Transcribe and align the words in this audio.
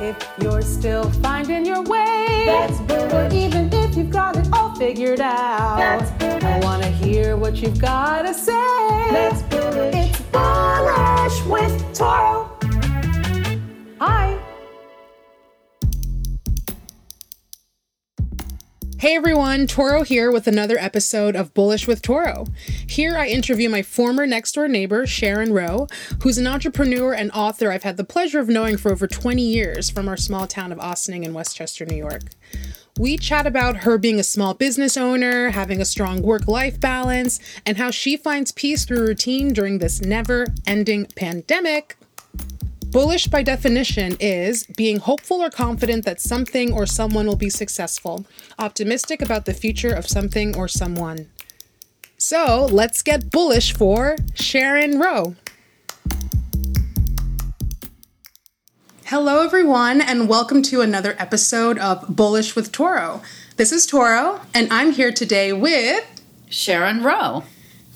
If 0.00 0.16
you're 0.40 0.62
still 0.62 1.08
finding 1.22 1.64
your 1.64 1.82
way, 1.82 2.44
That's 2.46 2.78
bullish. 2.80 3.12
or 3.12 3.28
even 3.34 3.72
if 3.72 3.96
you've 3.96 4.10
got 4.10 4.36
it 4.36 4.46
all 4.52 4.74
figured 4.74 5.20
out, 5.20 5.76
That's. 5.78 6.44
I 6.44 6.58
want 6.60 6.82
to 6.82 6.88
hear 6.90 7.36
what 7.36 7.56
you've 7.56 7.78
got 7.80 8.22
to 8.22 8.34
say. 8.34 8.52
That's 9.10 9.42
bullish. 9.42 9.94
It's 10.10 10.20
bullish 10.32 11.42
with 11.46 11.94
Toro. 11.96 12.33
Hey 19.04 19.16
everyone, 19.16 19.66
Toro 19.66 20.02
here 20.02 20.32
with 20.32 20.46
another 20.46 20.78
episode 20.78 21.36
of 21.36 21.52
Bullish 21.52 21.86
with 21.86 22.00
Toro. 22.00 22.46
Here 22.88 23.18
I 23.18 23.28
interview 23.28 23.68
my 23.68 23.82
former 23.82 24.26
next 24.26 24.52
door 24.52 24.66
neighbor, 24.66 25.06
Sharon 25.06 25.52
Rowe, 25.52 25.88
who's 26.22 26.38
an 26.38 26.46
entrepreneur 26.46 27.12
and 27.12 27.30
author 27.32 27.70
I've 27.70 27.82
had 27.82 27.98
the 27.98 28.04
pleasure 28.04 28.40
of 28.40 28.48
knowing 28.48 28.78
for 28.78 28.90
over 28.90 29.06
20 29.06 29.42
years 29.42 29.90
from 29.90 30.08
our 30.08 30.16
small 30.16 30.46
town 30.46 30.72
of 30.72 30.78
Ossining 30.78 31.24
in 31.24 31.34
Westchester, 31.34 31.84
New 31.84 31.98
York. 31.98 32.22
We 32.98 33.18
chat 33.18 33.46
about 33.46 33.76
her 33.76 33.98
being 33.98 34.18
a 34.18 34.24
small 34.24 34.54
business 34.54 34.96
owner, 34.96 35.50
having 35.50 35.82
a 35.82 35.84
strong 35.84 36.22
work 36.22 36.48
life 36.48 36.80
balance, 36.80 37.40
and 37.66 37.76
how 37.76 37.90
she 37.90 38.16
finds 38.16 38.52
peace 38.52 38.86
through 38.86 39.06
routine 39.06 39.52
during 39.52 39.80
this 39.80 40.00
never 40.00 40.46
ending 40.66 41.04
pandemic. 41.14 41.98
Bullish, 42.94 43.26
by 43.26 43.42
definition, 43.42 44.16
is 44.20 44.68
being 44.68 44.98
hopeful 44.98 45.42
or 45.42 45.50
confident 45.50 46.04
that 46.04 46.20
something 46.20 46.72
or 46.72 46.86
someone 46.86 47.26
will 47.26 47.34
be 47.34 47.50
successful, 47.50 48.24
optimistic 48.56 49.20
about 49.20 49.46
the 49.46 49.52
future 49.52 49.92
of 49.92 50.06
something 50.06 50.56
or 50.56 50.68
someone. 50.68 51.28
So 52.18 52.66
let's 52.70 53.02
get 53.02 53.32
bullish 53.32 53.74
for 53.74 54.14
Sharon 54.34 55.00
Rowe. 55.00 55.34
Hello, 59.06 59.42
everyone, 59.42 60.00
and 60.00 60.28
welcome 60.28 60.62
to 60.62 60.80
another 60.80 61.16
episode 61.18 61.78
of 61.78 62.14
Bullish 62.14 62.54
with 62.54 62.70
Toro. 62.70 63.22
This 63.56 63.72
is 63.72 63.86
Toro, 63.86 64.40
and 64.54 64.72
I'm 64.72 64.92
here 64.92 65.10
today 65.10 65.52
with. 65.52 66.22
Sharon 66.48 67.02
Rowe. 67.02 67.42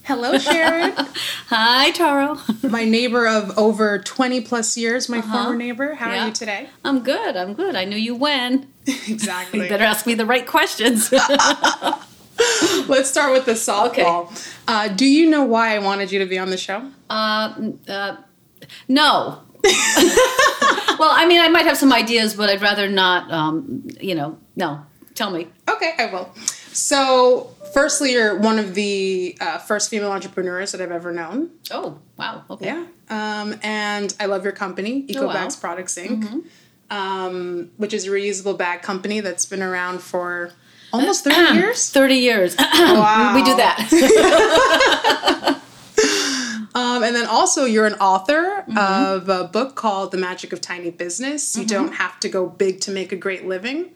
Hello, 0.08 0.38
Sharon. 0.38 0.94
Hi, 1.48 1.90
Taro. 1.90 2.38
my 2.62 2.86
neighbor 2.86 3.28
of 3.28 3.58
over 3.58 3.98
20 3.98 4.40
plus 4.40 4.74
years, 4.74 5.06
my 5.06 5.20
former 5.20 5.54
neighbor. 5.54 5.96
How 5.96 6.08
are 6.08 6.26
you 6.28 6.32
today? 6.32 6.70
I'm 6.82 7.02
good. 7.02 7.36
I'm 7.36 7.52
good. 7.52 7.76
I 7.76 7.84
knew 7.84 7.98
you 7.98 8.14
when. 8.14 8.72
Exactly. 8.86 9.60
You 9.60 9.68
better 9.68 9.84
ask 9.84 10.06
me 10.06 10.14
the 10.14 10.24
right 10.24 10.46
questions. 10.46 11.12
Let's 11.12 13.10
start 13.10 13.32
with 13.32 13.44
the 13.44 13.52
softball. 13.52 14.32
Uh, 14.66 14.88
do 14.88 15.04
you 15.04 15.28
know 15.28 15.44
why 15.44 15.76
I 15.76 15.78
wanted 15.78 16.10
you 16.10 16.20
to 16.20 16.26
be 16.26 16.38
on 16.38 16.48
the 16.48 16.56
show? 16.56 16.90
uh, 17.10 17.72
uh, 17.86 18.16
no. 18.88 19.42
well, 19.62 21.10
I 21.12 21.26
mean, 21.28 21.42
I 21.42 21.50
might 21.50 21.66
have 21.66 21.76
some 21.76 21.92
ideas, 21.92 22.34
but 22.34 22.48
I'd 22.48 22.62
rather 22.62 22.88
not. 22.88 23.30
Um, 23.30 23.86
you 24.00 24.14
know, 24.14 24.38
no. 24.56 24.86
Tell 25.14 25.30
me. 25.30 25.48
Okay, 25.68 25.92
I 25.98 26.06
will. 26.06 26.32
So, 26.78 27.54
firstly, 27.74 28.12
you're 28.12 28.38
one 28.38 28.58
of 28.60 28.74
the 28.74 29.36
uh, 29.40 29.58
first 29.58 29.90
female 29.90 30.12
entrepreneurs 30.12 30.70
that 30.72 30.80
I've 30.80 30.92
ever 30.92 31.12
known. 31.12 31.50
Oh, 31.72 31.98
wow. 32.16 32.44
Okay. 32.48 32.66
Yeah. 32.66 32.86
Um, 33.10 33.58
and 33.64 34.14
I 34.20 34.26
love 34.26 34.44
your 34.44 34.52
company, 34.52 35.04
Oh, 35.16 35.26
wow. 35.26 35.34
EcoBags 35.34 35.60
Products 35.60 35.96
Inc., 35.96 36.44
um, 36.88 37.70
which 37.78 37.92
is 37.92 38.06
a 38.06 38.10
reusable 38.10 38.56
bag 38.56 38.82
company 38.82 39.18
that's 39.20 39.44
been 39.44 39.60
around 39.62 40.00
for 40.02 40.52
almost 40.92 41.24
30 41.24 41.36
years. 41.58 41.90
30 41.90 42.14
years. 42.14 42.54
Wow. 42.78 43.32
we 43.34 43.42
do 43.42 43.56
that. 43.56 45.54
Um, 46.74 47.02
and 47.02 47.16
then 47.16 47.26
also, 47.26 47.64
you're 47.64 47.86
an 47.86 47.94
author 47.94 48.64
of 48.76 49.28
a 49.28 49.44
book 49.44 49.74
called 49.74 50.12
The 50.12 50.16
Magic 50.18 50.52
of 50.52 50.60
Tiny 50.60 50.90
Business. 50.90 51.56
You 51.56 51.64
don't 51.64 51.92
have 51.94 52.20
to 52.20 52.28
go 52.28 52.46
big 52.46 52.80
to 52.82 52.92
make 52.92 53.10
a 53.10 53.16
great 53.16 53.46
living. 53.48 53.90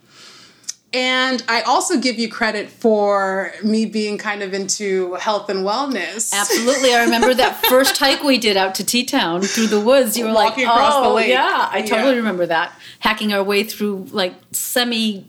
And 0.94 1.42
I 1.48 1.62
also 1.62 1.98
give 1.98 2.18
you 2.18 2.28
credit 2.28 2.68
for 2.68 3.52
me 3.64 3.86
being 3.86 4.18
kind 4.18 4.42
of 4.42 4.52
into 4.52 5.14
health 5.14 5.48
and 5.48 5.60
wellness. 5.64 6.32
Absolutely. 6.34 6.92
I 6.94 7.04
remember 7.04 7.32
that 7.32 7.64
first 7.70 7.96
hike 7.98 8.22
we 8.22 8.36
did 8.36 8.58
out 8.58 8.74
to 8.74 8.84
T 8.84 9.04
Town 9.04 9.40
through 9.40 9.68
the 9.68 9.80
woods. 9.80 10.18
You 10.18 10.26
were 10.26 10.34
Walking 10.34 10.66
like, 10.66 10.74
across 10.74 11.02
the 11.02 11.08
oh, 11.08 11.14
lake." 11.14 11.28
yeah. 11.30 11.68
I 11.70 11.80
totally 11.80 12.10
Yeah. 12.12 12.16
remember 12.18 12.44
that. 12.46 12.78
Hacking 12.98 13.32
our 13.32 13.42
way 13.42 13.64
through 13.64 14.08
like 14.10 14.34
semi 14.52 15.26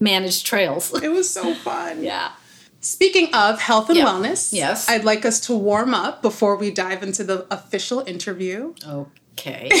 managed 0.00 0.46
trails. 0.46 0.92
It 1.02 1.08
was 1.08 1.28
so 1.28 1.54
fun. 1.54 2.02
yeah. 2.02 2.30
Speaking 2.80 3.34
of 3.34 3.60
health 3.60 3.90
and 3.90 3.98
wellness, 3.98 4.52
Yes. 4.52 4.88
I'd 4.88 5.04
like 5.04 5.26
us 5.26 5.40
to 5.40 5.54
warm 5.56 5.92
up 5.92 6.22
before 6.22 6.56
we 6.56 6.70
dive 6.70 7.02
into 7.02 7.22
the 7.24 7.46
official 7.50 8.00
interview. 8.00 8.74
Okay. 8.88 9.70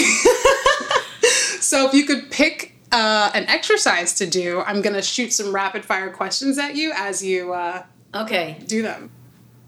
So 1.60 1.88
if 1.88 1.94
you 1.94 2.04
could 2.04 2.30
pick 2.30 2.75
uh, 2.92 3.30
an 3.34 3.44
exercise 3.48 4.14
to 4.14 4.26
do, 4.26 4.60
I'm 4.60 4.80
going 4.82 4.94
to 4.94 5.02
shoot 5.02 5.32
some 5.32 5.54
rapid 5.54 5.84
fire 5.84 6.10
questions 6.10 6.58
at 6.58 6.76
you 6.76 6.92
as 6.94 7.22
you 7.24 7.52
uh, 7.52 7.84
Okay. 8.14 8.58
do 8.66 8.82
them. 8.82 9.10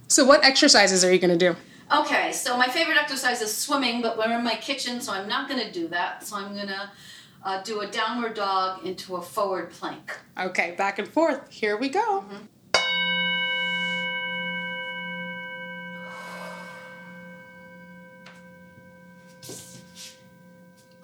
So, 0.08 0.24
what 0.24 0.44
exercises 0.44 1.04
are 1.04 1.12
you 1.12 1.18
going 1.18 1.36
to 1.38 1.52
do? 1.52 1.56
Okay. 1.94 2.32
So 2.32 2.56
my 2.56 2.66
favorite 2.68 2.96
exercise 2.98 3.40
is 3.42 3.54
swimming, 3.56 4.02
but 4.02 4.16
we're 4.18 4.30
in 4.36 4.44
my 4.44 4.54
kitchen, 4.56 5.00
so 5.00 5.12
I'm 5.12 5.28
not 5.28 5.48
going 5.48 5.60
to 5.64 5.72
do 5.72 5.88
that. 5.88 6.24
So 6.24 6.36
I'm 6.36 6.54
going 6.54 6.68
to 6.68 6.90
uh, 7.44 7.62
do 7.62 7.80
a 7.80 7.86
downward 7.86 8.34
dog 8.34 8.84
into 8.84 9.16
a 9.16 9.22
forward 9.22 9.70
plank. 9.70 10.16
Okay, 10.38 10.74
back 10.76 10.98
and 10.98 11.08
forth. 11.08 11.50
Here 11.50 11.76
we 11.76 11.88
go. 11.88 12.24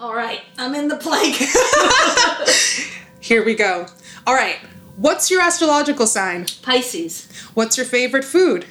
All 0.04 0.15
right. 0.15 0.42
I'm 0.59 0.75
in 0.75 0.88
the 0.88 0.97
plank. 0.97 1.37
Here 3.20 3.42
we 3.42 3.54
go. 3.54 3.87
All 4.26 4.34
right. 4.34 4.59
What's 4.97 5.31
your 5.31 5.41
astrological 5.41 6.06
sign? 6.06 6.44
Pisces. 6.60 7.26
What's 7.54 7.78
your 7.78 7.87
favorite 7.87 8.26
food? 8.26 8.66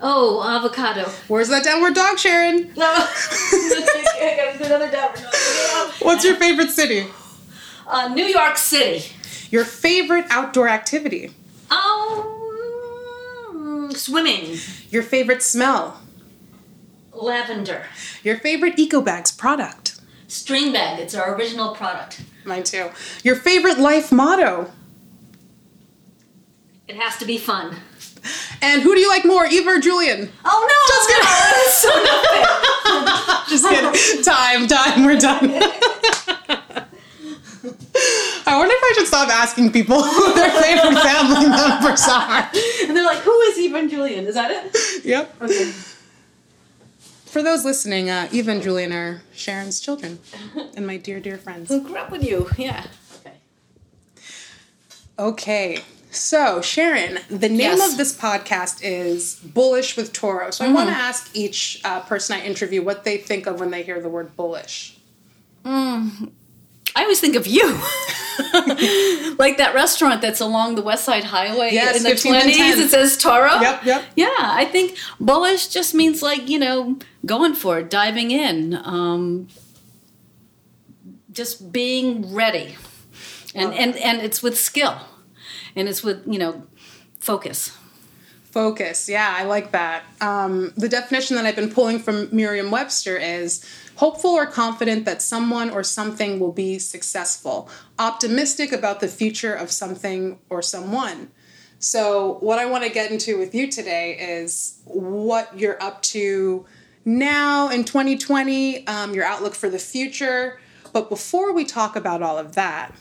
Oh, 0.00 0.42
avocado. 0.42 1.10
Where's 1.28 1.50
that 1.50 1.62
downward 1.62 1.92
dog, 1.92 2.18
Sharon? 2.18 2.72
No. 2.74 2.86
I 2.90 4.54
gotta 4.56 4.64
another 4.64 4.90
downward 4.90 5.20
dog. 5.20 5.92
What's 6.00 6.24
your 6.24 6.36
favorite 6.36 6.70
city? 6.70 7.06
Uh, 7.86 8.08
New 8.08 8.24
York 8.24 8.56
City. 8.56 9.12
Your 9.50 9.66
favorite 9.66 10.24
outdoor 10.30 10.70
activity? 10.70 11.34
Um, 11.70 13.90
swimming. 13.94 14.56
Your 14.88 15.02
favorite 15.02 15.42
smell? 15.42 16.00
Lavender. 17.12 17.84
Your 18.24 18.38
favorite 18.38 18.76
EcoBags 18.76 19.36
product? 19.36 19.81
String 20.32 20.72
bag. 20.72 20.98
It's 20.98 21.14
our 21.14 21.34
original 21.36 21.74
product. 21.74 22.22
Mine 22.46 22.62
too. 22.62 22.88
Your 23.22 23.36
favorite 23.36 23.78
life 23.78 24.10
motto? 24.10 24.72
It 26.88 26.96
has 26.96 27.18
to 27.18 27.26
be 27.26 27.36
fun. 27.36 27.76
And 28.62 28.80
who 28.80 28.94
do 28.94 29.00
you 29.00 29.10
like 29.10 29.26
more, 29.26 29.44
Eva 29.44 29.68
or 29.68 29.78
Julian? 29.78 30.30
Oh 30.42 30.68
no! 30.72 30.74
Just 30.88 31.08
kidding. 31.10 31.28
Just 33.50 33.68
kidding. 33.68 34.24
time, 34.24 34.66
time, 34.66 35.04
we're 35.04 35.18
done. 35.18 35.50
I 38.46 38.56
wonder 38.56 38.74
if 38.74 38.82
I 38.82 38.92
should 38.96 39.06
stop 39.06 39.28
asking 39.28 39.70
people 39.72 40.02
who 40.02 40.32
their 40.34 40.50
favorite 40.50 40.98
family 40.98 41.46
members 41.46 42.08
are. 42.08 42.50
and 42.88 42.96
they're 42.96 43.04
like, 43.04 43.18
"Who 43.18 43.38
is 43.42 43.58
even 43.58 43.90
Julian? 43.90 44.26
Is 44.26 44.34
that 44.34 44.50
it?" 44.50 45.04
Yep. 45.04 45.42
Okay. 45.42 45.72
For 47.32 47.42
those 47.42 47.64
listening, 47.64 48.10
uh, 48.10 48.28
Eva 48.30 48.50
and 48.50 48.62
Julian 48.62 48.92
are 48.92 49.22
Sharon's 49.34 49.80
children 49.80 50.18
and 50.76 50.86
my 50.86 50.98
dear, 50.98 51.18
dear 51.18 51.38
friends. 51.38 51.70
Who 51.70 51.80
grew 51.80 51.96
up 51.96 52.10
with 52.10 52.22
you? 52.22 52.50
Yeah. 52.58 52.84
Okay. 53.24 53.32
Okay. 55.18 55.78
So, 56.10 56.60
Sharon, 56.60 57.20
the 57.30 57.48
name 57.48 57.58
Yes. 57.60 57.92
of 57.92 57.96
this 57.96 58.14
podcast 58.14 58.80
is 58.82 59.36
Bullish 59.36 59.96
with 59.96 60.12
Toro. 60.12 60.50
So, 60.50 60.62
I 60.66 60.70
want 60.70 60.90
to 60.90 60.94
ask 60.94 61.30
each 61.34 61.80
uh, 61.84 62.00
person 62.00 62.36
I 62.38 62.44
interview 62.44 62.82
what 62.82 63.04
they 63.04 63.16
think 63.16 63.46
of 63.46 63.58
when 63.58 63.70
they 63.70 63.82
hear 63.82 63.98
the 64.02 64.10
word 64.10 64.36
bullish. 64.36 64.98
I 65.64 66.20
always 67.04 67.18
think 67.20 67.34
of 67.36 67.46
you. 67.46 67.64
like 69.38 69.56
that 69.56 69.72
restaurant 69.74 70.20
that's 70.20 70.40
along 70.40 70.74
the 70.74 70.82
West 70.82 71.04
Side 71.06 71.24
Highway 71.24 71.70
Yes, 71.72 71.96
in 71.96 72.02
the 72.02 72.10
20s. 72.10 72.42
10. 72.56 72.78
It 72.80 72.90
says 72.90 73.16
Toro. 73.16 73.58
Yep, 73.62 73.84
yep. 73.86 74.04
Yeah, 74.16 74.28
I 74.36 74.66
think 74.70 74.98
bullish 75.18 75.68
just 75.68 75.94
means 75.94 76.22
like, 76.22 76.50
you 76.50 76.58
know, 76.58 76.98
going 77.24 77.54
for 77.54 77.78
it, 77.78 77.90
diving 77.90 78.30
in, 78.30 78.74
um, 78.74 79.48
just 81.30 81.72
being 81.72 82.34
ready. 82.34 82.76
And, 83.54 83.72
and, 83.74 83.96
and 83.96 84.20
it's 84.20 84.42
with 84.42 84.58
skill. 84.58 84.96
And 85.76 85.88
it's 85.88 86.02
with, 86.02 86.22
you 86.26 86.38
know, 86.38 86.66
focus. 87.20 87.76
Focus. 88.44 89.08
Yeah, 89.08 89.34
I 89.34 89.44
like 89.44 89.72
that. 89.72 90.04
Um, 90.20 90.72
the 90.76 90.88
definition 90.88 91.36
that 91.36 91.46
I've 91.46 91.56
been 91.56 91.70
pulling 91.70 91.98
from 91.98 92.28
Merriam 92.32 92.70
Webster 92.70 93.16
is 93.16 93.64
hopeful 93.96 94.30
or 94.30 94.46
confident 94.46 95.04
that 95.06 95.22
someone 95.22 95.70
or 95.70 95.82
something 95.82 96.38
will 96.38 96.52
be 96.52 96.78
successful, 96.78 97.70
optimistic 97.98 98.72
about 98.72 99.00
the 99.00 99.08
future 99.08 99.54
of 99.54 99.70
something 99.70 100.38
or 100.50 100.60
someone. 100.60 101.30
So, 101.78 102.34
what 102.40 102.58
I 102.58 102.66
want 102.66 102.84
to 102.84 102.90
get 102.90 103.10
into 103.10 103.38
with 103.38 103.54
you 103.54 103.70
today 103.70 104.16
is 104.18 104.80
what 104.84 105.58
you're 105.58 105.82
up 105.82 106.02
to 106.02 106.66
now 107.04 107.68
in 107.68 107.84
2020, 107.84 108.86
um, 108.86 109.14
your 109.14 109.24
outlook 109.24 109.54
for 109.54 109.68
the 109.68 109.78
future. 109.78 110.60
But 110.92 111.08
before 111.08 111.52
we 111.52 111.64
talk 111.64 111.96
about 111.96 112.22
all 112.22 112.38
of 112.38 112.54
that, 112.54 112.94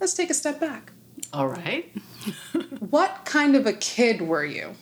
let's 0.00 0.14
take 0.14 0.30
a 0.30 0.34
step 0.34 0.58
back. 0.58 0.92
All 1.32 1.48
right. 1.48 1.92
What 2.90 3.26
kind 3.26 3.54
of 3.54 3.66
a 3.66 3.74
kid 3.74 4.22
were 4.22 4.46
you? 4.46 4.74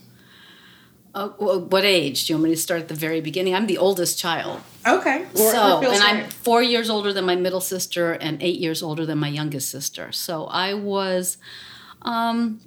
Uh, 1.14 1.28
what 1.30 1.84
age? 1.84 2.26
Do 2.26 2.32
you 2.32 2.36
want 2.36 2.50
me 2.50 2.54
to 2.54 2.60
start 2.60 2.82
at 2.82 2.88
the 2.88 2.94
very 2.94 3.20
beginning? 3.20 3.54
I'm 3.54 3.66
the 3.66 3.78
oldest 3.78 4.18
child. 4.18 4.60
Okay. 4.86 5.24
so, 5.34 5.80
and 5.80 6.02
I'm 6.02 6.28
four 6.28 6.62
years 6.62 6.90
older 6.90 7.12
than 7.12 7.24
my 7.24 7.34
middle 7.36 7.60
sister 7.60 8.12
and 8.12 8.40
eight 8.42 8.60
years 8.60 8.82
older 8.82 9.06
than 9.06 9.18
my 9.18 9.28
youngest 9.28 9.70
sister. 9.70 10.12
So 10.12 10.44
I 10.44 10.74
was 10.74 11.38
um, 12.02 12.60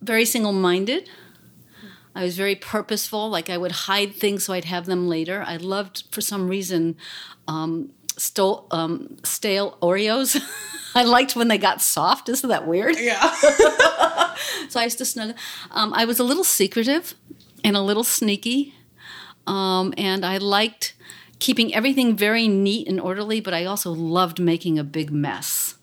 very 0.00 0.24
single 0.24 0.52
minded. 0.52 1.08
I 2.14 2.24
was 2.24 2.36
very 2.36 2.54
purposeful. 2.54 3.30
Like 3.30 3.48
I 3.48 3.56
would 3.56 3.72
hide 3.72 4.14
things 4.14 4.44
so 4.44 4.52
I'd 4.52 4.66
have 4.66 4.86
them 4.86 5.08
later. 5.08 5.44
I 5.46 5.56
loved, 5.56 6.04
for 6.10 6.20
some 6.20 6.48
reason, 6.48 6.96
um, 7.48 7.92
stole, 8.16 8.66
um, 8.70 9.16
stale 9.24 9.78
Oreos. 9.80 10.40
I 10.94 11.04
liked 11.04 11.34
when 11.36 11.48
they 11.48 11.58
got 11.58 11.80
soft. 11.80 12.28
Isn't 12.28 12.48
that 12.48 12.66
weird? 12.66 12.96
Yeah. 12.98 13.32
so 14.68 14.80
I 14.80 14.84
used 14.84 14.98
to 14.98 15.04
snuggle. 15.04 15.34
Um, 15.70 15.94
I 15.94 16.04
was 16.04 16.18
a 16.18 16.24
little 16.24 16.44
secretive 16.44 17.14
and 17.64 17.76
a 17.76 17.80
little 17.80 18.04
sneaky, 18.04 18.74
um, 19.46 19.94
and 19.96 20.26
I 20.26 20.36
liked 20.36 20.94
keeping 21.38 21.74
everything 21.74 22.14
very 22.14 22.46
neat 22.46 22.86
and 22.88 23.00
orderly. 23.00 23.40
But 23.40 23.54
I 23.54 23.64
also 23.64 23.90
loved 23.90 24.38
making 24.38 24.78
a 24.78 24.84
big 24.84 25.10
mess. 25.10 25.76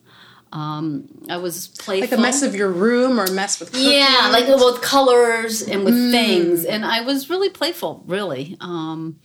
Um, 0.52 1.08
I 1.28 1.36
was 1.36 1.68
playful. 1.68 2.08
like 2.08 2.18
a 2.18 2.20
mess 2.20 2.42
of 2.42 2.54
your 2.54 2.70
room 2.70 3.20
or 3.20 3.24
a 3.24 3.30
mess 3.30 3.60
with 3.60 3.72
cooking. 3.72 3.92
Yeah, 3.92 4.30
like 4.32 4.48
with 4.48 4.82
colors 4.82 5.62
and 5.62 5.84
with 5.84 5.94
things, 6.10 6.64
and 6.64 6.84
I 6.84 7.02
was 7.02 7.30
really 7.30 7.50
playful, 7.50 8.02
really. 8.06 8.56
Um, 8.60 9.20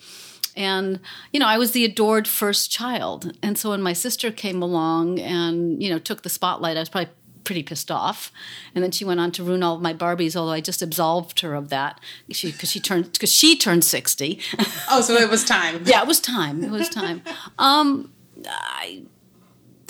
and 0.56 1.00
you 1.34 1.40
know, 1.40 1.48
I 1.48 1.58
was 1.58 1.72
the 1.72 1.84
adored 1.84 2.28
first 2.28 2.72
child, 2.72 3.36
and 3.42 3.58
so 3.58 3.72
when 3.72 3.82
my 3.82 3.94
sister 3.94 4.32
came 4.32 4.62
along 4.62 5.20
and 5.20 5.82
you 5.82 5.90
know 5.90 6.00
took 6.00 6.22
the 6.22 6.30
spotlight, 6.30 6.78
I 6.78 6.82
was 6.82 6.90
probably 6.90 7.12
pretty 7.44 7.64
pissed 7.64 7.92
off. 7.92 8.32
And 8.74 8.84
then 8.84 8.92
she 8.92 9.06
went 9.06 9.20
on 9.20 9.32
to 9.34 9.44
ruin 9.44 9.64
all 9.64 9.76
of 9.76 9.82
my 9.82 9.94
Barbies, 9.94 10.36
although 10.36 10.52
I 10.52 10.62
just 10.62 10.82
absolved 10.82 11.40
her 11.42 11.54
of 11.54 11.70
that 11.70 12.00
she 12.32 12.52
because 12.52 12.72
she 12.72 12.80
turned 12.80 13.12
because 13.14 13.32
she 13.32 13.58
turned 13.58 13.84
sixty. 13.84 14.40
Oh, 14.92 15.02
so 15.02 15.16
it 15.16 15.30
was 15.30 15.44
time. 15.44 15.82
yeah, 15.86 16.02
it 16.02 16.08
was 16.08 16.20
time. 16.20 16.64
It 16.64 16.70
was 16.70 16.90
time. 16.90 17.22
um, 17.58 18.12
I 18.48 19.04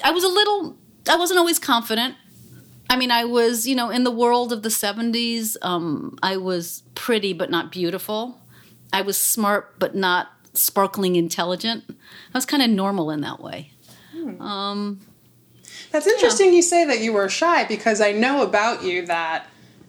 I 0.03 0.11
was 0.11 0.23
a 0.23 0.29
little. 0.29 0.77
I 1.09 1.15
wasn't 1.17 1.39
always 1.39 1.59
confident. 1.59 2.15
I 2.89 2.97
mean, 2.97 3.11
I 3.11 3.25
was, 3.25 3.67
you 3.67 3.75
know, 3.75 3.89
in 3.89 4.03
the 4.03 4.11
world 4.11 4.51
of 4.51 4.61
the 4.61 4.69
70s, 4.69 5.57
um, 5.61 6.17
I 6.21 6.37
was 6.37 6.83
pretty 6.93 7.33
but 7.33 7.49
not 7.49 7.71
beautiful. 7.71 8.39
I 8.93 9.01
was 9.01 9.17
smart 9.17 9.79
but 9.79 9.95
not 9.95 10.29
sparkling 10.53 11.15
intelligent. 11.15 11.83
I 11.89 12.37
was 12.37 12.45
kind 12.45 12.63
of 12.63 12.69
normal 12.69 13.11
in 13.11 13.21
that 13.21 13.41
way. 13.41 13.71
Um, 14.39 15.01
That's 15.91 16.07
interesting 16.07 16.53
you 16.53 16.61
say 16.61 16.85
that 16.85 16.99
you 16.99 17.13
were 17.13 17.29
shy 17.29 17.65
because 17.65 18.01
I 18.01 18.11
know 18.11 18.41
about 18.43 18.83
you 18.83 19.05
that 19.07 19.47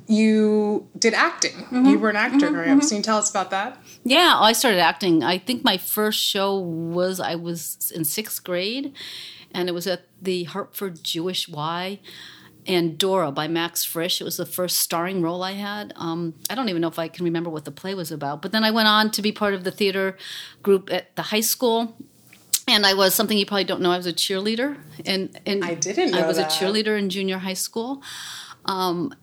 you 0.09 0.89
did 0.99 1.15
acting. 1.15 1.53
Mm-hmm. 1.53 1.87
You 1.87 1.99
were 1.99 2.11
an 2.11 2.17
actor 2.17 2.51
growing 2.51 2.71
up. 2.71 2.83
So 2.83 2.91
can 2.91 2.97
you 2.99 3.03
tell 3.03 3.19
us 3.19 3.31
about 3.31 3.51
that? 3.51 3.79
yeah, 4.05 4.37
I 4.39 4.53
started 4.53 4.81
acting. 4.81 5.23
I 5.23 5.39
think 5.39 5.65
my 5.65 5.79
first 5.79 6.21
show 6.21 6.59
was 6.59 7.19
I 7.19 7.35
was 7.35 7.93
in 7.95 8.05
sixth 8.05 8.45
grade, 8.45 8.93
and 9.57 9.71
it 9.71 9.73
was 9.73 9.87
at 9.87 10.03
the 10.21 10.45
Hartford 10.45 11.03
Jewish 11.03 11.49
Y. 11.49 11.99
Andorra 12.69 13.31
by 13.31 13.47
Max 13.49 13.85
Frisch. 13.85 14.21
It 14.21 14.25
was 14.25 14.37
the 14.37 14.45
first 14.45 14.79
starring 14.79 15.23
role 15.23 15.43
I 15.43 15.53
had. 15.53 15.93
Um, 15.97 16.35
I 16.51 16.55
don't 16.57 16.69
even 16.69 16.83
know 16.83 16.89
if 16.89 16.99
I 16.99 17.07
can 17.09 17.25
remember 17.25 17.49
what 17.49 17.65
the 17.65 17.71
play 17.71 17.95
was 17.95 18.11
about. 18.11 18.43
But 18.43 18.51
then 18.53 18.65
I 18.65 18.73
went 18.73 18.89
on 18.89 19.13
to 19.13 19.23
be 19.23 19.31
part 19.31 19.55
of 19.55 19.63
the 19.63 19.71
theater 19.71 20.17
group 20.63 20.93
at 20.93 21.15
the 21.15 21.23
high 21.23 21.41
school. 21.41 21.97
And 22.69 22.85
I 22.85 22.95
was 22.95 23.15
something 23.15 23.39
you 23.39 23.47
probably 23.47 23.65
don't 23.65 23.81
know. 23.81 23.93
I 23.93 23.97
was 23.97 24.07
a 24.07 24.13
cheerleader, 24.13 24.77
and, 25.07 25.41
and 25.47 25.65
I 25.65 25.75
didn't 25.75 26.15
I 26.15 26.27
was 26.27 26.39
that. 26.39 26.53
a 26.53 26.65
cheerleader 26.65 26.99
in 26.99 27.09
junior 27.09 27.39
high 27.39 27.55
school. 27.55 28.03
Um, 28.65 29.15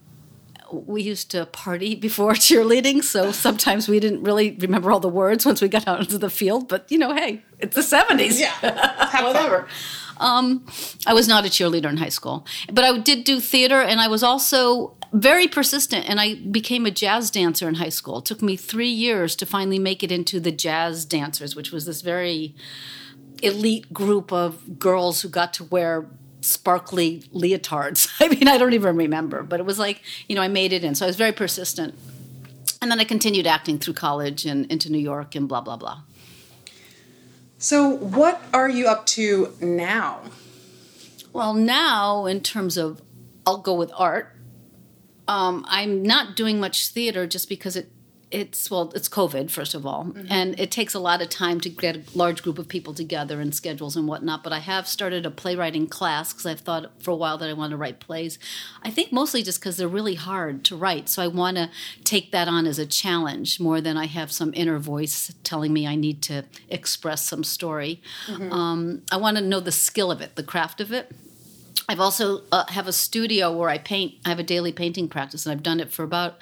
we 0.72 1.02
used 1.04 1.30
to 1.32 1.46
party 1.48 1.94
before 1.96 2.32
cheerleading, 2.48 3.04
so 3.04 3.34
sometimes 3.34 3.90
we 3.90 4.00
didn't 4.00 4.24
really 4.24 4.52
remember 4.62 4.94
all 4.94 5.02
the 5.02 5.10
words 5.10 5.46
once 5.46 5.62
we 5.62 5.68
got 5.68 5.86
out 5.90 6.00
into 6.00 6.18
the 6.18 6.30
field. 6.30 6.70
But 6.70 6.90
you 6.90 6.98
know, 6.98 7.14
hey, 7.14 7.44
it's 7.60 7.76
the 7.76 7.84
seventies. 7.84 8.40
Yeah. 8.40 9.22
Whatever. 9.22 9.68
Um, 10.18 10.66
I 11.06 11.14
was 11.14 11.28
not 11.28 11.46
a 11.46 11.50
cheerleader 11.50 11.90
in 11.90 11.98
high 11.98 12.10
school, 12.10 12.46
but 12.72 12.84
I 12.84 12.98
did 12.98 13.24
do 13.24 13.40
theater, 13.40 13.82
and 13.82 14.00
I 14.00 14.08
was 14.08 14.24
also 14.24 14.96
very 15.14 15.48
persistent. 15.48 16.10
And 16.10 16.20
I 16.20 16.36
became 16.36 16.86
a 16.86 16.92
jazz 16.92 17.30
dancer 17.30 17.68
in 17.68 17.76
high 17.76 17.90
school. 17.90 18.20
It 18.20 18.26
took 18.26 18.42
me 18.42 18.56
three 18.56 18.90
years 18.90 19.36
to 19.38 19.46
finally 19.46 19.80
make 19.80 20.04
it 20.04 20.12
into 20.12 20.40
the 20.40 20.52
jazz 20.52 21.06
dancers, 21.06 21.56
which 21.56 21.72
was 21.72 21.86
this 21.86 22.02
very 22.02 22.56
elite 23.42 23.94
group 23.94 24.32
of 24.32 24.80
girls 24.80 25.22
who 25.22 25.30
got 25.30 25.54
to 25.54 25.64
wear 25.66 26.08
sparkly 26.42 27.22
leotards. 27.34 28.10
I 28.20 28.28
mean, 28.28 28.48
I 28.48 28.58
don't 28.58 28.74
even 28.74 28.96
remember, 28.96 29.44
but 29.44 29.60
it 29.60 29.66
was 29.66 29.80
like, 29.80 30.02
you 30.28 30.36
know, 30.36 30.42
I 30.42 30.48
made 30.48 30.74
it 30.74 30.84
in. 30.84 30.96
So 30.96 31.06
I 31.06 31.08
was 31.08 31.16
very 31.16 31.32
persistent. 31.32 31.96
And 32.82 32.92
then 32.92 33.00
I 33.00 33.06
continued 33.06 33.48
acting 33.48 33.80
through 33.80 33.94
college 33.94 34.46
and 34.46 34.70
into 34.72 34.92
New 34.92 35.00
York 35.00 35.36
and 35.36 35.48
blah, 35.48 35.62
blah, 35.62 35.78
blah. 35.78 36.02
So, 37.64 37.88
what 37.88 38.42
are 38.54 38.68
you 38.68 38.88
up 38.88 39.06
to 39.06 39.54
now? 39.62 40.20
Well, 41.32 41.54
now, 41.54 42.26
in 42.26 42.42
terms 42.42 42.76
of, 42.76 43.02
I'll 43.46 43.60
go 43.60 43.74
with 43.74 43.90
art. 43.96 44.36
Um, 45.30 45.66
I'm 45.70 46.04
not 46.04 46.36
doing 46.36 46.60
much 46.60 46.90
theater 46.90 47.26
just 47.26 47.48
because 47.48 47.78
it 47.78 47.90
it's 48.34 48.72
well 48.72 48.92
it's 48.96 49.08
covid 49.08 49.52
first 49.52 49.74
of 49.76 49.86
all. 49.86 50.12
And 50.30 50.60
it 50.60 50.72
takes 50.72 50.94
a 50.94 51.00
lot 51.00 51.22
of 51.22 51.30
time 51.30 51.60
to 51.62 51.70
get 51.70 51.96
a 51.96 52.04
large 52.16 52.42
group 52.42 52.58
of 52.58 52.68
people 52.68 52.94
together 52.94 53.40
and 53.40 53.54
schedules 53.54 53.96
and 53.96 54.08
whatnot 54.08 54.44
but 54.44 54.52
i 54.52 54.60
have 54.60 54.88
started 54.88 55.26
a 55.26 55.32
playwriting 55.32 55.88
class 55.88 56.34
because 56.34 56.46
i've 56.46 56.62
thought 56.62 56.92
for 57.02 57.12
a 57.12 57.16
while 57.16 57.38
that 57.38 57.50
i 57.50 57.54
want 57.54 57.72
to 57.72 57.78
write 57.78 58.00
plays. 58.00 58.40
I 58.82 58.90
think 58.90 59.12
mostly 59.12 59.44
just 59.44 59.60
because 59.60 59.78
they're 59.78 59.88
really 59.88 60.16
hard 60.16 60.64
to 60.66 60.76
write 60.76 61.08
so 61.10 61.22
i 61.22 61.28
want 61.28 61.58
to 61.58 61.70
take 62.04 62.32
that 62.32 62.48
on 62.48 62.66
as 62.66 62.80
a 62.80 62.86
challenge 62.86 63.60
more 63.60 63.80
than 63.80 63.98
i 63.98 64.06
have 64.08 64.32
some 64.32 64.52
inner 64.56 64.80
voice 64.80 65.34
telling 65.44 65.72
me 65.72 65.86
i 65.86 65.96
need 65.96 66.22
to 66.24 66.46
express 66.70 67.24
some 67.24 67.44
story. 67.44 68.02
Um, 68.52 69.04
i 69.12 69.18
want 69.18 69.38
to 69.38 69.44
know 69.44 69.60
the 69.60 69.72
skill 69.72 70.10
of 70.12 70.22
it 70.22 70.36
the 70.36 70.44
craft 70.44 70.82
of 70.82 70.92
it. 70.92 71.12
I've 71.90 72.00
also 72.00 72.44
uh, 72.52 72.66
have 72.70 72.88
a 72.88 72.94
studio 72.94 73.52
where 73.56 73.70
I 73.70 73.78
paint. 73.78 74.14
I 74.26 74.30
have 74.30 74.40
a 74.40 74.44
daily 74.44 74.72
painting 74.72 75.10
practice, 75.10 75.46
and 75.46 75.52
I've 75.52 75.64
done 75.64 75.80
it 75.82 75.92
for 75.92 76.04
about 76.04 76.38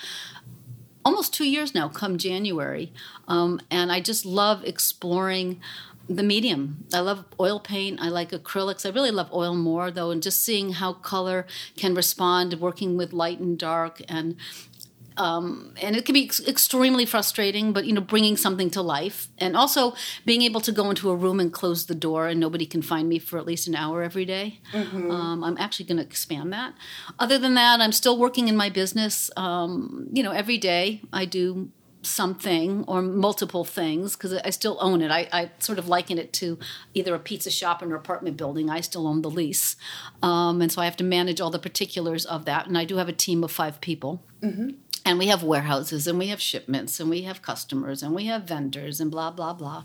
almost 1.03 1.33
two 1.33 1.45
years 1.45 1.74
now. 1.74 1.89
Come 1.89 2.18
January, 2.18 2.92
um, 3.27 3.59
and 3.69 3.92
I 3.92 4.01
just 4.01 4.25
love 4.25 4.63
exploring 4.63 5.59
the 6.09 6.24
medium. 6.24 6.86
I 6.94 7.00
love 7.00 7.25
oil 7.39 7.59
paint. 7.59 8.01
I 8.01 8.09
like 8.09 8.31
acrylics. 8.31 8.86
I 8.86 8.89
really 8.89 9.12
love 9.12 9.31
oil 9.33 9.56
more 9.56 9.92
though, 9.92 10.11
and 10.11 10.21
just 10.21 10.44
seeing 10.44 10.73
how 10.73 10.94
color 10.94 11.45
can 11.78 11.94
respond, 11.94 12.59
working 12.59 12.97
with 12.97 13.14
light 13.14 13.40
and 13.40 13.57
dark, 13.57 14.02
and 14.07 14.35
um, 15.21 15.73
and 15.80 15.95
it 15.95 16.04
can 16.06 16.13
be 16.13 16.25
ex- 16.25 16.45
extremely 16.47 17.06
frustrating, 17.06 17.73
but 17.73 17.85
you 17.85 17.94
know, 17.94 18.01
bringing 18.01 18.35
something 18.37 18.71
to 18.71 18.81
life, 18.81 19.28
and 19.37 19.56
also 19.56 19.94
being 20.25 20.42
able 20.42 20.61
to 20.61 20.71
go 20.71 20.90
into 20.90 21.11
a 21.11 21.16
room 21.16 21.40
and 21.40 21.54
close 21.54 21.85
the 21.85 21.94
door, 21.94 22.28
and 22.28 22.40
nobody 22.40 22.66
can 22.66 22.81
find 22.81 23.07
me 23.07 23.19
for 23.19 23.37
at 23.37 23.45
least 23.45 23.68
an 23.68 23.75
hour 23.75 24.01
every 24.01 24.25
day. 24.25 24.59
Um, 25.11 25.44
I'm 25.44 25.57
actually 25.59 25.85
going 25.85 25.97
to 25.97 26.04
expand 26.04 26.51
that. 26.54 26.73
Other 27.19 27.37
than 27.37 27.54
that, 27.54 27.81
I'm 27.81 27.92
still 27.92 28.18
working 28.18 28.47
in 28.47 28.57
my 28.57 28.69
business. 28.69 29.30
Um, 29.37 30.07
you 30.11 30.23
know, 30.23 30.31
every 30.31 30.57
day 30.57 31.01
I 31.13 31.25
do 31.25 31.69
something 32.04 32.83
or 32.87 32.99
multiple 33.04 33.63
things 33.63 34.16
because 34.16 34.33
I 34.33 34.49
still 34.49 34.75
own 34.81 35.04
it. 35.04 35.11
I, 35.11 35.28
I 35.31 35.51
sort 35.59 35.78
of 35.78 35.87
liken 35.87 36.18
it 36.18 36.33
to 36.33 36.57
either 36.95 37.13
a 37.13 37.19
pizza 37.19 37.51
shop 37.51 37.83
or 37.83 37.85
an 37.85 37.92
apartment 37.94 38.37
building. 38.37 38.71
I 38.71 38.81
still 38.81 39.06
own 39.06 39.21
the 39.21 39.30
lease, 39.30 39.75
um, 40.23 40.61
and 40.63 40.71
so 40.71 40.81
I 40.81 40.85
have 40.85 40.97
to 40.97 41.04
manage 41.04 41.40
all 41.40 41.51
the 41.51 41.59
particulars 41.59 42.25
of 42.25 42.45
that. 42.45 42.66
And 42.66 42.75
I 42.75 42.85
do 42.85 42.97
have 42.97 43.07
a 43.07 43.13
team 43.13 43.44
of 43.44 43.51
five 43.51 43.80
people 43.81 44.23
and 45.06 45.18
we 45.20 45.28
have 45.28 45.44
warehouses 45.44 46.08
and 46.08 46.20
we 46.20 46.28
have 46.28 46.42
shipments 46.42 47.00
and 47.00 47.10
we 47.10 47.24
have 47.24 47.42
customers 47.42 48.04
and 48.04 48.14
we 48.14 48.26
have 48.26 48.44
vendors 48.44 49.00
and 49.00 49.12
blah 49.12 49.31
blah 49.31 49.54
blah. 49.54 49.84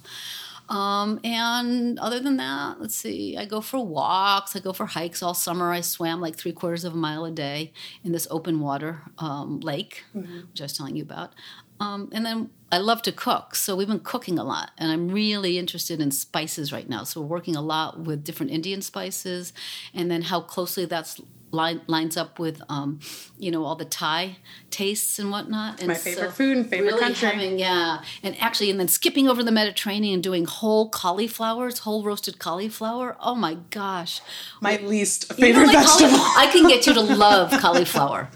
Um, 0.69 1.21
and 1.23 1.97
other 2.01 2.19
than 2.19 2.39
that 2.39 2.81
let's 2.81 2.97
see 2.97 3.37
i 3.37 3.45
go 3.45 3.61
for 3.61 3.87
walks 3.87 4.57
i 4.57 4.59
go 4.59 4.73
for 4.73 4.87
hikes 4.87 5.23
all 5.23 5.33
summer. 5.35 5.71
I 5.71 5.81
swam 5.81 6.21
like 6.21 6.35
three 6.35 6.53
quarters 6.53 6.83
of 6.83 6.95
a 6.95 6.97
mile 6.97 7.25
a 7.25 7.31
day 7.31 7.73
in 8.03 8.11
this 8.11 8.27
open 8.33 8.59
water 8.59 9.03
um, 9.19 9.61
lake 9.61 10.03
which 10.13 10.61
i 10.61 10.65
was 10.65 10.77
telling 10.77 10.97
you 10.97 11.05
about. 11.05 11.35
Um, 11.79 12.09
and 12.13 12.27
then 12.27 12.51
i 12.73 12.79
love 12.79 13.01
to 13.03 13.13
cook 13.13 13.55
so 13.55 13.77
we've 13.77 13.87
been 13.87 14.01
cooking 14.01 14.41
a 14.41 14.45
lot 14.45 14.73
and 14.77 14.91
i'm 14.91 15.09
really 15.09 15.57
interested 15.57 16.01
in 16.01 16.11
spices 16.11 16.73
right 16.73 16.89
now. 16.89 17.05
So 17.05 17.21
we're 17.21 17.29
working 17.29 17.55
a 17.55 17.63
lot 17.63 18.01
with 18.01 18.25
different 18.25 18.51
indian 18.51 18.83
spices 18.83 19.53
and 19.95 20.11
then 20.11 20.23
how 20.23 20.41
closely 20.41 20.85
that's 20.85 21.21
line, 21.51 21.81
lines 21.87 22.17
up 22.17 22.39
with, 22.39 22.61
um, 22.69 23.01
you 23.39 23.51
know, 23.51 23.65
all 23.65 23.77
the 23.77 23.85
Thai 23.85 24.37
tastes 24.71 25.19
and 25.19 25.31
whatnot. 25.31 25.79
And 25.79 25.89
My 25.89 25.95
favorite 25.95 26.33
food 26.33 26.57
and 26.57 26.69
favorite 26.69 26.89
really 26.89 27.01
country. 27.01 27.29
having- 27.29 27.59
yeah, 27.59 28.03
and 28.23 28.37
actually, 28.41 28.71
and 28.71 28.79
then 28.81 28.89
skipping 28.89 29.29
over 29.29 29.43
the 29.43 29.53
Mediterranean 29.53 30.15
and 30.15 30.23
doing 30.23 30.45
whole 30.45 30.89
cauliflowers, 30.91 31.79
whole 31.81 32.03
roasted 32.03 32.39
cauliflower. 32.39 33.17
Oh 33.21 33.35
my 33.35 33.55
gosh! 33.71 34.21
My 34.61 34.77
least 34.79 35.27
You 35.31 35.37
favorite 35.37 35.67
know, 35.67 35.73
like 35.73 35.87
vegetable. 35.87 36.19
I 36.21 36.49
can 36.53 36.69
get 36.69 36.87
you 36.87 36.95
to 36.95 37.01
love 37.27 37.51
cauliflower 37.61 38.29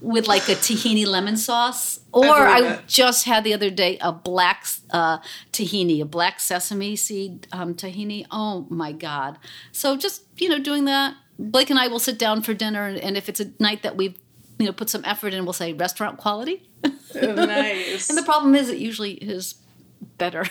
with 0.00 0.26
like 0.26 0.48
a 0.48 0.54
tahini 0.54 1.06
lemon 1.06 1.36
sauce. 1.36 2.00
Or 2.12 2.24
I 2.26 2.58
I, 2.58 2.80
just 2.86 3.26
had 3.26 3.44
the 3.44 3.52
other 3.52 3.68
day 3.68 3.98
a 4.00 4.10
black 4.10 4.64
uh, 4.90 5.18
tahini, 5.52 6.00
a 6.00 6.06
black 6.06 6.40
sesame 6.40 6.96
seed 6.96 7.46
um, 7.52 7.74
tahini. 7.74 8.26
Oh 8.30 8.66
my 8.70 8.92
god! 8.92 9.38
So 9.72 9.96
just 9.96 10.22
you 10.38 10.48
know 10.48 10.58
doing 10.58 10.86
that. 10.86 11.14
Blake 11.38 11.70
and 11.70 11.78
I 11.78 11.88
will 11.88 11.98
sit 11.98 12.18
down 12.18 12.42
for 12.42 12.54
dinner, 12.54 12.86
and, 12.86 12.98
and 12.98 13.16
if 13.16 13.28
it's 13.28 13.40
a 13.40 13.50
night 13.60 13.82
that 13.82 13.96
we've 13.96 14.18
you 14.58 14.66
know 14.66 14.72
put 14.72 14.88
some 14.90 15.04
effort 15.04 15.34
in, 15.34 15.44
we'll 15.44 15.52
say 15.52 15.72
restaurant 15.72 16.16
quality. 16.18 16.68
Oh, 16.84 17.34
nice. 17.34 18.08
And 18.10 18.18
the 18.18 18.22
problem 18.22 18.54
is, 18.54 18.68
it 18.68 18.78
usually 18.78 19.12
is 19.12 19.56
better. 20.18 20.44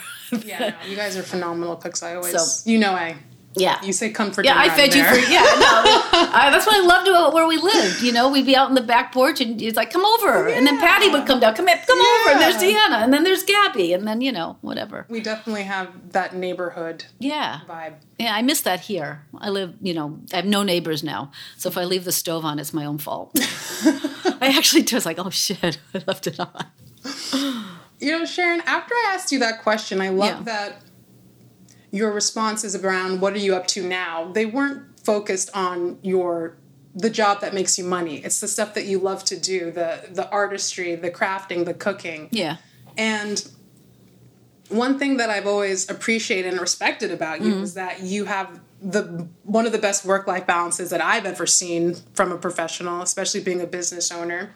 yeah, 0.44 0.75
no, 0.82 0.89
you 0.89 0.96
guys 0.96 1.15
are 1.18 1.24
phenomenal 1.24 1.75
cooks. 1.75 2.04
I 2.04 2.15
always, 2.15 2.34
So- 2.39 2.70
you 2.70 2.77
know, 2.80 2.92
I. 2.92 3.18
yeah. 3.55 3.83
You 3.83 3.93
say 3.93 4.09
comfort. 4.12 4.45
Yeah. 4.45 4.57
I 4.57 4.69
fed 4.69 4.91
I'm 4.91 4.97
you 4.97 5.03
there. 5.03 5.13
for 5.13 5.31
yeah. 5.31 5.39
No, 5.39 5.47
I, 6.33 6.50
that's 6.51 6.65
what 6.65 6.75
I 6.75 6.85
loved 6.85 7.07
about 7.07 7.33
where 7.33 7.47
we 7.47 7.57
lived. 7.57 8.01
You 8.01 8.12
know, 8.12 8.29
we'd 8.29 8.45
be 8.45 8.55
out 8.55 8.69
in 8.69 8.75
the 8.75 8.81
back 8.81 9.12
porch, 9.12 9.41
and 9.41 9.62
it's 9.62 9.75
like, 9.77 9.91
"Come 9.91 10.03
over," 10.05 10.47
and 10.47 10.65
then 10.67 10.79
Patty 10.79 11.09
would 11.09 11.25
come 11.25 11.39
down, 11.39 11.55
"Come 11.55 11.65
come 11.67 12.00
over," 12.00 12.29
and 12.31 12.41
there's 12.41 12.62
Yeah. 12.62 12.69
Deanna, 12.89 13.03
and 13.03 13.13
then 13.13 13.24
there's 13.24 13.43
Gabby, 13.43 13.93
and 13.93 14.07
then 14.07 14.21
you 14.21 14.31
know, 14.31 14.57
whatever. 14.62 15.05
We 15.09 15.21
definitely 15.21 15.63
have 15.63 16.12
that 16.12 16.35
neighborhood 16.35 17.05
Yeah, 17.19 17.59
vibe. 17.67 17.93
yeah. 18.19 18.35
I 18.35 18.41
miss 18.41 18.62
that 18.62 18.81
here. 18.81 19.24
I 19.38 19.50
live, 19.50 19.74
you 19.81 19.93
know, 19.93 20.19
I 20.33 20.38
have 20.38 20.45
no 20.45 20.63
neighbors 20.63 21.03
now, 21.03 21.31
so 21.57 21.69
if 21.69 21.77
I 21.77 21.83
leave 21.85 22.03
the 22.03 22.12
stove 22.12 22.43
on, 22.45 22.59
it's 22.59 22.74
my 22.74 22.85
own 22.85 22.97
fault. 22.97 23.31
I 24.41 24.53
actually 24.57 24.81
do. 24.83 24.97
It's 24.97 25.05
like, 25.05 25.19
oh 25.19 25.29
shit, 25.29 25.79
I 25.93 26.01
left 26.07 26.27
it 26.27 26.39
on. 26.39 26.65
You 28.00 28.12
know, 28.12 28.25
Sharon, 28.25 28.62
after 28.65 28.93
I 28.93 29.12
asked 29.13 29.31
you 29.31 29.39
that 29.39 29.62
question, 29.63 30.01
I 30.01 30.09
love 30.09 30.27
Yeah. 30.39 30.43
that 30.43 30.81
your 31.95 32.11
responses 32.11 32.75
around 32.75 33.21
what 33.21 33.33
are 33.33 33.39
you 33.39 33.55
up 33.55 33.67
to 33.67 33.87
now, 33.87 34.29
they 34.33 34.45
weren't 34.45 34.99
focused 34.99 35.49
on 35.53 35.97
your 36.01 36.57
the 36.93 37.09
job 37.09 37.41
that 37.41 37.53
makes 37.53 37.77
you 37.77 37.83
money. 37.83 38.17
It's 38.17 38.39
the 38.39 38.47
stuff 38.47 38.73
that 38.75 38.85
you 38.85 38.99
love 38.99 39.23
to 39.25 39.39
do, 39.39 39.71
the 39.71 40.09
the 40.11 40.29
artistry, 40.29 40.95
the 40.95 41.11
crafting, 41.11 41.65
the 41.65 41.73
cooking. 41.73 42.27
Yeah, 42.31 42.57
And 42.97 43.45
one 44.69 44.97
thing 44.97 45.17
that 45.17 45.29
I've 45.29 45.45
always 45.45 45.89
appreciated 45.89 46.51
and 46.51 46.59
respected 46.59 47.11
about 47.11 47.41
you 47.41 47.61
is 47.61 47.75
that 47.75 48.01
you 48.01 48.25
have 48.25 48.59
the 48.81 49.27
one 49.43 49.65
of 49.65 49.71
the 49.71 49.77
best 49.77 50.05
work 50.05 50.27
life 50.27 50.45
balances 50.45 50.89
that 50.89 51.01
I've 51.01 51.25
ever 51.25 51.45
seen 51.45 51.95
from 52.13 52.31
a 52.31 52.37
professional, 52.37 53.01
especially 53.01 53.41
being 53.41 53.61
a 53.61 53.67
business 53.67 54.11
owner. 54.11 54.53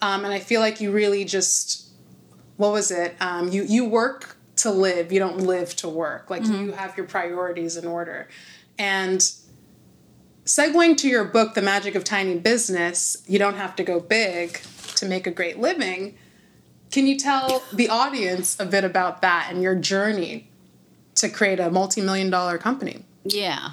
Um, 0.00 0.24
and 0.24 0.32
I 0.32 0.38
feel 0.38 0.60
like 0.60 0.80
you 0.80 0.92
really 0.92 1.24
just 1.24 1.88
what 2.56 2.72
was 2.72 2.90
it? 2.90 3.16
Um, 3.20 3.48
you 3.48 3.62
you 3.64 3.84
work 3.84 4.37
to 4.58 4.70
live. 4.70 5.12
You 5.12 5.18
don't 5.18 5.38
live 5.38 5.74
to 5.76 5.88
work. 5.88 6.30
Like 6.30 6.42
mm-hmm. 6.42 6.66
you 6.66 6.72
have 6.72 6.96
your 6.96 7.06
priorities 7.06 7.76
in 7.76 7.86
order. 7.86 8.28
And 8.78 9.20
segueing 10.44 10.96
to 10.98 11.08
your 11.08 11.24
book, 11.24 11.54
The 11.54 11.62
Magic 11.62 11.94
of 11.94 12.04
Tiny 12.04 12.38
Business, 12.38 13.22
you 13.26 13.38
don't 13.38 13.56
have 13.56 13.76
to 13.76 13.84
go 13.84 14.00
big 14.00 14.60
to 14.96 15.06
make 15.06 15.26
a 15.26 15.30
great 15.30 15.58
living. 15.58 16.16
Can 16.90 17.06
you 17.06 17.18
tell 17.18 17.62
the 17.72 17.88
audience 17.88 18.58
a 18.58 18.64
bit 18.64 18.84
about 18.84 19.20
that 19.22 19.48
and 19.50 19.62
your 19.62 19.74
journey 19.74 20.50
to 21.16 21.28
create 21.28 21.60
a 21.60 21.70
multi-million 21.70 22.30
dollar 22.30 22.58
company? 22.58 23.04
yeah. 23.24 23.70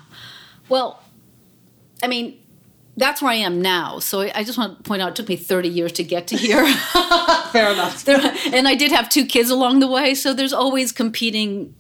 Well, 0.68 1.04
I 2.02 2.08
mean. 2.08 2.42
That's 2.98 3.22
where 3.22 3.32
I 3.32 3.36
am 3.36 3.62
now. 3.62 4.00
So 4.00 4.22
I 4.22 4.44
just 4.44 4.58
want 4.58 4.78
to 4.78 4.84
point 4.84 5.02
out 5.02 5.10
it 5.10 5.16
took 5.16 5.28
me 5.28 5.36
30 5.36 5.70
years 5.70 5.92
to 5.94 6.04
get 6.04 6.28
to 6.28 6.38
here. 6.38 6.66
Fair 7.52 7.72
enough. 7.72 8.04
there, 8.06 8.20
and 8.54 8.68
I 8.68 8.76
did 8.76 8.92
have 8.92 9.10
two 9.10 9.26
kids 9.26 9.50
along 9.50 9.80
the 9.80 9.88
way, 9.88 10.16
so 10.16 10.34
there's 10.34 10.54
always 10.54 10.92
competing 10.92 11.76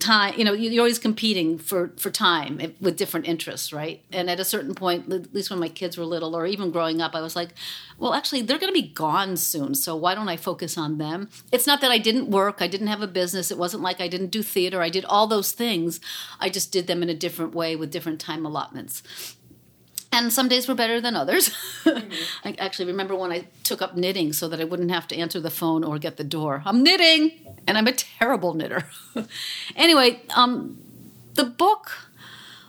time. 0.00 0.34
You 0.36 0.44
know, 0.44 0.52
you're 0.52 0.80
always 0.80 0.98
competing 0.98 1.58
for 1.58 1.92
for 1.96 2.10
time 2.10 2.74
with 2.80 2.96
different 2.96 3.28
interests, 3.28 3.72
right? 3.72 4.02
And 4.12 4.30
at 4.30 4.40
a 4.40 4.44
certain 4.44 4.74
point, 4.74 5.12
at 5.12 5.34
least 5.34 5.50
when 5.50 5.60
my 5.60 5.68
kids 5.68 5.96
were 5.96 6.04
little, 6.04 6.34
or 6.34 6.46
even 6.46 6.70
growing 6.70 7.00
up, 7.00 7.14
I 7.14 7.20
was 7.20 7.36
like, 7.36 7.50
well, 7.98 8.14
actually, 8.14 8.42
they're 8.42 8.58
going 8.58 8.72
to 8.72 8.80
be 8.80 8.88
gone 8.88 9.36
soon, 9.36 9.74
so 9.74 9.94
why 9.94 10.14
don't 10.14 10.28
I 10.28 10.36
focus 10.36 10.78
on 10.78 10.98
them? 10.98 11.28
It's 11.52 11.66
not 11.66 11.80
that 11.82 11.90
I 11.90 11.98
didn't 11.98 12.30
work, 12.30 12.56
I 12.60 12.66
didn't 12.66 12.88
have 12.88 13.02
a 13.02 13.06
business. 13.06 13.50
It 13.50 13.58
wasn't 13.58 13.82
like 13.82 14.00
I 14.00 14.08
didn't 14.08 14.30
do 14.30 14.42
theater. 14.42 14.82
I 14.82 14.88
did 14.88 15.04
all 15.04 15.26
those 15.26 15.52
things. 15.52 16.00
I 16.40 16.48
just 16.48 16.72
did 16.72 16.86
them 16.86 17.02
in 17.02 17.08
a 17.08 17.14
different 17.14 17.54
way 17.54 17.76
with 17.76 17.90
different 17.90 18.20
time 18.20 18.46
allotments 18.46 19.02
and 20.12 20.32
some 20.32 20.48
days 20.48 20.66
were 20.66 20.74
better 20.74 21.00
than 21.00 21.14
others. 21.14 21.54
I 21.86 22.54
actually 22.58 22.86
remember 22.86 23.14
when 23.14 23.30
I 23.30 23.46
took 23.62 23.80
up 23.80 23.96
knitting 23.96 24.32
so 24.32 24.48
that 24.48 24.60
I 24.60 24.64
wouldn't 24.64 24.90
have 24.90 25.06
to 25.08 25.16
answer 25.16 25.40
the 25.40 25.50
phone 25.50 25.84
or 25.84 25.98
get 25.98 26.16
the 26.16 26.24
door. 26.24 26.62
I'm 26.64 26.82
knitting, 26.82 27.32
and 27.66 27.78
I'm 27.78 27.86
a 27.86 27.92
terrible 27.92 28.54
knitter. 28.54 28.84
anyway, 29.76 30.22
um, 30.34 30.80
the 31.34 31.44
book. 31.44 31.92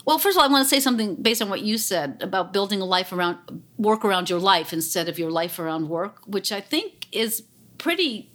Well, 0.05 0.17
first 0.17 0.35
of 0.35 0.41
all, 0.41 0.49
I 0.49 0.51
want 0.51 0.65
to 0.65 0.69
say 0.69 0.79
something 0.79 1.15
based 1.15 1.41
on 1.41 1.49
what 1.49 1.61
you 1.61 1.77
said 1.77 2.19
about 2.21 2.53
building 2.53 2.81
a 2.81 2.85
life 2.85 3.11
around 3.11 3.37
work 3.77 4.03
around 4.03 4.29
your 4.29 4.39
life 4.39 4.73
instead 4.73 5.07
of 5.09 5.19
your 5.19 5.31
life 5.31 5.59
around 5.59 5.89
work, 5.89 6.21
which 6.25 6.51
I 6.51 6.61
think 6.61 7.07
is 7.11 7.43
pretty 7.77 8.31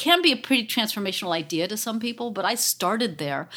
can 0.00 0.22
be 0.22 0.32
a 0.32 0.36
pretty 0.36 0.66
transformational 0.66 1.30
idea 1.30 1.68
to 1.68 1.76
some 1.76 2.00
people, 2.00 2.30
but 2.30 2.46
I 2.46 2.54
started 2.54 3.18
there. 3.18 3.50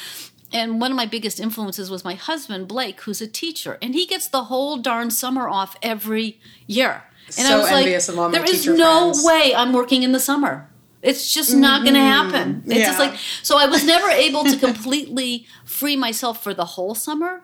And 0.54 0.80
one 0.80 0.92
of 0.92 0.96
my 0.96 1.08
biggest 1.08 1.40
influences 1.40 1.90
was 1.90 2.06
my 2.06 2.14
husband, 2.14 2.68
Blake, 2.68 3.02
who's 3.02 3.22
a 3.22 3.28
teacher, 3.28 3.80
and 3.82 3.96
he 3.96 4.06
gets 4.06 4.28
the 4.28 4.46
whole 4.46 4.78
darn 4.78 5.10
summer 5.10 5.50
off 5.50 5.76
every 5.82 6.40
year. 6.68 7.04
And 7.38 7.48
So 7.48 7.66
envious 7.66 8.08
of 8.08 8.20
all 8.20 8.30
my 8.30 8.38
there 8.38 8.50
is 8.50 8.68
no 8.68 9.12
friends." 9.12 9.26
way 9.26 9.56
I'm 9.56 9.74
working 9.74 10.04
in 10.04 10.12
the 10.12 10.20
summer. 10.20 10.70
It's 11.02 11.34
just 11.34 11.54
not 11.56 11.82
going 11.84 11.96
to 11.96 12.00
mm-hmm. 12.00 12.32
happen. 12.32 12.64
It's 12.68 12.86
just 12.86 13.00
like 13.00 13.16
so. 13.42 13.58
I 13.58 13.66
was 13.66 13.84
never 13.84 14.10
able 14.10 14.46
to 14.46 14.56
completely 14.58 15.46
free 15.66 15.98
myself 15.98 16.42
for 16.42 16.54
the 16.54 16.64
whole 16.64 16.96
summer, 16.96 17.42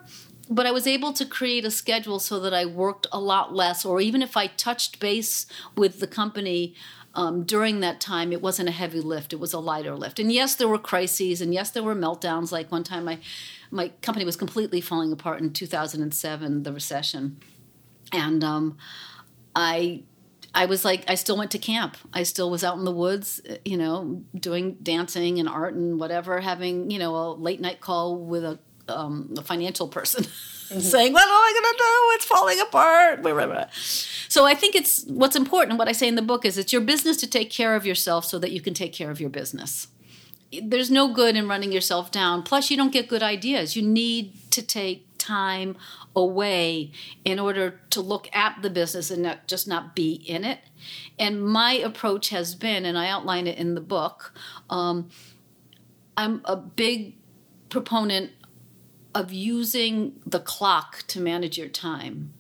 but 0.50 0.66
I 0.66 0.72
was 0.72 0.88
able 0.88 1.12
to 1.14 1.26
create 1.26 1.66
a 1.66 1.72
schedule 1.72 2.20
so 2.20 2.40
that 2.40 2.54
I 2.54 2.66
worked 2.66 3.08
a 3.12 3.20
lot 3.20 3.54
less, 3.54 3.84
or 3.84 4.00
even 4.00 4.22
if 4.22 4.38
I 4.38 4.48
touched 4.48 5.00
base 5.00 5.46
with 5.76 6.00
the 6.00 6.08
company 6.08 6.74
um, 7.16 7.44
during 7.44 7.80
that 7.80 8.00
time, 8.00 8.32
it 8.32 8.42
wasn't 8.42 8.70
a 8.70 8.74
heavy 8.74 9.02
lift; 9.02 9.34
it 9.34 9.40
was 9.40 9.54
a 9.54 9.60
lighter 9.60 9.96
lift. 9.96 10.20
And 10.20 10.32
yes, 10.32 10.56
there 10.56 10.68
were 10.68 10.78
crises, 10.78 11.42
and 11.42 11.54
yes, 11.54 11.72
there 11.72 11.84
were 11.84 11.96
meltdowns. 11.96 12.52
Like 12.52 12.72
one 12.72 12.84
time, 12.84 13.06
my 13.06 13.20
my 13.72 13.90
company 14.02 14.26
was 14.26 14.36
completely 14.36 14.82
falling 14.82 15.12
apart 15.12 15.42
in 15.42 15.54
2007, 15.54 16.64
the 16.64 16.74
recession, 16.74 17.40
and 18.12 18.44
um, 18.44 18.78
I 19.56 20.04
I 20.54 20.66
was 20.66 20.84
like, 20.84 21.04
I 21.08 21.16
still 21.16 21.38
went 21.38 21.52
to 21.52 21.60
camp. 21.60 21.98
I 22.14 22.24
still 22.24 22.50
was 22.50 22.64
out 22.64 22.78
in 22.78 22.86
the 22.86 22.92
woods, 22.92 23.42
uh, 23.50 23.56
you 23.64 23.78
know, 23.78 24.24
doing 24.36 24.78
dancing 24.82 25.40
and 25.40 25.48
art 25.48 25.76
and 25.76 26.00
whatever, 26.00 26.40
having, 26.40 26.90
you 26.90 26.98
know, 26.98 27.16
a 27.16 27.34
late 27.34 27.62
night 27.62 27.82
call 27.82 28.18
with 28.18 28.44
a, 28.44 28.60
um, 28.90 29.34
a 29.38 29.42
financial 29.42 29.88
person 29.88 30.24
saying, 30.80 31.14
What 31.14 31.24
am 31.24 31.30
I 31.30 31.52
going 31.54 31.74
to 31.74 31.78
do? 31.78 32.16
It's 32.16 32.26
falling 32.26 32.60
apart. 32.60 33.22
Blah, 33.22 33.34
blah, 33.34 33.48
blah. 33.48 33.66
So 33.72 34.46
I 34.46 34.54
think 34.54 34.76
it's 34.76 35.06
what's 35.06 35.36
important. 35.36 35.80
What 35.80 35.88
I 35.88 35.94
say 35.94 36.08
in 36.08 36.16
the 36.16 36.22
book 36.22 36.46
is 36.46 36.58
it's 36.58 36.74
your 36.74 36.82
business 36.82 37.18
to 37.18 37.28
take 37.28 37.50
care 37.50 37.76
of 37.76 37.86
yourself 37.86 38.26
so 38.26 38.40
that 38.40 38.52
you 38.52 38.62
can 38.62 38.74
take 38.74 38.94
care 38.94 39.12
of 39.12 39.20
your 39.20 39.30
business. 39.30 39.88
There's 40.64 40.90
no 40.90 41.14
good 41.14 41.36
in 41.36 41.48
running 41.48 41.72
yourself 41.72 42.12
down. 42.12 42.44
Plus, 42.44 42.72
you 42.72 42.78
don't 42.78 42.92
get 42.92 43.08
good 43.08 43.22
ideas. 43.22 43.76
You 43.76 43.84
need 43.84 44.34
to 44.52 44.62
take 44.64 45.06
time 45.18 45.76
away 46.16 46.92
in 47.24 47.40
order 47.40 47.80
to 47.92 48.02
look 48.02 48.28
at 48.34 48.62
the 48.62 48.70
business 48.70 49.12
and 49.12 49.22
not 49.22 49.48
just 49.48 49.68
not 49.68 49.96
be 49.96 50.14
in 50.14 50.44
it. 50.44 50.60
And 51.20 51.44
my 51.44 51.74
approach 51.74 52.30
has 52.30 52.56
been, 52.56 52.86
and 52.86 52.98
I 52.98 53.10
outline 53.10 53.46
it 53.46 53.58
in 53.58 53.76
the 53.76 53.82
book. 53.82 54.34
Um, 54.70 55.10
I'm 56.18 56.42
a 56.46 56.56
big 56.56 57.16
proponent 57.70 58.32
of 59.14 59.34
using 59.34 60.20
the 60.26 60.40
clock 60.40 61.04
to 61.08 61.20
manage 61.20 61.58
your 61.58 61.68
time. 61.68 62.34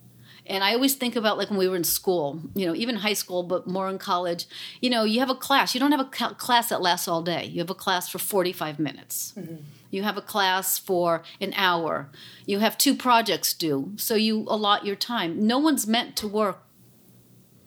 And 0.49 0.63
I 0.63 0.73
always 0.73 0.95
think 0.95 1.15
about 1.15 1.37
like 1.37 1.51
when 1.51 1.59
we 1.59 1.67
were 1.67 1.75
in 1.75 1.83
school, 1.83 2.41
you 2.55 2.65
know, 2.65 2.73
even 2.73 2.97
high 2.97 3.13
school, 3.13 3.43
but 3.43 3.67
more 3.67 3.87
in 3.87 3.99
college. 3.99 4.47
You 4.81 4.89
know, 4.89 5.03
you 5.03 5.19
have 5.19 5.29
a 5.29 5.35
class. 5.35 5.75
You 5.75 5.79
don't 5.79 5.91
have 5.91 5.99
a 5.99 6.33
class 6.35 6.69
that 6.69 6.81
lasts 6.81 7.07
all 7.07 7.21
day. 7.21 7.45
You 7.45 7.59
have 7.59 7.69
a 7.69 7.75
class 7.75 8.09
for 8.09 8.17
45 8.17 8.79
minutes. 8.79 9.33
Mm-hmm. 9.37 9.57
You 9.91 10.03
have 10.03 10.17
a 10.17 10.21
class 10.21 10.79
for 10.79 11.23
an 11.39 11.53
hour. 11.55 12.09
You 12.47 12.59
have 12.59 12.79
two 12.79 12.95
projects 12.95 13.53
due. 13.53 13.93
So 13.97 14.15
you 14.15 14.45
allot 14.47 14.85
your 14.85 14.95
time. 14.95 15.45
No 15.45 15.59
one's 15.59 15.85
meant 15.85 16.15
to 16.17 16.27
work 16.27 16.63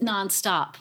nonstop. 0.00 0.75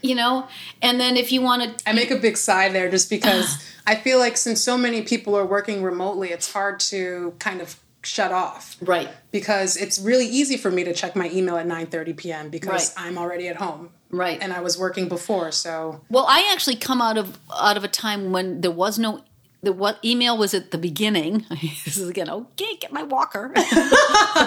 You 0.00 0.14
know? 0.14 0.48
And 0.80 1.00
then 1.00 1.16
if 1.16 1.32
you 1.32 1.42
want 1.42 1.78
to 1.78 1.88
I 1.88 1.92
make 1.92 2.12
a 2.12 2.16
big 2.16 2.36
sigh 2.36 2.68
there 2.68 2.88
just 2.88 3.10
because 3.10 3.64
I 3.90 3.96
feel 3.96 4.20
like 4.20 4.36
since 4.36 4.62
so 4.62 4.78
many 4.78 5.02
people 5.02 5.36
are 5.36 5.44
working 5.44 5.82
remotely, 5.82 6.28
it's 6.30 6.52
hard 6.52 6.78
to 6.94 7.34
kind 7.40 7.60
of 7.60 7.76
shut 8.04 8.30
off. 8.30 8.76
Right. 8.80 9.08
Because 9.32 9.76
it's 9.76 9.98
really 9.98 10.26
easy 10.26 10.56
for 10.56 10.70
me 10.70 10.84
to 10.84 10.94
check 10.94 11.16
my 11.16 11.28
email 11.30 11.56
at 11.56 11.66
9:30 11.66 12.16
p.m. 12.16 12.50
because 12.50 12.94
Right. 12.96 13.06
I'm 13.08 13.18
already 13.18 13.48
at 13.48 13.56
home. 13.56 13.90
Right. 14.10 14.38
And 14.40 14.52
I 14.52 14.60
was 14.60 14.78
working 14.78 15.08
before, 15.08 15.50
so 15.50 16.02
Well, 16.08 16.24
I 16.28 16.48
actually 16.52 16.76
come 16.76 17.02
out 17.02 17.18
of 17.18 17.38
out 17.60 17.76
of 17.76 17.82
a 17.82 17.88
time 17.88 18.30
when 18.30 18.60
there 18.60 18.70
was 18.70 18.96
no 18.96 19.24
the 19.62 19.72
what 19.72 19.98
email 20.04 20.38
was 20.38 20.54
at 20.54 20.70
the 20.70 20.78
beginning. 20.78 21.44
this 21.50 21.96
is 21.96 22.08
again, 22.08 22.30
okay, 22.30 22.76
get 22.76 22.92
my 22.92 23.02
walker. 23.02 23.50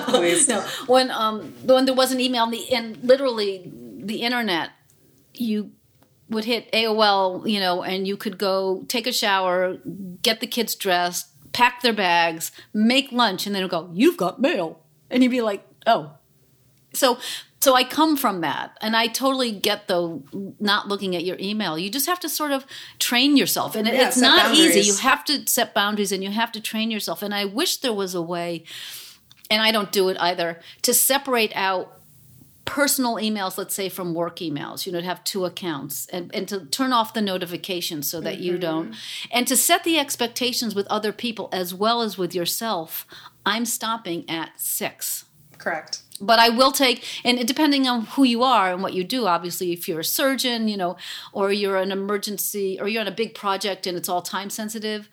Please. 0.08 0.48
no, 0.54 0.62
when 0.88 1.12
um 1.12 1.54
when 1.64 1.84
there 1.84 1.96
was 1.96 2.14
an 2.14 2.22
email 2.22 2.46
and, 2.46 2.54
the, 2.54 2.74
and 2.74 2.98
literally 3.04 3.70
the 4.12 4.22
internet, 4.22 4.70
you 5.34 5.72
would 6.30 6.46
hit 6.46 6.72
AOL, 6.72 7.48
you 7.50 7.60
know, 7.60 7.84
and 7.84 8.08
you 8.08 8.18
could 8.18 8.38
go 8.38 8.84
take 8.88 9.08
a 9.08 9.12
shower, 9.12 9.77
get 10.22 10.39
the 10.39 10.48
kids 10.48 10.75
dressed, 10.75 11.27
pack 11.53 11.82
their 11.82 11.94
bags, 11.94 12.51
make 12.74 13.12
lunch, 13.12 13.46
and 13.46 13.56
then 13.56 13.68
go, 13.68 13.89
"You've 13.94 14.18
got 14.18 14.42
mail," 14.42 14.80
and 15.10 15.22
you'd 15.22 15.30
be 15.30 15.42
like, 15.42 15.65
"Oh." 15.86 16.12
So, 16.94 17.18
so 17.60 17.75
I 17.75 17.84
come 17.84 18.18
from 18.18 18.42
that, 18.42 18.77
and 18.82 18.96
I 18.96 19.08
totally 19.08 19.51
get 19.51 19.88
though 19.88 20.24
not 20.60 20.88
looking 20.88 21.15
at 21.15 21.24
your 21.24 21.38
email. 21.39 21.77
You 21.77 21.89
just 21.89 22.06
have 22.08 22.20
to 22.22 22.30
sort 22.30 22.51
of 22.51 22.65
train 23.00 23.38
yourself, 23.38 23.75
and 23.75 23.88
Yeah, 23.88 24.08
it's 24.08 24.18
not 24.18 24.53
easy. 24.56 24.82
You 24.82 24.96
have 24.98 25.24
to 25.25 25.48
set 25.48 25.74
boundaries, 25.74 26.12
and 26.12 26.24
you 26.24 26.32
have 26.32 26.51
to 26.53 26.62
train 26.62 26.92
yourself. 26.92 27.22
And 27.22 27.34
I 27.34 27.46
wish 27.46 27.77
there 27.77 27.94
was 27.94 28.13
a 28.13 28.22
way, 28.22 28.63
and 29.50 29.62
I 29.62 29.72
don't 29.72 29.92
do 29.92 30.10
it 30.10 30.18
either, 30.20 30.60
to 30.84 30.94
separate 30.94 31.51
out 31.56 32.02
personal 32.65 33.15
emails, 33.15 33.58
let's 33.58 33.75
say 33.75 33.89
from 33.89 34.13
work 34.13 34.38
emails, 34.38 34.86
you 34.86 34.91
know, 34.91 35.01
to 35.01 35.05
have 35.05 35.24
two 35.24 35.46
accounts 35.46 36.08
and, 36.08 36.34
and 36.34 36.48
to 36.48 36.65
turn 36.65 36.93
off 36.93 37.13
the 37.13 37.22
notifications 37.22 38.10
so 38.10 38.22
that 38.22 38.39
you 38.39 38.58
don't, 38.58 38.91
mm-hmm. 38.91 39.29
and 39.32 39.48
to 39.48 39.58
set 39.58 39.84
the 39.84 40.00
expectations 40.00 40.74
with 40.74 40.88
other 40.88 41.12
people 41.12 41.50
as 41.51 41.74
well 41.74 42.01
as 42.01 42.17
with 42.17 42.34
yourself. 42.34 43.05
I'm 43.46 43.65
stopping 43.65 44.29
at 44.29 44.51
six. 44.60 45.25
Correct. 45.58 46.01
But 46.22 46.39
I 46.39 46.50
will 46.50 46.72
take, 46.72 47.03
and 47.25 47.46
depending 47.46 47.88
on 47.88 48.05
who 48.05 48.24
you 48.24 48.43
are 48.43 48.72
and 48.72 48.82
what 48.82 48.93
you 48.93 49.03
do, 49.03 49.27
obviously, 49.27 49.74
if 49.74 49.88
you're 49.88 50.00
a 50.00 50.05
surgeon, 50.05 50.67
you 50.67 50.77
know, 50.77 50.96
or 51.34 51.51
you're 51.51 51.77
an 51.77 51.91
emergency, 51.91 52.77
or 52.79 52.88
you're 52.88 53.01
on 53.01 53.08
a 53.08 53.12
big 53.12 53.36
project 53.36 53.86
and 53.86 53.98
it's 53.98 54.08
all 54.08 54.22
time 54.22 54.50
sensitive, 54.50 55.10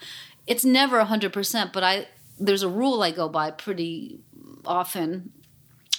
it's 0.46 0.64
never 0.64 1.02
100%. 1.02 1.72
But 1.72 1.82
I, 1.82 2.08
there's 2.38 2.62
a 2.62 2.68
rule 2.68 3.02
I 3.02 3.10
go 3.10 3.28
by 3.28 3.50
pretty 3.50 4.20
often. 4.64 5.32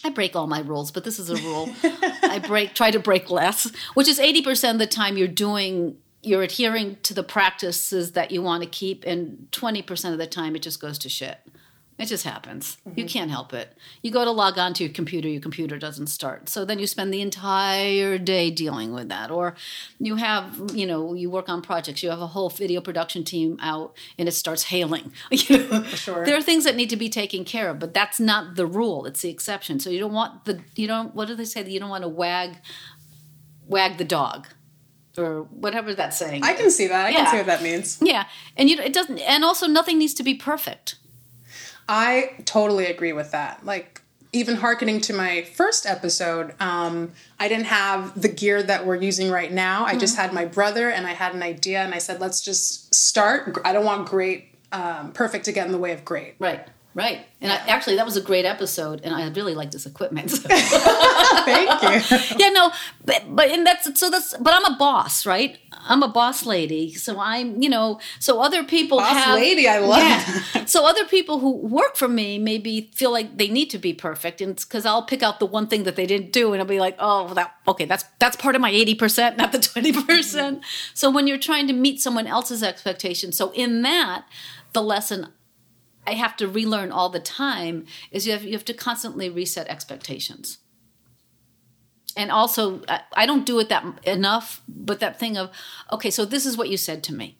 I 0.03 0.09
break 0.09 0.35
all 0.35 0.47
my 0.47 0.61
rules, 0.61 0.91
but 0.91 1.03
this 1.03 1.19
is 1.19 1.29
a 1.29 1.35
rule. 1.35 1.69
I 1.83 2.41
break, 2.45 2.73
try 2.73 2.91
to 2.91 2.99
break 2.99 3.29
less, 3.29 3.71
which 3.93 4.07
is 4.07 4.19
80% 4.19 4.71
of 4.71 4.79
the 4.79 4.87
time 4.87 5.17
you're 5.17 5.27
doing, 5.27 5.97
you're 6.23 6.43
adhering 6.43 6.97
to 7.03 7.13
the 7.13 7.23
practices 7.23 8.13
that 8.13 8.31
you 8.31 8.41
want 8.41 8.63
to 8.63 8.69
keep, 8.69 9.03
and 9.05 9.47
20% 9.51 10.11
of 10.11 10.17
the 10.17 10.27
time 10.27 10.55
it 10.55 10.61
just 10.61 10.79
goes 10.79 10.97
to 10.99 11.09
shit. 11.09 11.39
It 12.01 12.07
just 12.07 12.23
happens. 12.23 12.77
You 12.83 12.91
mm-hmm. 12.91 13.07
can't 13.07 13.29
help 13.29 13.53
it. 13.53 13.77
You 14.01 14.09
go 14.09 14.25
to 14.25 14.31
log 14.31 14.57
on 14.57 14.73
to 14.73 14.83
your 14.83 14.91
computer, 14.91 15.27
your 15.27 15.39
computer 15.39 15.77
doesn't 15.77 16.07
start. 16.07 16.49
So 16.49 16.65
then 16.65 16.79
you 16.79 16.87
spend 16.87 17.13
the 17.13 17.21
entire 17.21 18.17
day 18.17 18.49
dealing 18.49 18.91
with 18.91 19.09
that. 19.09 19.29
Or 19.29 19.55
you 19.99 20.15
have, 20.15 20.71
you 20.73 20.87
know, 20.87 21.13
you 21.13 21.29
work 21.29 21.47
on 21.47 21.61
projects, 21.61 22.01
you 22.01 22.09
have 22.09 22.19
a 22.19 22.27
whole 22.27 22.49
video 22.49 22.81
production 22.81 23.23
team 23.23 23.59
out 23.61 23.95
and 24.17 24.27
it 24.27 24.31
starts 24.31 24.63
hailing. 24.63 25.13
You 25.51 25.67
know? 25.67 25.83
sure. 25.83 26.25
There 26.25 26.37
are 26.37 26.41
things 26.41 26.63
that 26.63 26.75
need 26.75 26.89
to 26.89 26.95
be 26.95 27.09
taken 27.09 27.45
care 27.45 27.69
of, 27.69 27.79
but 27.79 27.93
that's 27.93 28.19
not 28.19 28.55
the 28.55 28.65
rule. 28.65 29.05
It's 29.05 29.21
the 29.21 29.29
exception. 29.29 29.79
So 29.79 29.89
you 29.89 29.99
don't 29.99 30.13
want 30.13 30.45
the 30.45 30.61
you 30.75 30.87
don't 30.87 31.13
what 31.13 31.27
do 31.27 31.35
they 31.35 31.45
say? 31.45 31.67
You 31.67 31.79
don't 31.79 31.89
want 31.89 32.03
to 32.03 32.09
wag 32.09 32.57
wag 33.67 33.97
the 33.97 34.05
dog. 34.05 34.47
Or 35.17 35.43
whatever 35.43 35.93
that's 35.93 36.17
saying. 36.17 36.43
I 36.43 36.53
can 36.53 36.71
see 36.71 36.87
that. 36.87 37.07
I 37.07 37.09
Yeah. 37.09 37.17
can 37.17 37.31
see 37.31 37.37
what 37.37 37.45
that 37.47 37.61
means. 37.61 37.97
yeah. 38.01 38.25
And 38.55 38.69
you 38.69 38.79
it 38.79 38.93
doesn't 38.93 39.19
and 39.19 39.43
also 39.43 39.67
nothing 39.67 39.97
needs 39.97 40.13
to 40.15 40.23
be 40.23 40.35
perfect. 40.35 40.95
I 41.87 42.35
totally 42.45 42.85
agree 42.85 43.13
with 43.13 43.31
that. 43.31 43.65
Like 43.65 44.01
even 44.33 44.55
harkening 44.55 45.01
to 45.01 45.13
my 45.13 45.41
first 45.43 45.85
episode, 45.85 46.53
um, 46.59 47.11
I 47.39 47.47
didn't 47.49 47.65
have 47.65 48.19
the 48.19 48.29
gear 48.29 48.63
that 48.63 48.85
we're 48.85 48.95
using 48.95 49.29
right 49.29 49.51
now. 49.51 49.85
I 49.85 49.97
just 49.97 50.15
had 50.15 50.31
my 50.33 50.45
brother 50.45 50.89
and 50.89 51.05
I 51.05 51.11
had 51.11 51.35
an 51.35 51.43
idea 51.43 51.81
and 51.83 51.93
I 51.93 51.97
said, 51.97 52.21
let's 52.21 52.39
just 52.39 52.93
start. 52.95 53.57
I 53.65 53.73
don't 53.73 53.85
want 53.85 54.07
great, 54.07 54.55
um, 54.71 55.11
perfect 55.11 55.45
to 55.45 55.51
get 55.51 55.65
in 55.65 55.73
the 55.73 55.77
way 55.77 55.91
of 55.91 56.05
great. 56.05 56.35
Right, 56.39 56.65
right. 56.93 57.25
And 57.41 57.51
I, 57.51 57.55
actually, 57.67 57.95
that 57.95 58.05
was 58.05 58.17
a 58.17 58.21
great 58.21 58.45
episode, 58.45 59.01
and 59.03 59.15
I 59.15 59.27
really 59.29 59.55
like 59.55 59.71
this 59.71 59.85
equipment. 59.85 60.29
Thank 61.45 61.81
you. 61.81 62.37
yeah, 62.37 62.49
no, 62.49 62.71
but, 63.03 63.23
but 63.29 63.49
and 63.49 63.65
that's 63.65 63.99
so 63.99 64.09
that's 64.09 64.37
but 64.37 64.53
I'm 64.53 64.73
a 64.73 64.77
boss, 64.77 65.25
right? 65.25 65.57
I'm 65.71 66.03
a 66.03 66.07
boss 66.07 66.45
lady, 66.45 66.93
so 66.93 67.19
I'm 67.19 67.61
you 67.61 67.69
know 67.69 67.99
so 68.19 68.41
other 68.41 68.63
people 68.63 68.99
Boss 68.99 69.11
have 69.11 69.35
lady, 69.35 69.67
I 69.67 69.79
love 69.79 69.99
yeah. 69.99 70.65
So 70.65 70.85
other 70.85 71.05
people 71.05 71.39
who 71.39 71.51
work 71.51 71.95
for 71.95 72.07
me 72.07 72.37
maybe 72.37 72.91
feel 72.93 73.11
like 73.11 73.37
they 73.37 73.47
need 73.47 73.69
to 73.71 73.79
be 73.79 73.93
perfect, 73.93 74.41
and 74.41 74.51
it's 74.51 74.65
because 74.65 74.85
I'll 74.85 75.03
pick 75.03 75.23
out 75.23 75.39
the 75.39 75.47
one 75.47 75.67
thing 75.67 75.83
that 75.83 75.95
they 75.95 76.05
didn't 76.05 76.31
do, 76.31 76.53
and 76.53 76.61
I'll 76.61 76.67
be 76.67 76.79
like, 76.79 76.95
oh, 76.99 77.33
that 77.33 77.55
okay, 77.67 77.85
that's 77.85 78.05
that's 78.19 78.35
part 78.35 78.55
of 78.55 78.61
my 78.61 78.69
eighty 78.69 78.93
percent, 78.93 79.37
not 79.37 79.51
the 79.51 79.59
twenty 79.59 79.93
percent. 79.93 80.57
Mm-hmm. 80.57 80.91
So 80.93 81.09
when 81.09 81.25
you're 81.25 81.39
trying 81.39 81.67
to 81.67 81.73
meet 81.73 82.01
someone 82.01 82.27
else's 82.27 82.61
expectations, 82.61 83.35
so 83.35 83.51
in 83.53 83.81
that, 83.81 84.25
the 84.73 84.83
lesson 84.83 85.27
I 86.05 86.13
have 86.13 86.35
to 86.37 86.47
relearn 86.47 86.91
all 86.91 87.09
the 87.09 87.19
time 87.19 87.85
is 88.11 88.25
you 88.25 88.33
have 88.33 88.43
you 88.43 88.53
have 88.53 88.65
to 88.65 88.73
constantly 88.73 89.29
reset 89.29 89.67
expectations. 89.67 90.57
And 92.17 92.29
also, 92.31 92.81
I, 92.89 93.01
I 93.13 93.25
don't 93.25 93.45
do 93.45 93.59
it 93.59 93.69
that 93.69 93.85
enough, 94.03 94.61
but 94.67 94.99
that 94.99 95.17
thing 95.17 95.37
of, 95.37 95.49
okay, 95.93 96.11
so 96.11 96.25
this 96.25 96.45
is 96.45 96.57
what 96.57 96.67
you 96.67 96.75
said 96.75 97.03
to 97.03 97.13
me. 97.13 97.37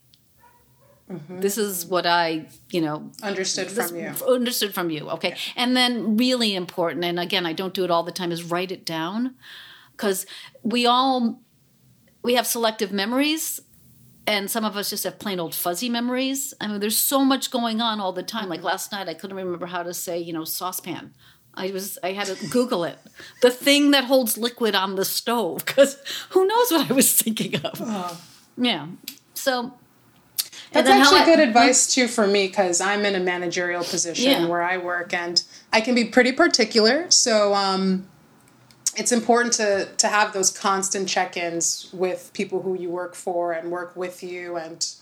Mm-hmm. 1.11 1.41
This 1.41 1.57
is 1.57 1.85
what 1.85 2.05
I, 2.05 2.45
you 2.69 2.79
know, 2.79 3.11
Understood 3.21 3.67
this- 3.67 3.89
from 3.89 3.99
you. 3.99 4.13
understood 4.25 4.73
from 4.73 4.89
you. 4.89 5.09
Okay. 5.09 5.35
And 5.57 5.75
then, 5.75 6.15
really 6.15 6.55
important, 6.55 7.03
and 7.03 7.19
again, 7.19 7.45
I 7.45 7.51
don't 7.51 7.73
do 7.73 7.83
it 7.83 7.91
all 7.91 8.03
the 8.03 8.13
time, 8.13 8.31
is 8.31 8.43
write 8.43 8.71
it 8.71 8.85
down. 8.85 9.35
Because 9.91 10.25
we 10.63 10.85
all, 10.85 11.41
we 12.23 12.35
have 12.35 12.47
selective 12.47 12.93
memories 12.93 13.59
and 14.27 14.49
some 14.51 14.63
of 14.65 14.77
us 14.77 14.89
just 14.89 15.03
have 15.03 15.19
plain 15.19 15.39
old 15.39 15.55
fuzzy 15.55 15.89
memories. 15.89 16.53
I 16.61 16.67
mean, 16.67 16.79
there's 16.79 16.97
so 16.97 17.25
much 17.25 17.51
going 17.51 17.81
on 17.81 17.99
all 17.99 18.13
the 18.13 18.23
time. 18.23 18.49
Like 18.49 18.63
last 18.63 18.91
night, 18.91 19.09
I 19.09 19.13
couldn't 19.13 19.35
remember 19.37 19.65
how 19.65 19.83
to 19.83 19.93
say, 19.93 20.19
you 20.19 20.31
know, 20.33 20.43
saucepan. 20.43 21.13
I 21.53 21.71
was, 21.71 21.97
I 22.03 22.13
had 22.13 22.27
to 22.27 22.47
Google 22.47 22.83
it. 22.85 22.97
The 23.41 23.49
thing 23.51 23.91
that 23.91 24.05
holds 24.05 24.37
liquid 24.37 24.73
on 24.75 24.95
the 24.95 25.03
stove, 25.03 25.65
because 25.65 25.97
who 26.29 26.45
knows 26.45 26.71
what 26.71 26.89
I 26.89 26.93
was 26.93 27.13
thinking 27.13 27.55
of. 27.65 28.21
Yeah. 28.57 28.87
So 29.33 29.73
That's 30.71 30.87
actually 30.87 31.19
I- 31.21 31.25
good 31.25 31.39
advice 31.39 31.93
too 31.93 32.07
for 32.07 32.25
me 32.27 32.47
because 32.47 32.79
I'm 32.79 33.03
in 33.05 33.15
a 33.15 33.19
managerial 33.19 33.83
position 33.83 34.31
Yeah. 34.31 34.45
where 34.47 34.61
I 34.61 34.77
work 34.77 35.13
and 35.13 35.43
I 35.73 35.81
can 35.81 35.95
be 35.95 36.05
pretty 36.05 36.31
particular. 36.31 37.09
So 37.09 37.53
um, 37.53 38.07
it's 38.95 39.11
important 39.11 39.53
to 39.53 39.87
to 39.97 40.07
have 40.07 40.33
those 40.33 40.51
constant 40.51 41.07
check-ins 41.07 41.89
with 41.93 42.31
people 42.33 42.61
who 42.61 42.75
you 42.75 42.89
work 42.89 43.15
for 43.15 43.53
and 43.53 43.71
work 43.71 43.95
with 43.95 44.23
you 44.23 44.57
and 44.57 44.93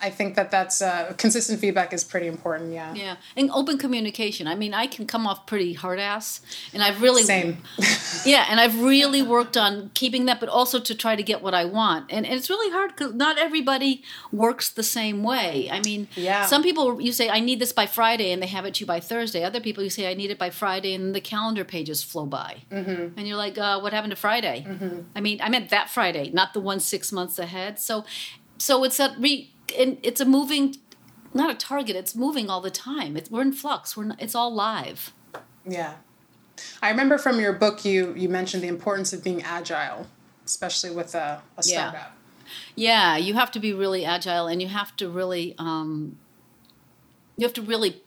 I 0.00 0.10
think 0.10 0.34
that 0.34 0.50
that's 0.50 0.82
uh, 0.82 1.14
consistent 1.16 1.58
feedback 1.58 1.92
is 1.94 2.04
pretty 2.04 2.26
important. 2.26 2.72
Yeah. 2.72 2.92
Yeah, 2.94 3.16
and 3.36 3.50
open 3.50 3.78
communication. 3.78 4.46
I 4.46 4.54
mean, 4.54 4.74
I 4.74 4.86
can 4.86 5.06
come 5.06 5.26
off 5.26 5.46
pretty 5.46 5.72
hard 5.72 5.98
ass, 5.98 6.42
and 6.74 6.82
I've 6.82 7.00
really 7.00 7.22
Same. 7.22 7.58
yeah, 8.24 8.46
and 8.50 8.60
I've 8.60 8.82
really 8.82 9.22
worked 9.22 9.56
on 9.56 9.90
keeping 9.94 10.26
that, 10.26 10.38
but 10.38 10.50
also 10.50 10.78
to 10.80 10.94
try 10.94 11.16
to 11.16 11.22
get 11.22 11.40
what 11.40 11.54
I 11.54 11.64
want. 11.64 12.12
And, 12.12 12.26
and 12.26 12.34
it's 12.34 12.50
really 12.50 12.70
hard 12.70 12.94
because 12.94 13.14
not 13.14 13.38
everybody 13.38 14.02
works 14.30 14.68
the 14.68 14.82
same 14.82 15.22
way. 15.22 15.70
I 15.70 15.80
mean, 15.80 16.08
Yeah. 16.14 16.44
some 16.44 16.62
people 16.62 17.00
you 17.00 17.12
say 17.12 17.30
I 17.30 17.40
need 17.40 17.58
this 17.58 17.72
by 17.72 17.86
Friday, 17.86 18.32
and 18.32 18.42
they 18.42 18.48
have 18.48 18.66
it 18.66 18.74
to 18.74 18.80
you 18.80 18.86
by 18.86 19.00
Thursday. 19.00 19.44
Other 19.44 19.60
people 19.60 19.82
you 19.82 19.90
say 19.90 20.10
I 20.10 20.14
need 20.14 20.30
it 20.30 20.38
by 20.38 20.50
Friday, 20.50 20.92
and 20.94 21.14
the 21.14 21.22
calendar 21.22 21.64
pages 21.64 22.02
flow 22.02 22.26
by, 22.26 22.62
mm-hmm. 22.70 23.18
and 23.18 23.26
you're 23.26 23.38
like, 23.38 23.56
uh, 23.56 23.80
what 23.80 23.94
happened 23.94 24.10
to 24.10 24.16
Friday? 24.16 24.66
Mm-hmm. 24.68 25.00
I 25.14 25.20
mean, 25.20 25.40
I 25.40 25.48
meant 25.48 25.70
that 25.70 25.88
Friday, 25.88 26.30
not 26.34 26.52
the 26.52 26.60
one 26.60 26.80
six 26.80 27.12
months 27.12 27.38
ahead. 27.38 27.78
So, 27.78 28.04
so 28.58 28.84
it's 28.84 29.00
a 29.00 29.14
re, 29.18 29.50
and 29.76 29.98
it's 30.02 30.20
a 30.20 30.24
moving. 30.24 30.76
Not 31.34 31.50
a 31.50 31.54
target. 31.54 31.96
It's 31.96 32.14
moving 32.14 32.48
all 32.48 32.60
the 32.62 32.70
time. 32.70 33.16
It, 33.16 33.28
we're 33.30 33.42
in 33.42 33.52
flux. 33.52 33.96
We're 33.96 34.04
not, 34.04 34.22
it's 34.22 34.34
all 34.34 34.54
live. 34.54 35.12
Yeah. 35.68 35.94
I 36.80 36.88
remember 36.90 37.18
from 37.18 37.38
your 37.38 37.52
book 37.52 37.84
you 37.84 38.14
you 38.16 38.28
mentioned 38.28 38.62
the 38.62 38.68
importance 38.68 39.12
of 39.12 39.22
being 39.22 39.42
agile, 39.42 40.06
especially 40.46 40.90
with 40.90 41.14
a, 41.14 41.42
a 41.58 41.62
Yeah. 41.64 41.90
startup. 41.90 42.12
Yeah, 42.74 43.16
you 43.16 43.34
have 43.34 43.50
to 43.52 43.60
be 43.60 43.72
really 43.72 44.04
agile, 44.04 44.46
and 44.46 44.62
you 44.62 44.68
have 44.68 44.94
to 44.96 45.08
really, 45.08 45.54
um, 45.58 46.16
you 47.36 47.44
have 47.44 47.52
to 47.54 47.62
really 47.62 48.02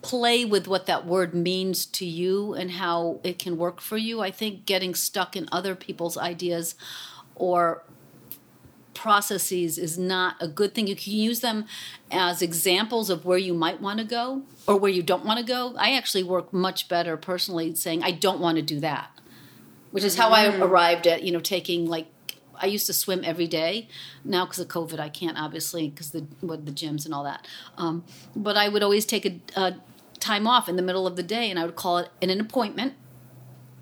play 0.00 0.44
with 0.44 0.68
what 0.68 0.86
that 0.86 1.04
word 1.06 1.34
means 1.34 1.84
to 1.86 2.06
you 2.06 2.54
and 2.54 2.70
how 2.72 3.18
it 3.24 3.38
can 3.38 3.56
work 3.56 3.80
for 3.80 3.96
you. 3.96 4.20
I 4.20 4.30
think 4.30 4.64
getting 4.64 4.94
stuck 4.94 5.34
in 5.36 5.48
other 5.50 5.74
people's 5.74 6.16
ideas 6.16 6.74
or 7.34 7.82
processes 9.04 9.76
is 9.76 9.98
not 9.98 10.34
a 10.40 10.48
good 10.48 10.74
thing. 10.74 10.86
You 10.86 10.96
can 10.96 11.12
use 11.12 11.40
them 11.40 11.66
as 12.10 12.40
examples 12.40 13.10
of 13.10 13.26
where 13.26 13.36
you 13.36 13.52
might 13.52 13.78
want 13.78 13.98
to 13.98 14.04
go 14.06 14.44
or 14.66 14.78
where 14.78 14.90
you 14.90 15.02
don't 15.02 15.26
want 15.26 15.38
to 15.38 15.44
go. 15.44 15.74
I 15.76 15.92
actually 15.92 16.22
work 16.22 16.54
much 16.54 16.88
better 16.88 17.14
personally 17.18 17.74
saying, 17.74 18.02
I 18.02 18.12
don't 18.12 18.40
want 18.40 18.56
to 18.56 18.62
do 18.62 18.80
that, 18.80 19.10
which 19.90 20.04
is 20.04 20.16
how 20.16 20.30
I 20.30 20.56
arrived 20.56 21.06
at, 21.06 21.22
you 21.22 21.32
know, 21.32 21.40
taking 21.40 21.84
like, 21.84 22.06
I 22.56 22.64
used 22.64 22.86
to 22.86 22.94
swim 22.94 23.20
every 23.24 23.46
day. 23.46 23.88
Now, 24.24 24.46
because 24.46 24.60
of 24.60 24.68
COVID, 24.68 24.98
I 24.98 25.10
can't 25.10 25.38
obviously 25.38 25.90
because 25.90 26.12
the 26.12 26.24
what 26.40 26.64
the 26.64 26.72
gyms 26.72 27.04
and 27.04 27.12
all 27.12 27.24
that. 27.24 27.46
Um, 27.76 28.04
but 28.34 28.56
I 28.56 28.70
would 28.70 28.82
always 28.82 29.04
take 29.04 29.26
a, 29.26 29.38
a 29.54 29.74
time 30.18 30.46
off 30.46 30.66
in 30.66 30.76
the 30.76 30.82
middle 30.82 31.06
of 31.06 31.16
the 31.16 31.22
day, 31.22 31.50
and 31.50 31.58
I 31.58 31.66
would 31.66 31.76
call 31.76 31.98
it 31.98 32.08
an, 32.22 32.30
an 32.30 32.40
appointment. 32.40 32.94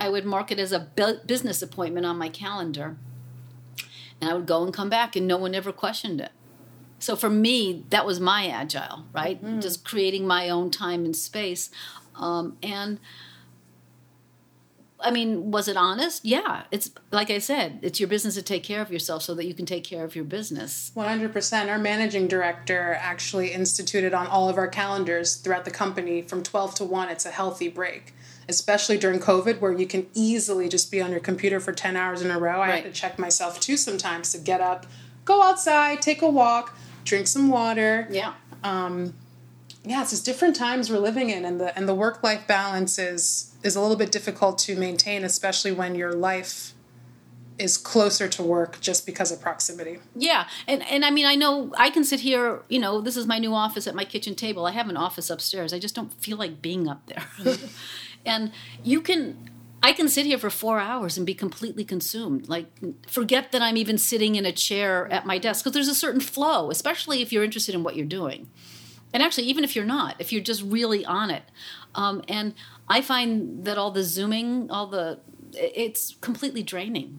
I 0.00 0.08
would 0.08 0.24
mark 0.24 0.50
it 0.50 0.58
as 0.58 0.72
a 0.72 0.80
business 1.26 1.62
appointment 1.62 2.06
on 2.06 2.18
my 2.18 2.28
calendar, 2.28 2.96
and 4.22 4.30
I 4.30 4.34
would 4.34 4.46
go 4.46 4.62
and 4.62 4.72
come 4.72 4.88
back, 4.88 5.16
and 5.16 5.26
no 5.26 5.36
one 5.36 5.52
ever 5.52 5.72
questioned 5.72 6.20
it. 6.20 6.30
So 7.00 7.16
for 7.16 7.28
me, 7.28 7.84
that 7.90 8.06
was 8.06 8.20
my 8.20 8.46
agile, 8.46 9.04
right? 9.12 9.42
Mm-hmm. 9.42 9.58
Just 9.58 9.84
creating 9.84 10.28
my 10.28 10.48
own 10.48 10.70
time 10.70 11.04
and 11.04 11.16
space. 11.16 11.68
Um, 12.14 12.56
and 12.62 13.00
I 15.00 15.10
mean, 15.10 15.50
was 15.50 15.66
it 15.66 15.76
honest? 15.76 16.24
Yeah. 16.24 16.62
It's 16.70 16.92
like 17.10 17.28
I 17.28 17.38
said, 17.38 17.80
it's 17.82 17.98
your 17.98 18.08
business 18.08 18.34
to 18.34 18.42
take 18.42 18.62
care 18.62 18.80
of 18.80 18.92
yourself 18.92 19.24
so 19.24 19.34
that 19.34 19.46
you 19.46 19.54
can 19.54 19.66
take 19.66 19.82
care 19.82 20.04
of 20.04 20.14
your 20.14 20.24
business. 20.24 20.92
100%. 20.94 21.68
Our 21.68 21.78
managing 21.78 22.28
director 22.28 22.96
actually 23.00 23.52
instituted 23.52 24.14
on 24.14 24.28
all 24.28 24.48
of 24.48 24.56
our 24.56 24.68
calendars 24.68 25.34
throughout 25.34 25.64
the 25.64 25.72
company 25.72 26.22
from 26.22 26.44
12 26.44 26.76
to 26.76 26.84
1, 26.84 27.08
it's 27.08 27.26
a 27.26 27.32
healthy 27.32 27.68
break. 27.68 28.14
Especially 28.52 28.98
during 28.98 29.18
COVID, 29.18 29.60
where 29.60 29.72
you 29.72 29.86
can 29.86 30.06
easily 30.14 30.68
just 30.68 30.90
be 30.90 31.00
on 31.00 31.10
your 31.10 31.20
computer 31.20 31.58
for 31.58 31.72
10 31.72 31.96
hours 31.96 32.20
in 32.22 32.30
a 32.30 32.38
row. 32.38 32.60
I 32.60 32.68
Right. 32.68 32.84
have 32.84 32.92
to 32.92 33.00
check 33.00 33.18
myself 33.18 33.58
too 33.60 33.76
sometimes 33.76 34.30
to 34.32 34.38
get 34.38 34.60
up, 34.60 34.86
go 35.24 35.42
outside, 35.42 36.02
take 36.02 36.20
a 36.22 36.28
walk, 36.28 36.76
drink 37.04 37.26
some 37.26 37.48
water. 37.48 38.06
Yeah. 38.10 38.34
Um, 38.62 39.14
yeah, 39.84 40.02
it's 40.02 40.10
just 40.10 40.24
different 40.24 40.54
times 40.54 40.90
we're 40.90 40.98
living 40.98 41.30
in, 41.30 41.44
and 41.44 41.58
the 41.60 41.76
and 41.76 41.88
the 41.88 41.94
work 41.94 42.22
life 42.22 42.46
balance 42.46 42.98
is 42.98 43.52
is 43.64 43.74
a 43.74 43.80
little 43.80 43.96
bit 43.96 44.12
difficult 44.12 44.58
to 44.58 44.76
maintain, 44.76 45.24
especially 45.24 45.72
when 45.72 45.94
your 45.96 46.12
life 46.12 46.74
is 47.58 47.76
closer 47.76 48.26
to 48.28 48.42
work 48.42 48.80
just 48.80 49.04
because 49.06 49.30
of 49.32 49.40
proximity. 49.40 49.98
Yeah, 50.14 50.46
and 50.68 50.82
and 50.88 51.04
I 51.04 51.10
mean, 51.10 51.26
I 51.26 51.34
know 51.34 51.72
I 51.76 51.90
can 51.90 52.04
sit 52.04 52.20
here. 52.20 52.62
You 52.68 52.78
know, 52.78 53.00
this 53.00 53.16
is 53.16 53.26
my 53.26 53.38
new 53.38 53.54
office 53.54 53.86
at 53.88 53.94
my 53.96 54.04
kitchen 54.04 54.34
table. 54.36 54.66
I 54.66 54.70
have 54.72 54.88
an 54.88 54.96
office 54.96 55.28
upstairs. 55.30 55.72
I 55.72 55.78
just 55.80 55.94
don't 55.96 56.12
feel 56.22 56.36
like 56.36 56.62
being 56.62 56.86
up 56.88 57.00
there. 57.06 57.24
and 58.24 58.52
you 58.82 59.00
can, 59.00 59.50
I 59.82 59.92
can 59.92 60.08
sit 60.08 60.26
here 60.26 60.38
for 60.38 60.50
four 60.50 60.78
hours 60.78 61.16
and 61.16 61.26
be 61.26 61.34
completely 61.34 61.84
consumed. 61.84 62.48
Like, 62.48 62.66
forget 63.06 63.52
that 63.52 63.62
I'm 63.62 63.76
even 63.76 63.98
sitting 63.98 64.34
in 64.34 64.46
a 64.46 64.52
chair 64.52 65.10
at 65.12 65.26
my 65.26 65.38
desk 65.38 65.64
because 65.64 65.74
there's 65.74 65.88
a 65.88 65.94
certain 65.94 66.20
flow, 66.20 66.70
especially 66.70 67.22
if 67.22 67.32
you're 67.32 67.44
interested 67.44 67.74
in 67.74 67.82
what 67.82 67.96
you're 67.96 68.06
doing. 68.06 68.48
And 69.12 69.22
actually, 69.22 69.44
even 69.44 69.64
if 69.64 69.76
you're 69.76 69.84
not, 69.84 70.16
if 70.18 70.32
you're 70.32 70.42
just 70.42 70.62
really 70.62 71.04
on 71.04 71.30
it, 71.30 71.42
um, 71.94 72.22
and 72.28 72.54
I 72.88 73.02
find 73.02 73.64
that 73.66 73.76
all 73.76 73.90
the 73.90 74.02
zooming, 74.02 74.70
all 74.70 74.86
the, 74.86 75.18
it's 75.52 76.16
completely 76.20 76.62
draining 76.62 77.18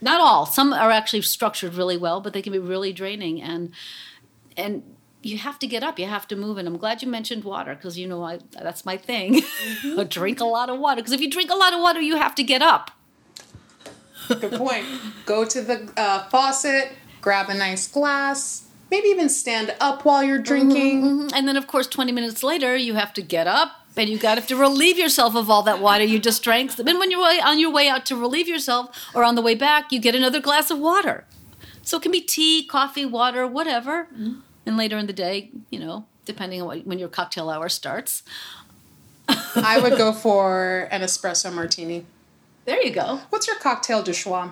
not 0.00 0.20
all 0.20 0.46
some 0.46 0.72
are 0.72 0.90
actually 0.90 1.22
structured 1.22 1.74
really 1.74 1.96
well 1.96 2.20
but 2.20 2.32
they 2.32 2.42
can 2.42 2.52
be 2.52 2.58
really 2.58 2.92
draining 2.92 3.40
and 3.42 3.72
and 4.56 4.82
you 5.22 5.38
have 5.38 5.58
to 5.58 5.66
get 5.66 5.82
up. 5.82 5.98
You 5.98 6.06
have 6.06 6.26
to 6.28 6.36
move 6.36 6.58
and 6.58 6.66
i'm 6.66 6.76
glad 6.76 7.02
you 7.02 7.08
mentioned 7.08 7.44
water 7.44 7.74
because 7.74 7.98
you 7.98 8.06
know 8.06 8.22
I, 8.22 8.40
that's 8.52 8.84
my 8.84 8.96
thing. 8.96 9.34
Mm-hmm. 9.34 10.02
Drink 10.08 10.40
a 10.40 10.44
lot 10.44 10.70
of 10.70 10.78
water 10.78 11.00
because 11.00 11.12
if 11.12 11.20
you 11.20 11.30
drink 11.30 11.50
a 11.50 11.56
lot 11.56 11.72
of 11.72 11.80
water 11.80 12.00
you 12.00 12.16
have 12.16 12.34
to 12.36 12.42
get 12.42 12.62
up. 12.62 12.90
Good 14.28 14.52
point. 14.52 14.86
Go 15.26 15.44
to 15.44 15.60
the 15.60 15.92
uh, 15.96 16.28
faucet, 16.28 16.92
grab 17.20 17.48
a 17.48 17.54
nice 17.54 17.88
glass, 17.88 18.68
maybe 18.90 19.08
even 19.08 19.28
stand 19.28 19.74
up 19.80 20.04
while 20.04 20.22
you're 20.22 20.36
mm-hmm, 20.36 20.44
drinking. 20.44 21.02
Mm-hmm. 21.02 21.34
and 21.34 21.48
then 21.48 21.56
of 21.56 21.66
course 21.66 21.86
20 21.86 22.12
minutes 22.12 22.42
later 22.42 22.76
you 22.76 22.94
have 22.94 23.12
to 23.14 23.22
get 23.22 23.46
up 23.46 23.72
and 23.96 24.08
you 24.08 24.18
got 24.18 24.36
to 24.36 24.40
have 24.40 24.48
to 24.48 24.56
relieve 24.56 24.98
yourself 24.98 25.34
of 25.34 25.50
all 25.50 25.62
that 25.64 25.80
water 25.80 26.04
you 26.04 26.18
just 26.18 26.42
drank. 26.42 26.76
Then 26.76 26.98
when 26.98 27.10
you're 27.10 27.20
on 27.44 27.58
your 27.58 27.70
way 27.70 27.88
out 27.88 28.06
to 28.06 28.16
relieve 28.16 28.48
yourself 28.48 28.96
or 29.14 29.24
on 29.24 29.34
the 29.34 29.42
way 29.42 29.54
back 29.54 29.92
you 29.92 30.00
get 30.00 30.14
another 30.14 30.40
glass 30.40 30.70
of 30.70 30.78
water. 30.78 31.26
So 31.82 31.96
it 31.96 32.02
can 32.02 32.12
be 32.12 32.20
tea 32.20 32.64
coffee 32.64 33.04
water 33.04 33.46
whatever 33.46 34.08
and 34.66 34.76
later 34.76 34.98
in 34.98 35.06
the 35.06 35.12
day 35.12 35.50
you 35.70 35.78
know 35.78 36.06
depending 36.24 36.60
on 36.60 36.66
what, 36.66 36.86
when 36.86 36.98
your 36.98 37.08
cocktail 37.08 37.50
hour 37.50 37.68
starts 37.68 38.22
I 39.54 39.78
would 39.80 39.96
go 39.96 40.12
for 40.12 40.88
an 40.90 41.02
espresso 41.02 41.52
martini. 41.52 42.04
there 42.64 42.82
you 42.82 42.92
go 42.92 43.20
What's 43.30 43.46
your 43.46 43.56
cocktail 43.56 44.02
de 44.02 44.12
choix? 44.12 44.50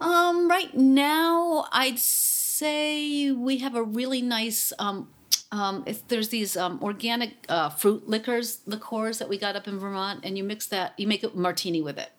Um, 0.00 0.48
right 0.48 0.74
now, 0.74 1.66
I'd 1.72 1.98
say 1.98 3.30
we 3.30 3.58
have 3.58 3.74
a 3.74 3.82
really 3.82 4.22
nice. 4.22 4.72
Um, 4.78 5.08
um, 5.52 5.82
if 5.86 6.06
there's 6.08 6.28
these 6.28 6.56
um, 6.56 6.78
organic 6.82 7.44
uh, 7.48 7.70
fruit 7.70 8.08
liquors, 8.08 8.60
liqueurs 8.66 9.18
that 9.18 9.28
we 9.28 9.36
got 9.36 9.56
up 9.56 9.66
in 9.66 9.78
Vermont, 9.78 10.20
and 10.22 10.38
you 10.38 10.44
mix 10.44 10.66
that, 10.68 10.94
you 10.96 11.06
make 11.06 11.24
a 11.24 11.30
martini 11.34 11.82
with 11.82 11.98
it. 11.98 12.12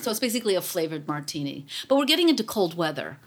So 0.00 0.10
it's 0.10 0.20
basically 0.20 0.54
a 0.54 0.60
flavored 0.60 1.08
martini. 1.08 1.66
But 1.88 1.96
we're 1.96 2.04
getting 2.04 2.28
into 2.28 2.44
cold 2.44 2.76
weather. 2.76 3.18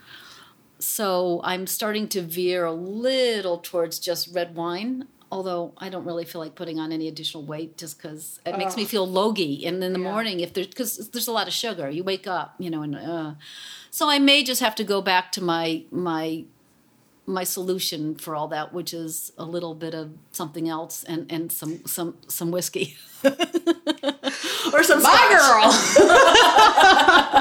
So 0.82 1.42
I'm 1.44 1.68
starting 1.68 2.08
to 2.10 2.22
veer 2.22 2.66
a 2.66 2.74
little 2.74 3.60
towards 3.60 4.00
just 4.00 4.34
red 4.34 4.56
wine. 4.56 5.08
Although 5.32 5.72
I 5.78 5.88
don't 5.88 6.04
really 6.04 6.26
feel 6.26 6.42
like 6.42 6.56
putting 6.56 6.78
on 6.78 6.92
any 6.92 7.08
additional 7.08 7.46
weight, 7.46 7.78
just 7.78 7.98
because 7.98 8.42
it 8.46 8.58
makes 8.58 8.76
me 8.76 8.84
feel 8.84 9.08
logy. 9.08 9.66
And 9.66 9.82
in 9.82 9.94
the 9.94 10.00
Yeah. 10.00 10.12
morning, 10.12 10.42
if 10.42 10.52
there's 10.54 10.68
because 10.68 11.10
there's 11.12 11.28
a 11.30 11.32
lot 11.32 11.48
of 11.48 11.54
sugar, 11.54 11.90
you 11.90 12.04
wake 12.04 12.28
up, 12.28 12.56
you 12.60 12.70
know, 12.70 12.82
and 12.82 12.96
uh, 12.98 13.32
so 13.92 14.10
I 14.10 14.20
may 14.20 14.44
just 14.44 14.60
have 14.60 14.76
to 14.76 14.84
go 14.84 15.02
back 15.02 15.32
to 15.34 15.42
my 15.42 15.84
my 15.90 16.44
my 17.26 17.46
solution 17.46 18.16
for 18.16 18.36
all 18.36 18.50
that, 18.50 18.74
which 18.74 18.94
is 18.94 19.32
a 19.38 19.46
little 19.46 19.74
bit 19.74 19.94
of 19.94 20.10
something 20.34 20.68
else 20.68 21.06
and 21.06 21.32
and 21.32 21.50
some 21.50 21.86
some 21.86 22.18
some 22.28 22.52
whiskey 22.52 22.98
or 23.24 24.84
some 24.84 25.02
My 25.02 25.16
scotch. 25.16 25.96
girl! 25.96 27.41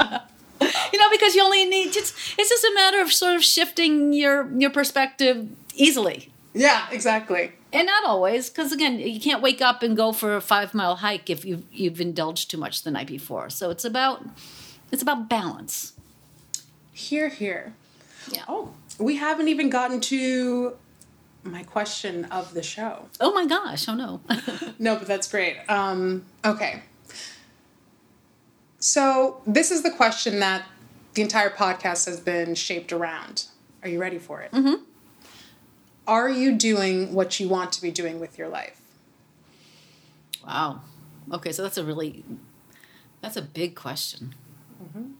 because 1.11 1.35
you 1.35 1.43
only 1.43 1.65
need 1.65 1.91
just 1.93 2.15
it's 2.37 2.49
just 2.49 2.63
a 2.63 2.71
matter 2.73 3.01
of 3.01 3.11
sort 3.11 3.35
of 3.35 3.43
shifting 3.43 4.13
your 4.13 4.49
your 4.59 4.69
perspective 4.71 5.47
easily 5.75 6.29
yeah, 6.53 6.87
exactly. 6.91 7.53
and 7.71 7.85
not 7.87 8.03
always 8.05 8.49
because 8.49 8.71
again 8.73 8.99
you 8.99 9.19
can't 9.21 9.41
wake 9.41 9.61
up 9.61 9.83
and 9.83 9.95
go 9.95 10.11
for 10.11 10.35
a 10.35 10.41
five 10.41 10.73
mile 10.73 10.97
hike 10.97 11.29
if 11.29 11.45
you've 11.45 11.63
you've 11.71 12.01
indulged 12.01 12.49
too 12.51 12.57
much 12.57 12.83
the 12.83 12.91
night 12.91 13.07
before 13.07 13.49
so 13.49 13.69
it's 13.69 13.85
about 13.85 14.23
it's 14.91 15.01
about 15.01 15.29
balance 15.29 15.93
Here, 16.91 17.29
here. 17.29 17.73
yeah 18.31 18.43
Oh, 18.49 18.73
we 18.99 19.15
haven't 19.17 19.47
even 19.47 19.69
gotten 19.69 19.99
to 20.01 20.75
my 21.43 21.63
question 21.63 22.25
of 22.25 22.53
the 22.53 22.61
show. 22.61 23.07
oh 23.19 23.31
my 23.33 23.45
gosh 23.45 23.87
oh 23.87 23.95
no 23.95 24.19
No, 24.79 24.95
but 24.97 25.07
that's 25.07 25.27
great. 25.29 25.57
Um, 25.69 26.25
okay. 26.43 26.81
So, 28.79 29.41
this 29.45 29.69
is 29.71 29.83
the 29.83 29.91
question 29.91 30.39
that 30.39 30.63
the 31.13 31.21
entire 31.21 31.49
podcast 31.49 32.05
has 32.05 32.19
been 32.19 32.55
shaped 32.55 32.91
around. 32.93 33.45
Are 33.83 33.89
you 33.89 33.99
ready 33.99 34.17
for 34.17 34.41
it? 34.41 34.51
Mm-hmm. 34.51 34.83
Are 36.07 36.29
you 36.29 36.53
doing 36.57 37.13
what 37.13 37.39
you 37.39 37.47
want 37.47 37.71
to 37.73 37.81
be 37.81 37.91
doing 37.91 38.19
with 38.19 38.37
your 38.37 38.47
life? 38.47 38.81
wow 40.45 40.81
okay 41.31 41.51
so 41.51 41.61
that's 41.61 41.77
a 41.77 41.83
really 41.83 42.23
that's 43.21 43.37
a 43.37 43.41
big 43.41 43.75
question 43.75 44.33
mm-hmm. 44.83 45.11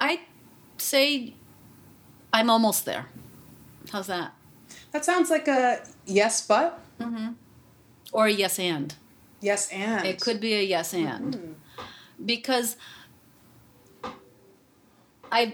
i'd 0.00 0.20
say 0.78 1.34
i'm 2.32 2.48
almost 2.48 2.84
there 2.84 3.06
how's 3.92 4.06
that 4.06 4.32
That 4.92 5.04
sounds 5.04 5.28
like 5.30 5.48
a 5.48 5.82
yes, 6.06 6.46
but 6.46 6.80
mm-hmm. 6.98 7.32
or 8.12 8.26
a 8.26 8.32
yes 8.32 8.58
and 8.58 8.94
yes, 9.40 9.68
and 9.70 10.06
It 10.06 10.20
could 10.20 10.40
be 10.40 10.54
a 10.54 10.62
yes 10.62 10.94
and. 10.94 11.34
Mm-hmm. 11.34 11.52
Because 12.24 12.76
I've 15.30 15.52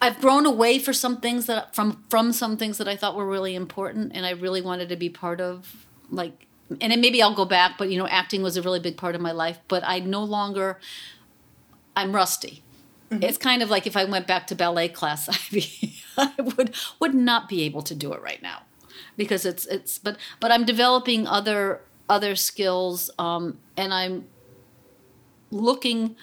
I've 0.00 0.20
grown 0.20 0.46
away 0.46 0.78
for 0.78 0.92
some 0.92 1.20
things 1.20 1.46
that 1.46 1.74
from 1.74 2.04
from 2.08 2.32
some 2.32 2.56
things 2.56 2.78
that 2.78 2.88
I 2.88 2.96
thought 2.96 3.16
were 3.16 3.26
really 3.26 3.54
important 3.54 4.12
and 4.14 4.26
I 4.26 4.30
really 4.30 4.60
wanted 4.60 4.88
to 4.90 4.96
be 4.96 5.08
part 5.08 5.40
of 5.40 5.86
like 6.10 6.46
and 6.80 6.90
then 6.90 7.00
maybe 7.00 7.22
I'll 7.22 7.34
go 7.34 7.44
back, 7.44 7.78
but 7.78 7.90
you 7.90 7.98
know, 7.98 8.08
acting 8.08 8.42
was 8.42 8.56
a 8.56 8.62
really 8.62 8.80
big 8.80 8.96
part 8.96 9.14
of 9.14 9.20
my 9.20 9.32
life, 9.32 9.58
but 9.68 9.84
I 9.84 10.00
no 10.00 10.22
longer 10.22 10.80
I'm 11.96 12.14
rusty. 12.14 12.62
It's 13.10 13.38
kind 13.38 13.62
of 13.62 13.70
like 13.70 13.86
if 13.86 13.96
I 13.96 14.04
went 14.04 14.26
back 14.26 14.48
to 14.48 14.54
ballet 14.54 14.88
class, 14.88 15.28
I'd 15.30 15.52
be, 15.52 16.02
I 16.16 16.32
would 16.38 16.74
would 16.98 17.14
not 17.14 17.48
be 17.48 17.62
able 17.62 17.82
to 17.82 17.94
do 17.94 18.12
it 18.12 18.20
right 18.20 18.42
now, 18.42 18.62
because 19.16 19.46
it's 19.46 19.64
it's. 19.66 19.98
But 19.98 20.18
but 20.40 20.50
I'm 20.50 20.64
developing 20.64 21.26
other 21.26 21.82
other 22.08 22.34
skills, 22.34 23.10
um, 23.18 23.58
and 23.76 23.94
I'm 23.94 24.26
looking 25.50 26.16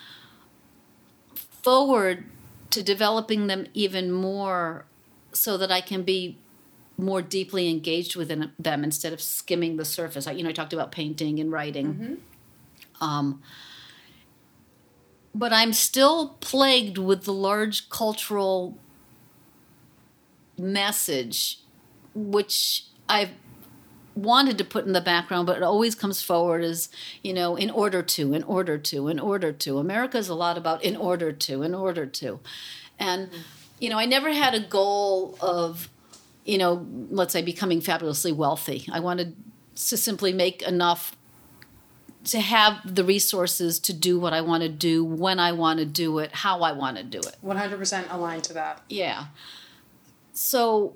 forward 1.36 2.26
to 2.72 2.84
developing 2.84 3.48
them 3.48 3.68
even 3.74 4.12
more, 4.12 4.86
so 5.32 5.58
that 5.58 5.72
I 5.72 5.82
can 5.82 6.04
be 6.04 6.38
more 6.98 7.22
deeply 7.22 7.70
engaged 7.70 8.16
within 8.16 8.52
them 8.60 8.84
instead 8.84 9.14
of 9.14 9.22
skimming 9.22 9.78
the 9.78 9.86
surface. 9.86 10.28
I, 10.28 10.32
you 10.34 10.44
know, 10.44 10.50
I 10.50 10.54
talked 10.54 10.74
about 10.74 10.92
painting 10.92 11.40
and 11.40 11.52
writing. 11.52 12.18
Um, 13.02 13.42
but 15.34 15.52
I'm 15.52 15.74
still 15.74 16.38
plagued 16.40 16.98
with 16.98 17.24
the 17.24 17.34
large 17.34 17.90
cultural 17.90 18.78
message, 20.58 21.60
which 22.14 22.86
I've 23.10 23.32
wanted 24.16 24.58
to 24.58 24.64
put 24.64 24.86
in 24.86 24.94
the 24.94 25.02
background, 25.02 25.48
but 25.48 25.58
it 25.58 25.64
always 25.64 25.96
comes 25.96 26.22
forward 26.22 26.64
as, 26.64 26.90
you 27.24 27.34
know, 27.34 27.56
in 27.56 27.70
order 27.70 28.02
to, 28.02 28.34
in 28.34 28.44
order 28.44 28.78
to, 28.78 29.08
in 29.08 29.20
order 29.20 29.52
to. 29.52 29.78
America 29.80 30.18
is 30.18 30.30
a 30.30 30.36
lot 30.36 30.58
about 30.58 30.84
in 30.84 30.96
order 30.96 31.32
to, 31.32 31.64
in 31.64 31.74
order 31.74 32.06
to. 32.06 32.40
And, 33.00 33.30
you 33.80 33.90
know, 33.90 33.98
I 33.98 34.06
never 34.06 34.32
had 34.32 34.54
a 34.54 34.60
goal 34.60 35.38
of, 35.42 35.90
you 36.46 36.58
know, 36.58 36.86
let's 37.10 37.34
say 37.34 37.42
becoming 37.42 37.82
fabulously 37.82 38.32
wealthy. 38.32 38.86
I 38.92 39.00
wanted 39.00 39.36
to 39.76 39.98
simply 39.98 40.34
make 40.34 40.62
enough 40.62 41.16
to 42.26 42.40
have 42.40 42.96
the 42.96 43.04
resources 43.04 43.80
to 43.80 43.94
do 43.94 44.20
what 44.20 44.34
I 44.34 44.42
want 44.42 44.64
to 44.64 44.70
do 44.70 45.04
when 45.04 45.40
I 45.40 45.52
want 45.52 45.80
to 45.80 45.86
do 45.86 46.20
it, 46.20 46.32
how 46.32 46.62
I 46.62 46.72
want 46.72 46.98
to 46.98 47.04
do 47.04 47.20
it. 47.20 47.36
100% 47.44 48.14
aligned 48.14 48.44
to 48.46 48.54
that. 48.54 48.82
Yeah. 48.88 49.26
So, 50.32 50.96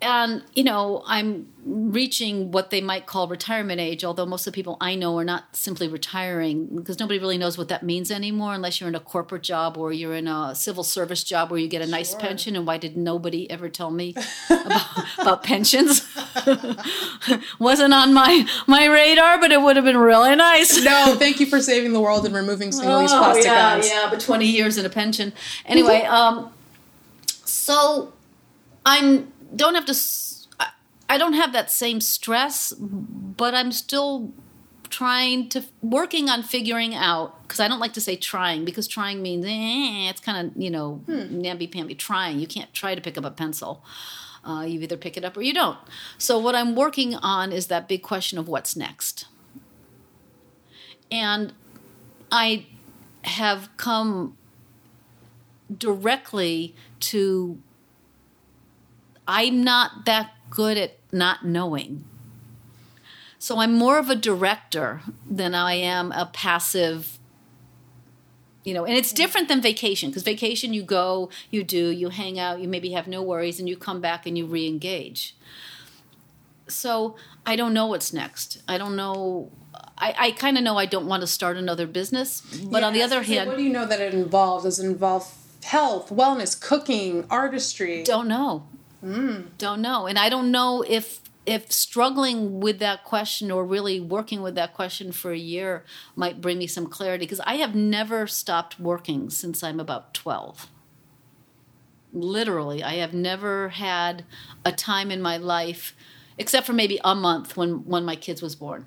and 0.00 0.42
you 0.54 0.62
know, 0.64 1.02
I'm 1.06 1.48
reaching 1.64 2.50
what 2.52 2.70
they 2.70 2.80
might 2.80 3.04
call 3.06 3.26
retirement 3.28 3.80
age, 3.80 4.04
although 4.04 4.24
most 4.24 4.46
of 4.46 4.52
the 4.52 4.56
people 4.56 4.76
I 4.80 4.94
know 4.94 5.18
are 5.18 5.24
not 5.24 5.54
simply 5.56 5.88
retiring 5.88 6.66
because 6.76 6.98
nobody 7.00 7.18
really 7.18 7.36
knows 7.36 7.58
what 7.58 7.68
that 7.68 7.82
means 7.82 8.10
anymore 8.10 8.54
unless 8.54 8.80
you're 8.80 8.88
in 8.88 8.94
a 8.94 9.00
corporate 9.00 9.42
job 9.42 9.76
or 9.76 9.92
you're 9.92 10.14
in 10.14 10.28
a 10.28 10.54
civil 10.54 10.84
service 10.84 11.24
job 11.24 11.50
where 11.50 11.58
you 11.60 11.68
get 11.68 11.82
a 11.82 11.86
nice 11.86 12.10
Sure. 12.12 12.20
pension. 12.20 12.54
And 12.56 12.66
why 12.66 12.78
did 12.78 12.96
nobody 12.96 13.50
ever 13.50 13.68
tell 13.68 13.90
me 13.90 14.14
about, 14.50 14.86
about 15.18 15.42
pensions? 15.42 16.06
Wasn't 17.58 17.92
on 17.92 18.14
my 18.14 18.46
my 18.66 18.86
radar, 18.86 19.40
but 19.40 19.52
it 19.52 19.60
would 19.60 19.76
have 19.76 19.84
been 19.84 19.96
really 19.96 20.34
nice. 20.36 20.82
No, 20.82 21.16
thank 21.18 21.40
you 21.40 21.46
for 21.46 21.60
saving 21.60 21.92
the 21.92 22.00
world 22.00 22.24
and 22.24 22.34
removing 22.34 22.72
single-use 22.72 23.12
plastic 23.12 23.46
Oh, 23.46 23.54
yeah, 23.54 23.74
bags. 23.74 23.88
yeah, 23.88 24.06
but 24.10 24.20
20 24.20 24.46
years 24.46 24.78
in 24.78 24.86
a 24.86 24.90
pension. 24.90 25.32
Anyway, 25.66 26.02
um, 26.02 26.50
so 27.44 28.12
I'm 28.86 29.32
don't 29.54 29.74
have 29.74 29.86
to. 29.86 29.94
I 31.10 31.16
don't 31.16 31.32
have 31.32 31.52
that 31.52 31.70
same 31.70 32.00
stress, 32.00 32.72
but 32.78 33.54
I'm 33.54 33.72
still 33.72 34.32
trying 34.90 35.48
to 35.50 35.64
working 35.82 36.28
on 36.28 36.42
figuring 36.42 36.94
out 36.94 37.42
because 37.42 37.60
I 37.60 37.68
don't 37.68 37.78
like 37.78 37.92
to 37.94 38.00
say 38.00 38.16
trying 38.16 38.64
because 38.64 38.86
trying 38.86 39.22
means 39.22 39.44
eh, 39.44 40.10
it's 40.10 40.20
kind 40.20 40.46
of 40.46 40.62
you 40.62 40.70
know 40.70 41.02
namby 41.06 41.66
pamby 41.66 41.94
trying. 41.94 42.38
You 42.38 42.46
can't 42.46 42.72
try 42.74 42.94
to 42.94 43.00
pick 43.00 43.16
up 43.16 43.24
a 43.24 43.30
pencil. 43.30 43.82
Uh, 44.44 44.62
you 44.62 44.80
either 44.80 44.96
pick 44.96 45.16
it 45.16 45.24
up 45.24 45.36
or 45.36 45.42
you 45.42 45.52
don't. 45.52 45.78
So 46.16 46.38
what 46.38 46.54
I'm 46.54 46.74
working 46.74 47.14
on 47.16 47.52
is 47.52 47.66
that 47.66 47.88
big 47.88 48.02
question 48.02 48.38
of 48.38 48.48
what's 48.48 48.76
next. 48.76 49.26
And 51.10 51.52
I 52.30 52.66
have 53.22 53.68
come 53.76 54.36
directly 55.76 56.74
to 57.00 57.58
I'm 59.28 59.62
not 59.62 60.06
that 60.06 60.32
good 60.50 60.78
at 60.78 60.96
not 61.12 61.44
knowing. 61.44 62.04
So 63.38 63.58
I'm 63.58 63.74
more 63.74 63.98
of 63.98 64.10
a 64.10 64.16
director 64.16 65.02
than 65.30 65.54
I 65.54 65.74
am 65.74 66.10
a 66.12 66.26
passive 66.26 67.14
you 68.64 68.74
know, 68.74 68.84
and 68.84 68.98
it's 68.98 69.08
mm-hmm. 69.10 69.16
different 69.16 69.48
than 69.48 69.62
vacation 69.62 70.10
because 70.10 70.22
vacation 70.22 70.74
you 70.74 70.82
go, 70.82 71.30
you 71.50 71.64
do, 71.64 71.88
you 71.88 72.10
hang 72.10 72.38
out, 72.38 72.60
you 72.60 72.68
maybe 72.68 72.90
have 72.90 73.08
no 73.08 73.22
worries 73.22 73.58
and 73.58 73.66
you 73.66 73.78
come 73.78 74.02
back 74.02 74.26
and 74.26 74.36
you 74.36 74.44
re-engage. 74.44 75.34
So 76.66 77.16
I 77.46 77.56
don't 77.56 77.72
know 77.72 77.86
what's 77.86 78.12
next. 78.12 78.62
I 78.68 78.76
don't 78.76 78.94
know 78.94 79.50
I, 79.96 80.14
I 80.18 80.30
kind 80.32 80.58
of 80.58 80.64
know 80.64 80.76
I 80.76 80.84
don't 80.84 81.06
want 81.06 81.22
to 81.22 81.26
start 81.26 81.56
another 81.56 81.86
business, 81.86 82.42
but 82.64 82.82
on 82.82 82.92
the 82.92 83.02
other 83.02 83.22
hand, 83.22 83.48
what 83.48 83.56
do 83.56 83.64
you 83.64 83.72
know 83.72 83.86
that 83.86 84.00
it 84.00 84.12
involves? 84.12 84.64
Does 84.64 84.78
it 84.78 84.86
involve 84.86 85.32
health, 85.64 86.10
wellness, 86.10 86.60
cooking, 86.60 87.26
artistry? 87.30 88.02
don't 88.02 88.28
know 88.28 88.66
don't 89.58 89.80
know. 89.80 90.06
And 90.06 90.18
i 90.18 90.28
don't 90.28 90.50
know 90.50 90.84
if 90.86 91.20
if 91.48 91.72
struggling 91.72 92.60
with 92.60 92.78
that 92.78 93.04
question 93.04 93.50
or 93.50 93.64
really 93.64 93.98
working 93.98 94.42
with 94.42 94.54
that 94.54 94.74
question 94.74 95.12
for 95.12 95.32
a 95.32 95.38
year 95.38 95.82
might 96.14 96.42
bring 96.42 96.58
me 96.58 96.66
some 96.66 96.86
clarity 96.86 97.24
because 97.24 97.40
i 97.40 97.54
have 97.54 97.74
never 97.74 98.26
stopped 98.26 98.78
working 98.78 99.30
since 99.30 99.62
i'm 99.62 99.80
about 99.80 100.12
12 100.12 100.68
literally 102.12 102.82
i 102.82 102.94
have 102.96 103.14
never 103.14 103.70
had 103.70 104.24
a 104.64 104.72
time 104.72 105.10
in 105.10 105.22
my 105.22 105.38
life 105.38 105.94
except 106.36 106.66
for 106.66 106.74
maybe 106.74 107.00
a 107.02 107.14
month 107.14 107.56
when 107.56 107.84
when 107.86 108.04
my 108.04 108.16
kids 108.16 108.42
was 108.42 108.54
born 108.54 108.84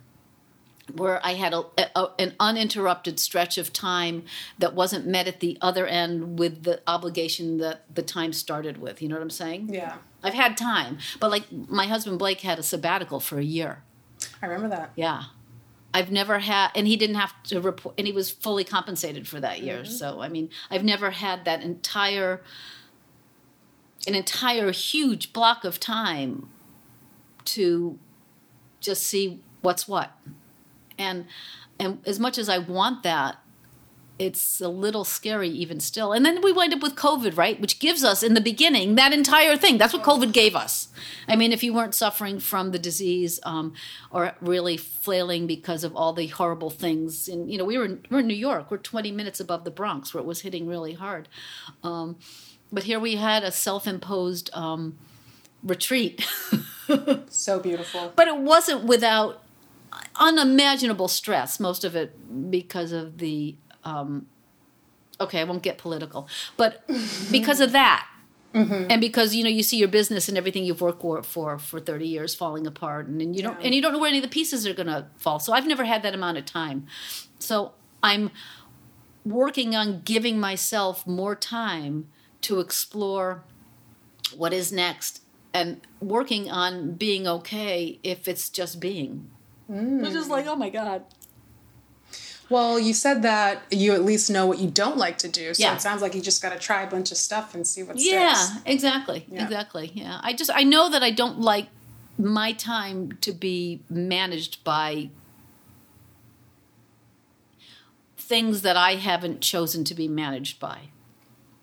where 0.95 1.25
I 1.25 1.33
had 1.33 1.53
a, 1.53 1.63
a, 1.95 2.09
an 2.19 2.35
uninterrupted 2.39 3.19
stretch 3.19 3.57
of 3.57 3.73
time 3.73 4.23
that 4.59 4.73
wasn't 4.73 5.07
met 5.07 5.27
at 5.27 5.39
the 5.39 5.57
other 5.61 5.87
end 5.87 6.39
with 6.39 6.63
the 6.63 6.81
obligation 6.87 7.57
that 7.57 7.83
the 7.93 8.01
time 8.01 8.33
started 8.33 8.77
with. 8.77 9.01
You 9.01 9.09
know 9.09 9.15
what 9.15 9.21
I'm 9.23 9.29
saying? 9.29 9.73
Yeah, 9.73 9.95
I've 10.23 10.33
had 10.33 10.57
time, 10.57 10.97
but 11.19 11.31
like 11.31 11.51
my 11.51 11.87
husband 11.87 12.19
Blake 12.19 12.41
had 12.41 12.59
a 12.59 12.63
sabbatical 12.63 13.19
for 13.19 13.39
a 13.39 13.43
year. 13.43 13.83
I 14.41 14.45
remember 14.45 14.75
that. 14.75 14.91
Yeah. 14.95 15.23
I've 15.93 16.11
never 16.11 16.39
had, 16.39 16.71
and 16.73 16.87
he 16.87 16.95
didn't 16.95 17.17
have 17.17 17.33
to 17.43 17.59
report, 17.59 17.95
and 17.97 18.07
he 18.07 18.13
was 18.13 18.29
fully 18.29 18.63
compensated 18.63 19.27
for 19.27 19.39
that 19.41 19.61
year. 19.61 19.79
Mm-hmm. 19.79 19.91
So, 19.91 20.21
I 20.21 20.29
mean, 20.29 20.49
I've 20.69 20.85
never 20.85 21.11
had 21.11 21.43
that 21.43 21.61
entire, 21.61 22.41
an 24.07 24.15
entire 24.15 24.71
huge 24.71 25.33
block 25.33 25.65
of 25.65 25.81
time 25.81 26.47
to 27.43 27.99
just 28.79 29.03
see 29.03 29.41
what's 29.61 29.87
what. 29.87 30.11
And, 31.01 31.25
and 31.79 31.99
as 32.05 32.19
much 32.19 32.37
as 32.37 32.47
I 32.49 32.57
want 32.59 33.03
that, 33.03 33.37
it's 34.19 34.61
a 34.61 34.67
little 34.67 35.03
scary 35.03 35.49
even 35.49 35.79
still. 35.79 36.13
And 36.13 36.23
then 36.23 36.41
we 36.43 36.51
wind 36.51 36.75
up 36.75 36.83
with 36.83 36.95
COVID, 36.95 37.35
right? 37.35 37.59
Which 37.59 37.79
gives 37.79 38.03
us 38.03 38.21
in 38.21 38.35
the 38.35 38.41
beginning 38.41 38.93
that 38.95 39.13
entire 39.13 39.57
thing. 39.57 39.79
That's 39.79 39.93
what 39.93 40.03
COVID 40.03 40.31
gave 40.31 40.55
us. 40.55 40.89
I 41.27 41.35
mean, 41.35 41.51
if 41.51 41.63
you 41.63 41.73
weren't 41.73 41.95
suffering 41.95 42.39
from 42.39 42.69
the 42.69 42.77
disease 42.77 43.39
um, 43.43 43.73
or 44.11 44.33
really 44.39 44.77
flailing 44.77 45.47
because 45.47 45.83
of 45.83 45.95
all 45.95 46.13
the 46.13 46.27
horrible 46.27 46.69
things, 46.69 47.27
and 47.27 47.51
you 47.51 47.57
know, 47.57 47.65
we 47.65 47.79
were 47.79 47.85
in, 47.85 48.05
we're 48.11 48.19
in 48.19 48.27
New 48.27 48.35
York. 48.35 48.69
We're 48.69 48.77
20 48.77 49.11
minutes 49.11 49.39
above 49.39 49.63
the 49.63 49.71
Bronx, 49.71 50.13
where 50.13 50.21
it 50.21 50.27
was 50.27 50.41
hitting 50.41 50.67
really 50.67 50.93
hard. 50.93 51.27
Um, 51.83 52.17
but 52.71 52.83
here 52.83 52.99
we 52.99 53.15
had 53.15 53.43
a 53.43 53.51
self-imposed 53.51 54.51
um, 54.53 54.99
retreat. 55.63 56.25
So 57.29 57.57
beautiful. 57.59 58.11
but 58.17 58.27
it 58.27 58.37
wasn't 58.37 58.83
without 58.83 59.40
unimaginable 60.21 61.07
stress 61.09 61.59
most 61.59 61.83
of 61.83 61.95
it 61.95 62.09
because 62.51 62.91
of 62.93 63.17
the 63.17 63.55
um, 63.83 64.27
okay 65.19 65.41
i 65.41 65.43
won't 65.43 65.63
get 65.63 65.77
political 65.77 66.27
but 66.57 66.83
because 67.31 67.59
of 67.59 67.71
that. 67.73 68.07
And 68.53 68.99
because 68.99 69.33
you 69.33 69.45
know 69.45 69.49
you 69.49 69.63
see 69.63 69.77
your 69.77 69.87
business 69.87 70.27
and 70.27 70.37
everything 70.37 70.65
you've 70.65 70.81
worked 70.81 71.01
for 71.01 71.23
for, 71.23 71.57
for 71.57 71.79
30 71.79 72.05
years 72.05 72.35
falling 72.35 72.67
apart 72.67 73.07
and, 73.07 73.21
and 73.21 73.33
you 73.33 73.41
don't 73.41 73.57
Yeah. 73.59 73.65
and 73.65 73.73
you 73.75 73.81
don't 73.81 73.93
know 73.93 73.99
where 73.99 74.09
any 74.09 74.17
of 74.17 74.23
the 74.23 74.27
pieces 74.39 74.67
are 74.67 74.73
going 74.73 74.87
to 74.87 75.07
fall. 75.15 75.39
So 75.39 75.53
i've 75.53 75.65
never 75.65 75.85
had 75.85 76.03
that 76.03 76.13
amount 76.13 76.37
of 76.37 76.43
time. 76.45 76.85
So 77.39 77.55
i'm 78.03 78.29
working 79.23 79.73
on 79.73 80.01
giving 80.03 80.37
myself 80.37 81.07
more 81.07 81.33
time 81.33 82.09
to 82.41 82.59
explore 82.59 83.43
what 84.35 84.51
is 84.51 84.71
next 84.73 85.21
and 85.53 85.79
working 86.01 86.51
on 86.51 86.95
being 86.95 87.25
okay 87.27 87.99
if 88.03 88.27
it's 88.27 88.49
just 88.49 88.81
being 88.81 89.29
Mm. 89.71 90.01
which 90.01 90.13
is 90.13 90.27
like 90.27 90.45
oh 90.47 90.55
my 90.55 90.69
god 90.69 91.03
Well, 92.49 92.77
you 92.77 92.93
said 92.93 93.21
that 93.21 93.63
you 93.71 93.93
at 93.93 94.03
least 94.03 94.29
know 94.29 94.45
what 94.45 94.59
you 94.59 94.69
don't 94.69 94.97
like 94.97 95.17
to 95.19 95.29
do. 95.29 95.53
So 95.53 95.63
Yeah. 95.63 95.73
it 95.75 95.81
sounds 95.81 96.01
like 96.01 96.13
you 96.13 96.21
just 96.21 96.41
got 96.41 96.51
to 96.51 96.59
try 96.59 96.81
a 96.83 96.89
bunch 96.89 97.09
of 97.09 97.17
stuff 97.17 97.55
and 97.55 97.65
see 97.65 97.81
what 97.83 97.95
yeah 97.97 98.33
sticks. 98.35 98.61
exactly 98.65 99.25
Yeah. 99.31 99.43
exactly 99.45 99.91
yeah 99.95 100.19
i 100.21 100.33
just 100.33 100.51
i 100.53 100.63
know 100.63 100.89
that 100.89 101.01
i 101.01 101.11
don't 101.11 101.39
like 101.39 101.67
my 102.17 102.51
time 102.51 103.17
to 103.21 103.31
be 103.31 103.79
managed 103.89 104.61
by 104.65 105.09
things 108.17 108.61
that 108.61 108.77
i 108.77 108.95
haven't 108.95 109.41
chosen 109.41 109.83
to 109.85 109.93
be 109.95 110.07
managed 110.07 110.59
by 110.59 110.79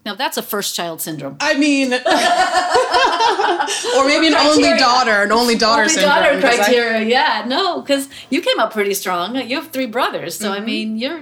now 0.08 0.14
that's 0.22 0.36
a 0.36 0.42
first 0.42 0.70
child 0.78 0.98
syndrome 1.06 1.36
I 1.40 1.52
mean, 1.64 1.92
or 3.96 4.06
maybe 4.06 4.28
an 4.28 4.34
only 4.34 4.76
daughter, 4.78 5.22
an 5.22 5.32
only 5.32 5.56
daughter 5.56 5.82
Only 5.82 5.94
syndrome. 5.94 6.14
daughter 6.14 6.40
'cause 6.40 6.58
I- 6.60 6.64
criteria 6.64 7.02
yeah 7.16 7.44
no 7.46 7.80
because 7.82 8.08
you 8.30 8.40
came 8.40 8.58
up 8.58 8.72
pretty 8.72 8.94
strong 8.94 9.36
you 9.36 9.56
have 9.60 9.70
three 9.70 9.86
brothers 9.86 10.38
so 10.38 10.52
i 10.52 10.60
mean 10.60 10.96
you're 10.98 11.20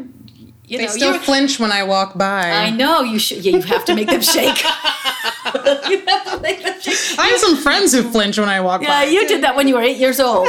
you 0.68 0.78
Mm-hmm. 0.78 0.78
they 0.78 0.86
know 0.86 0.92
still 1.12 1.18
flinch 1.20 1.60
when 1.60 1.70
I 1.70 1.84
walk 1.84 2.18
by. 2.18 2.50
I 2.50 2.70
know 2.70 3.00
you 3.02 3.20
should. 3.20 3.44
Yeah, 3.44 3.52
you 3.58 3.62
have 3.62 3.84
to 3.84 3.94
make 3.94 4.08
them 4.08 4.20
shake. 4.20 4.64
you 5.92 5.98
have 6.12 6.24
to 6.32 6.40
make 6.42 6.60
them 6.64 6.80
shake. 6.80 7.18
I 7.20 7.28
have 7.30 7.38
some 7.38 7.56
friends 7.58 7.92
who 7.94 8.02
flinch 8.10 8.36
when 8.36 8.48
I 8.48 8.60
walk 8.60 8.82
Yeah, 8.82 8.88
by. 8.88 9.04
Yeah, 9.04 9.10
you 9.20 9.28
did 9.28 9.44
that 9.44 9.54
when 9.54 9.68
you 9.68 9.76
were 9.76 9.80
eight 9.80 9.96
years 9.96 10.18
old. 10.18 10.48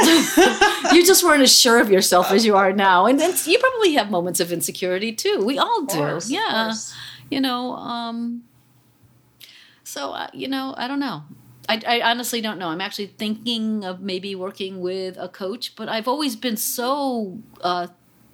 you 0.92 1.06
just 1.06 1.22
weren't 1.22 1.42
as 1.42 1.56
sure 1.56 1.78
of 1.78 1.88
yourself 1.92 2.32
as 2.32 2.44
you 2.44 2.56
are 2.56 2.72
now, 2.72 3.06
and 3.06 3.20
then 3.20 3.32
you 3.44 3.58
probably 3.60 3.92
have 3.92 4.10
moments 4.10 4.40
of 4.40 4.50
insecurity 4.50 5.12
too. 5.12 5.40
We 5.44 5.56
all 5.56 5.82
do. 5.84 5.94
course, 5.98 6.28
yeah, 6.28 6.64
course. 6.66 6.92
You 7.30 7.40
know. 7.40 7.72
Um, 7.76 8.44
so 9.84 10.12
uh, 10.12 10.28
you 10.32 10.48
know, 10.48 10.74
I 10.76 10.88
don't 10.88 11.00
know. 11.00 11.22
I, 11.68 11.80
I 11.86 12.10
honestly 12.10 12.40
don't 12.40 12.58
know. 12.58 12.68
I'm 12.68 12.80
actually 12.80 13.08
thinking 13.18 13.84
of 13.84 14.00
maybe 14.00 14.34
working 14.34 14.80
with 14.80 15.16
a 15.18 15.28
coach, 15.28 15.76
but 15.76 15.88
I've 15.88 16.08
always 16.08 16.34
been 16.34 16.56
so 16.56 17.38
uh, 17.60 17.88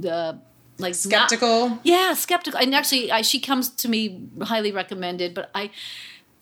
uh, 0.09 0.35
like 0.79 0.93
not- 1.07 1.31
Skeptical. 1.31 1.79
yeah, 1.83 2.15
skeptical. 2.15 2.61
And 2.61 2.75
actually, 2.75 3.11
I, 3.11 3.23
she 3.23 3.41
comes 3.41 3.69
to 3.71 3.89
me 3.89 4.29
highly 4.43 4.71
recommended, 4.71 5.35
but 5.35 5.51
I, 5.55 5.71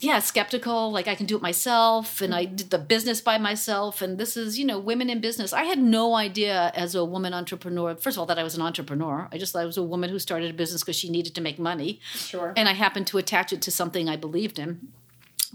yeah, 0.02 0.18
skeptical. 0.18 0.90
Like 0.90 1.06
I 1.06 1.14
can 1.14 1.26
do 1.26 1.36
it 1.36 1.42
myself, 1.42 2.20
and 2.20 2.34
I 2.34 2.44
did 2.44 2.70
the 2.70 2.78
business 2.78 3.20
by 3.20 3.38
myself. 3.38 4.02
And 4.02 4.18
this 4.18 4.36
is, 4.36 4.58
you 4.58 4.64
know, 4.64 4.78
women 4.78 5.08
in 5.08 5.20
business. 5.20 5.52
I 5.52 5.62
had 5.64 5.78
no 5.78 6.14
idea 6.14 6.72
as 6.74 6.94
a 6.96 7.04
woman 7.04 7.32
entrepreneur. 7.32 7.94
First 7.94 8.16
of 8.16 8.20
all, 8.20 8.26
that 8.26 8.38
I 8.38 8.42
was 8.42 8.56
an 8.56 8.62
entrepreneur. 8.62 9.28
I 9.32 9.38
just 9.38 9.52
thought 9.52 9.62
I 9.62 9.64
was 9.66 9.76
a 9.76 9.82
woman 9.82 10.10
who 10.10 10.18
started 10.18 10.50
a 10.50 10.54
business 10.54 10.82
because 10.82 10.96
she 10.96 11.08
needed 11.08 11.34
to 11.36 11.40
make 11.40 11.58
money, 11.58 12.00
Sure. 12.14 12.52
and 12.56 12.68
I 12.68 12.72
happened 12.72 13.06
to 13.08 13.18
attach 13.18 13.52
it 13.52 13.62
to 13.62 13.70
something 13.70 14.08
I 14.08 14.16
believed 14.16 14.58
in. 14.58 14.88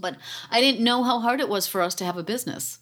But 0.00 0.16
I 0.50 0.60
didn't 0.60 0.82
know 0.82 1.02
how 1.04 1.20
hard 1.20 1.40
it 1.40 1.48
was 1.48 1.66
for 1.66 1.82
us 1.82 1.94
to 1.96 2.04
have 2.04 2.16
a 2.16 2.22
business. 2.22 2.78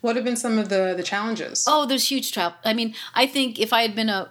What 0.00 0.16
have 0.16 0.24
been 0.24 0.36
some 0.36 0.58
of 0.58 0.68
the 0.68 0.94
the 0.96 1.02
challenges? 1.04 1.64
Oh, 1.68 1.86
there's 1.86 2.10
huge 2.10 2.32
trap. 2.32 2.58
I 2.64 2.72
mean, 2.74 2.94
I 3.14 3.26
think 3.26 3.58
if 3.60 3.72
I 3.72 3.82
had 3.82 3.94
been 3.94 4.08
a 4.08 4.30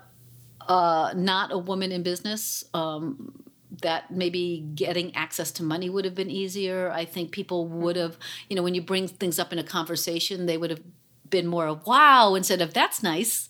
uh, 0.67 1.13
not 1.15 1.51
a 1.51 1.57
woman 1.57 1.91
in 1.91 2.03
business, 2.03 2.63
um, 2.73 3.43
that 3.81 4.11
maybe 4.11 4.65
getting 4.75 5.15
access 5.15 5.51
to 5.53 5.63
money 5.63 5.89
would 5.89 6.05
have 6.05 6.15
been 6.15 6.29
easier. 6.29 6.91
I 6.91 7.05
think 7.05 7.31
people 7.31 7.67
would 7.67 7.95
mm-hmm. 7.95 8.03
have, 8.03 8.17
you 8.49 8.55
know, 8.55 8.63
when 8.63 8.75
you 8.75 8.81
bring 8.81 9.07
things 9.07 9.39
up 9.39 9.51
in 9.51 9.59
a 9.59 9.63
conversation, 9.63 10.45
they 10.45 10.57
would 10.57 10.69
have 10.69 10.81
been 11.29 11.47
more 11.47 11.67
of 11.67 11.85
wow 11.87 12.35
instead 12.35 12.61
of 12.61 12.73
that's 12.73 13.01
nice. 13.01 13.49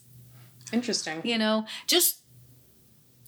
Interesting. 0.72 1.20
You 1.24 1.38
know, 1.38 1.66
just 1.86 2.18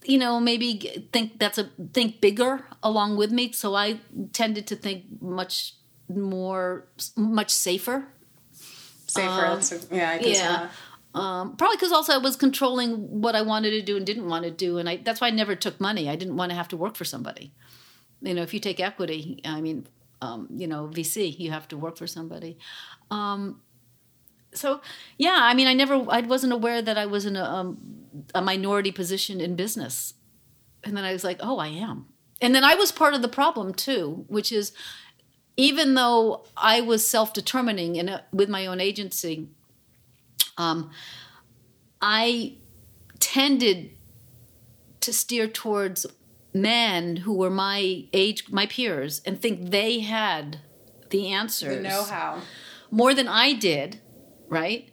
you 0.04 0.18
know 0.18 0.38
maybe 0.38 1.08
think 1.12 1.38
that's 1.38 1.56
a 1.58 1.70
think 1.92 2.20
bigger 2.20 2.64
along 2.82 3.16
with 3.16 3.30
me. 3.32 3.52
So 3.52 3.74
I 3.74 4.00
tended 4.32 4.66
to 4.68 4.76
think 4.76 5.04
much 5.20 5.74
more, 6.08 6.86
much 7.16 7.50
safer 7.50 8.06
Safer. 9.14 9.46
Um, 9.46 9.60
a- 9.60 9.94
yeah, 9.94 10.10
I 10.10 10.18
guess. 10.18 10.38
yeah. 10.38 10.68
Um, 11.14 11.56
probably 11.56 11.76
because 11.76 11.92
also 11.92 12.12
I 12.12 12.18
was 12.18 12.34
controlling 12.34 13.20
what 13.20 13.36
I 13.36 13.42
wanted 13.42 13.70
to 13.70 13.82
do 13.82 13.96
and 13.96 14.04
didn't 14.04 14.28
want 14.28 14.44
to 14.44 14.50
do, 14.50 14.78
and 14.78 14.88
I 14.88 14.96
that's 14.96 15.20
why 15.20 15.28
I 15.28 15.30
never 15.30 15.54
took 15.54 15.80
money. 15.80 16.08
I 16.08 16.16
didn't 16.16 16.36
want 16.36 16.50
to 16.50 16.56
have 16.56 16.68
to 16.68 16.76
work 16.76 16.96
for 16.96 17.04
somebody. 17.04 17.52
You 18.20 18.34
know, 18.34 18.42
if 18.42 18.52
you 18.52 18.58
take 18.58 18.80
equity, 18.80 19.40
I 19.44 19.60
mean, 19.60 19.86
um, 20.20 20.48
you 20.50 20.66
know, 20.66 20.90
VC, 20.92 21.38
you 21.38 21.50
have 21.52 21.68
to 21.68 21.76
work 21.76 21.98
for 21.98 22.06
somebody. 22.06 22.58
Um, 23.10 23.60
so 24.52 24.80
yeah, 25.16 25.38
I 25.40 25.54
mean, 25.54 25.68
I 25.68 25.74
never, 25.74 26.04
I 26.08 26.20
wasn't 26.20 26.52
aware 26.52 26.82
that 26.82 26.96
I 26.96 27.06
was 27.06 27.26
in 27.26 27.36
a, 27.36 27.44
um, 27.44 27.78
a 28.34 28.42
minority 28.42 28.90
position 28.90 29.40
in 29.40 29.54
business, 29.54 30.14
and 30.82 30.96
then 30.96 31.04
I 31.04 31.12
was 31.12 31.22
like, 31.22 31.38
oh, 31.40 31.58
I 31.58 31.68
am, 31.68 32.06
and 32.40 32.54
then 32.56 32.64
I 32.64 32.74
was 32.74 32.90
part 32.90 33.14
of 33.14 33.22
the 33.22 33.28
problem 33.28 33.72
too, 33.72 34.24
which 34.26 34.50
is 34.50 34.72
even 35.56 35.94
though 35.94 36.44
I 36.56 36.80
was 36.80 37.06
self-determining 37.06 37.98
and 37.98 38.20
with 38.32 38.48
my 38.48 38.66
own 38.66 38.80
agency, 38.80 39.48
um, 40.56 40.90
I 42.00 42.56
tended 43.20 43.90
to 45.00 45.12
steer 45.12 45.46
towards 45.48 46.06
men 46.52 47.16
who 47.16 47.34
were 47.34 47.50
my 47.50 48.04
age, 48.12 48.44
my 48.50 48.66
peers, 48.66 49.20
and 49.26 49.40
think 49.40 49.70
they 49.70 50.00
had 50.00 50.60
the 51.10 51.28
answers 51.32 51.76
The 51.76 51.82
know 51.82 52.04
how. 52.04 52.40
more 52.90 53.14
than 53.14 53.28
I 53.28 53.52
did, 53.52 54.00
right? 54.48 54.90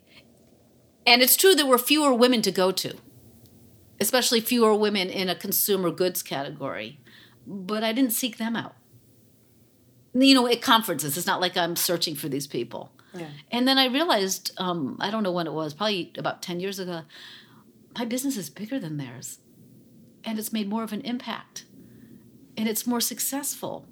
And 1.06 1.22
it's 1.22 1.36
true 1.36 1.56
there 1.56 1.66
were 1.66 1.78
fewer 1.78 2.14
women 2.14 2.42
to 2.44 2.52
go 2.52 2.72
to, 2.72 2.96
especially 4.00 4.42
fewer 4.42 4.76
women 4.76 5.10
in 5.10 5.30
a 5.30 5.36
consumer 5.36 5.92
goods 5.92 6.22
category. 6.24 7.00
But 7.46 7.84
I 7.84 7.92
didn't 7.92 8.14
seek 8.14 8.38
them 8.38 8.56
out. 8.56 8.76
You 10.14 10.36
know, 10.36 10.48
at 10.48 10.62
conferences, 10.62 11.18
it's 11.18 11.28
not 11.28 11.42
like 11.42 11.56
I'm 11.56 11.76
searching 11.76 12.16
for 12.16 12.28
these 12.28 12.48
people. 12.48 12.92
Yeah. 13.14 13.28
And 13.52 13.68
then 13.68 13.78
I 13.78 13.86
realized, 13.86 14.52
um, 14.58 14.98
I 15.00 15.12
don't 15.12 15.24
know 15.24 15.32
when 15.32 15.48
it 15.48 15.54
was, 15.54 15.74
probably 15.74 16.12
about 16.18 16.42
10 16.42 16.60
years 16.60 16.80
ago, 16.80 17.04
my 17.98 18.06
business 18.06 18.38
is 18.38 18.50
bigger 18.50 18.80
than 18.80 18.98
theirs. 18.98 19.40
And 20.24 20.38
it's 20.38 20.54
made 20.54 20.70
more 20.70 20.84
of 20.84 20.94
an 20.94 21.02
impact. 21.02 21.66
And 22.58 22.68
it's 22.68 22.86
more 22.86 23.02
successful. 23.02 23.86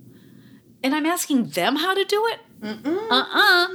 And 0.83 0.95
I'm 0.95 1.05
asking 1.05 1.49
them 1.49 1.77
how 1.77 1.93
to 1.93 2.05
do 2.05 2.27
it? 2.27 2.39
Uh-uh. 2.61 3.67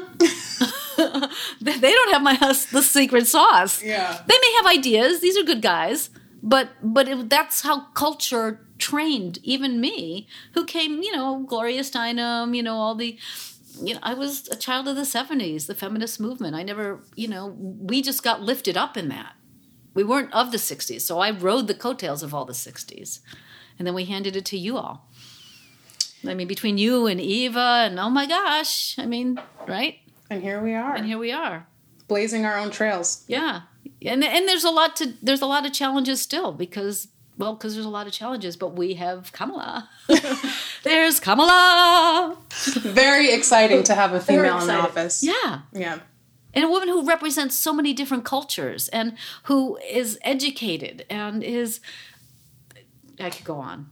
they 1.61 1.73
they 1.79 1.93
don't 1.93 2.13
have 2.13 2.23
my 2.23 2.37
the 2.73 2.83
secret 2.83 3.27
sauce. 3.27 3.83
Yeah. 3.83 4.21
They 4.27 4.35
may 4.41 4.55
have 4.59 4.67
ideas. 4.67 5.21
These 5.21 5.37
are 5.39 5.43
good 5.43 5.63
guys, 5.63 6.11
but 6.45 6.69
but 6.83 7.09
it, 7.09 7.31
that's 7.31 7.63
how 7.63 7.77
culture 7.95 8.61
trained 8.79 9.39
even 9.43 9.81
me, 9.81 10.29
who 10.53 10.65
came, 10.65 11.03
you 11.03 11.13
know, 11.17 11.45
Gloria 11.49 11.81
Steinem, 11.83 12.55
you 12.55 12.63
know, 12.63 12.77
all 12.77 12.95
the 12.95 13.19
you 13.83 13.95
know, 13.95 14.01
I 14.05 14.15
was 14.15 14.47
a 14.49 14.57
child 14.57 14.87
of 14.87 14.95
the 14.95 15.03
70s, 15.03 15.67
the 15.67 15.75
feminist 15.75 16.21
movement. 16.21 16.55
I 16.55 16.63
never, 16.63 17.01
you 17.17 17.27
know, 17.27 17.57
we 17.59 18.03
just 18.03 18.23
got 18.23 18.41
lifted 18.41 18.77
up 18.77 18.97
in 18.97 19.09
that. 19.09 19.33
We 19.95 20.05
weren't 20.05 20.33
of 20.33 20.53
the 20.53 20.59
60s, 20.59 21.01
so 21.01 21.19
I 21.19 21.31
rode 21.33 21.67
the 21.67 21.75
coattails 21.75 22.23
of 22.23 22.33
all 22.33 22.45
the 22.45 22.53
60s. 22.53 23.19
And 23.77 23.85
then 23.87 23.95
we 23.95 24.05
handed 24.05 24.37
it 24.37 24.45
to 24.47 24.57
you 24.59 24.77
all. 24.77 25.09
I 26.27 26.35
mean, 26.35 26.47
between 26.47 26.79
you 26.79 27.07
and 27.07 27.21
Eva, 27.21 27.87
and 27.89 27.99
oh 27.99 28.11
my 28.11 28.27
gosh, 28.27 28.97
I 28.99 29.07
mean, 29.07 29.41
right? 29.67 29.97
And 30.31 30.41
here 30.43 30.61
we 30.63 30.75
are, 30.75 30.95
And 30.95 31.05
here 31.07 31.19
we 31.19 31.33
are. 31.33 31.67
blazing 32.07 32.45
our 32.47 32.57
own 32.57 32.71
trails. 32.71 33.25
Yeah, 33.27 33.63
and 34.13 34.23
and 34.25 34.49
there's 34.49 34.65
a 34.65 34.71
lot 34.71 34.97
to 34.97 35.15
there's 35.23 35.41
a 35.43 35.47
lot 35.47 35.65
of 35.67 35.73
challenges 35.73 36.21
still 36.21 36.53
because 36.53 37.09
well 37.39 37.55
because 37.55 37.75
there's 37.75 37.87
a 37.87 37.91
lot 37.91 38.07
of 38.07 38.13
challenges, 38.13 38.57
but 38.57 38.77
we 38.77 38.95
have 38.95 39.33
Kamala. 39.33 39.89
there's 40.85 41.21
Kamala. 41.21 42.37
Very 42.81 43.33
exciting 43.33 43.83
to 43.85 43.95
have 43.95 44.13
a 44.13 44.21
female 44.21 44.59
in 44.61 44.67
the 44.67 44.75
office. 44.75 45.23
Yeah, 45.23 45.61
Yeah. 45.73 45.99
and 46.53 46.65
a 46.65 46.69
woman 46.69 46.89
who 46.89 47.05
represents 47.07 47.57
so 47.57 47.73
many 47.73 47.93
different 47.93 48.25
cultures 48.25 48.89
and 48.89 49.17
who 49.45 49.79
is 49.89 50.19
educated 50.23 51.05
and 51.11 51.43
is. 51.43 51.81
I 53.21 53.31
could 53.31 53.45
go 53.45 53.57
on. 53.59 53.91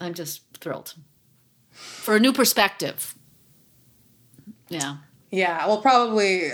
I'm 0.00 0.14
just 0.14 0.42
thrilled 0.60 0.94
for 1.70 2.16
a 2.16 2.20
new 2.20 2.32
perspective. 2.32 3.14
Yeah. 4.68 4.96
Yeah, 5.30 5.66
well, 5.66 5.80
probably 5.80 6.50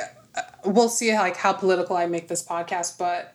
we'll 0.65 0.89
see 0.89 1.13
like 1.15 1.37
how 1.37 1.53
political 1.53 1.97
I 1.97 2.07
make 2.07 2.29
this 2.29 2.43
podcast, 2.43 2.99
but 2.99 3.35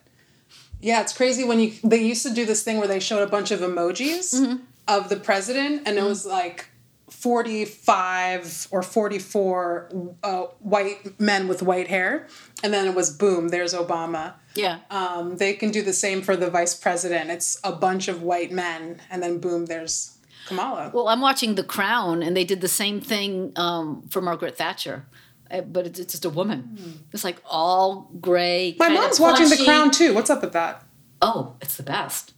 yeah, 0.80 1.00
it's 1.00 1.12
crazy 1.16 1.44
when 1.44 1.58
you 1.60 1.72
they 1.82 2.02
used 2.02 2.24
to 2.26 2.32
do 2.34 2.44
this 2.46 2.62
thing 2.62 2.78
where 2.78 2.88
they 2.88 3.00
showed 3.00 3.22
a 3.22 3.30
bunch 3.30 3.50
of 3.50 3.60
emojis 3.60 4.34
Mm-hmm. 4.34 4.56
of 4.88 5.08
the 5.08 5.16
president, 5.16 5.82
and 5.86 5.96
it 5.98 6.04
was 6.04 6.26
like 6.26 6.68
forty 7.08 7.64
five 7.64 8.66
or 8.70 8.82
forty 8.82 9.18
four 9.18 9.88
uh, 10.22 10.42
white 10.60 11.18
men 11.18 11.48
with 11.48 11.62
white 11.62 11.88
hair, 11.88 12.28
and 12.62 12.72
then 12.72 12.86
it 12.86 12.94
was 12.94 13.10
boom, 13.10 13.48
there's 13.48 13.74
Obama. 13.74 14.34
Yeah. 14.54 14.78
Um, 14.90 15.36
they 15.36 15.52
can 15.54 15.70
do 15.70 15.82
the 15.82 15.92
same 15.92 16.22
for 16.22 16.34
the 16.36 16.48
vice 16.50 16.74
president. 16.74 17.30
It's 17.30 17.58
a 17.64 17.72
bunch 17.72 18.08
of 18.08 18.22
white 18.22 18.50
men, 18.52 19.00
and 19.10 19.22
then 19.22 19.38
boom, 19.38 19.66
there's 19.66 20.16
Kamala. 20.46 20.90
Well, 20.94 21.08
I'm 21.08 21.20
watching 21.20 21.56
The 21.56 21.64
Crown, 21.64 22.22
and 22.22 22.36
they 22.36 22.44
did 22.44 22.60
the 22.60 22.68
same 22.68 23.00
thing 23.00 23.52
um, 23.56 24.02
for 24.10 24.20
Margaret 24.22 24.56
Thatcher, 24.56 25.04
Uh, 25.50 25.60
but 25.60 25.86
it's, 25.86 25.98
it's 25.98 26.12
just 26.12 26.24
a 26.24 26.30
woman. 26.30 26.60
Hmm. 26.80 26.90
It's 27.12 27.24
like 27.24 27.36
all 27.48 28.10
gray. 28.20 28.74
My 28.78 28.88
mom's 28.88 29.20
watching 29.20 29.48
The. 29.48 29.62
Crown 29.64 29.90
too. 29.90 30.14
What's 30.14 30.30
up 30.30 30.42
with 30.42 30.52
that? 30.52 30.84
Oh, 31.22 31.54
it's 31.60 31.76
the 31.76 31.82
best. 31.82 32.32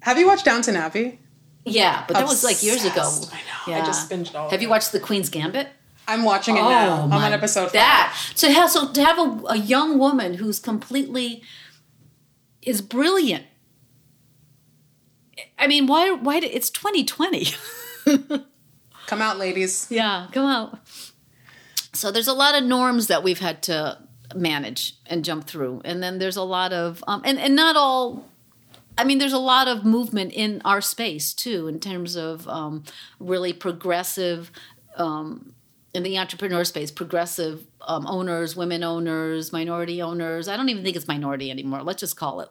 Have 0.00 0.18
you 0.18 0.26
watched 0.26 0.44
Downton 0.44 0.76
Abbey? 0.76 1.20
Yeah, 1.64 2.04
but 2.08 2.14
that 2.14 2.26
was 2.26 2.42
like 2.42 2.62
years 2.62 2.84
ago. 2.84 3.02
I 3.66 3.70
know. 3.70 3.76
I 3.76 3.86
just 3.86 4.10
binged 4.10 4.34
all 4.34 4.50
Have 4.50 4.60
you 4.62 4.68
watched 4.68 4.90
The 4.92 4.98
Queen's 4.98 5.28
Gambit? 5.28 5.68
I'm 6.08 6.24
watching 6.24 6.56
it 6.56 6.60
now. 6.60 7.02
Oh 7.02 7.02
I'm 7.04 7.12
Oh 7.12 7.16
on 7.18 7.32
episode 7.32 7.66
five. 7.66 7.72
That 7.74 8.16
to 8.36 8.50
have 8.50 8.70
so 8.70 8.90
to 8.92 9.04
have 9.04 9.18
a, 9.18 9.42
a 9.50 9.56
young 9.56 9.98
woman 9.98 10.34
who's 10.34 10.58
completely 10.58 11.42
is 12.62 12.80
brilliant. 12.82 13.44
I 15.58 15.66
mean, 15.68 15.86
why? 15.86 16.10
Why? 16.10 16.40
do- 16.40 16.48
It's 16.50 16.70
2020. 16.70 17.46
Come 19.06 19.20
out, 19.22 19.38
ladies. 19.38 19.86
Yeah, 19.90 20.26
come 20.32 20.46
out. 20.46 20.78
So 21.92 22.10
there's 22.10 22.28
a 22.28 22.32
lot 22.32 22.54
of 22.54 22.64
norms 22.64 23.06
that 23.08 23.22
we've 23.22 23.38
had 23.40 23.62
to 23.64 23.98
manage 24.34 24.94
and 25.06 25.24
jump 25.24 25.46
through, 25.46 25.82
and 25.84 26.02
then 26.02 26.18
there's 26.18 26.36
a 26.36 26.42
lot 26.42 26.72
of 26.72 27.02
um, 27.06 27.22
and 27.24 27.38
and 27.38 27.54
not 27.54 27.76
all. 27.76 28.28
I 28.98 29.04
mean, 29.04 29.18
there's 29.18 29.32
a 29.32 29.38
lot 29.38 29.68
of 29.68 29.84
movement 29.84 30.32
in 30.34 30.60
our 30.64 30.80
space 30.82 31.32
too, 31.32 31.66
in 31.66 31.80
terms 31.80 32.14
of 32.16 32.46
um, 32.48 32.84
really 33.18 33.52
progressive. 33.52 34.50
Um, 34.96 35.54
in 35.94 36.02
the 36.04 36.16
entrepreneur 36.16 36.64
space, 36.64 36.90
progressive 36.90 37.66
um, 37.82 38.06
owners, 38.06 38.56
women 38.56 38.82
owners, 38.82 39.52
minority 39.52 40.00
owners. 40.00 40.48
I 40.48 40.56
don't 40.56 40.70
even 40.70 40.82
think 40.82 40.96
it's 40.96 41.06
minority 41.06 41.50
anymore. 41.50 41.82
Let's 41.82 42.00
just 42.00 42.16
call 42.16 42.40
it. 42.40 42.48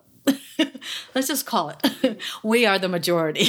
Let's 1.15 1.27
just 1.27 1.47
call 1.47 1.69
it. 1.69 2.19
we 2.43 2.67
are 2.67 2.77
the 2.77 2.87
majority. 2.87 3.45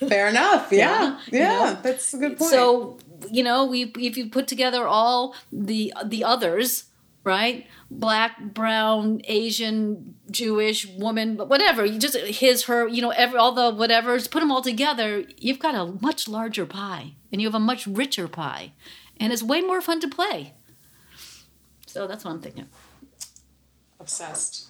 Fair 0.00 0.28
enough. 0.28 0.68
Yeah. 0.72 1.18
Yeah, 1.30 1.38
Yeah. 1.38 1.68
you 1.68 1.74
know? 1.74 1.80
That's 1.82 2.14
a 2.14 2.16
good 2.16 2.38
point. 2.38 2.50
So 2.50 2.98
you 3.30 3.42
know, 3.42 3.64
we 3.64 3.92
if 3.98 4.16
you 4.16 4.28
put 4.30 4.46
together 4.48 4.86
all 4.86 5.34
the 5.52 5.92
the 6.04 6.24
others, 6.24 6.84
right? 7.24 7.66
Black, 7.90 8.54
brown, 8.54 9.20
Asian, 9.24 10.14
Jewish, 10.30 10.86
woman, 10.86 11.36
whatever. 11.36 11.84
You 11.84 11.98
just 11.98 12.16
his, 12.16 12.64
her, 12.64 12.88
you 12.88 13.02
know, 13.02 13.10
every 13.10 13.38
all 13.38 13.52
the 13.52 13.72
whatevers. 13.72 14.30
Put 14.30 14.40
them 14.40 14.52
all 14.52 14.62
together, 14.62 15.24
you've 15.36 15.58
got 15.58 15.74
a 15.74 15.86
much 16.00 16.28
larger 16.28 16.66
pie, 16.66 17.14
and 17.32 17.40
you 17.40 17.48
have 17.48 17.54
a 17.54 17.60
much 17.60 17.86
richer 17.86 18.28
pie, 18.28 18.72
and 19.18 19.32
it's 19.32 19.42
way 19.42 19.60
more 19.60 19.80
fun 19.80 20.00
to 20.00 20.08
play. 20.08 20.54
So 21.86 22.06
that's 22.06 22.24
what 22.24 22.30
I'm 22.32 22.40
thinking. 22.40 22.68
obsessed. 23.98 24.68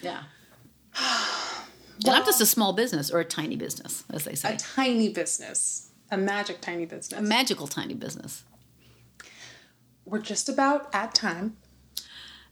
Yeah. 0.00 0.22
And 2.04 2.16
I'm 2.16 2.24
just 2.24 2.40
a 2.40 2.46
small 2.46 2.72
business 2.72 3.10
or 3.10 3.20
a 3.20 3.24
tiny 3.24 3.56
business, 3.56 4.04
as 4.10 4.24
they 4.24 4.34
say. 4.34 4.54
A 4.54 4.56
tiny 4.56 5.10
business. 5.10 5.91
A 6.12 6.16
magic 6.18 6.60
tiny 6.60 6.84
business. 6.84 7.18
A 7.18 7.22
magical 7.22 7.66
tiny 7.66 7.94
business. 7.94 8.44
We're 10.04 10.20
just 10.20 10.46
about 10.50 10.94
at 10.94 11.14
time. 11.14 11.56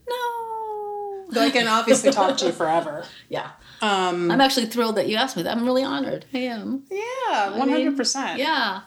No. 0.09 1.27
Though 1.29 1.43
I 1.43 1.51
can 1.51 1.69
obviously 1.69 2.11
talk 2.11 2.39
to 2.39 2.47
you 2.47 2.53
forever. 2.63 3.05
Yeah. 3.29 3.51
Um, 3.83 4.31
I'm 4.31 4.41
actually 4.41 4.67
thrilled 4.67 4.97
that 4.97 5.09
you 5.09 5.17
asked 5.17 5.37
me 5.37 5.43
that. 5.43 5.55
I'm 5.55 5.67
really 5.67 5.85
honored. 5.85 6.25
I 6.33 6.39
am. 6.39 6.85
yeah, 6.91 7.01
I 7.29 7.51
mean, 7.59 7.69
hundred 7.69 7.97
percent. 7.99 8.39
Yeah. 8.39 8.81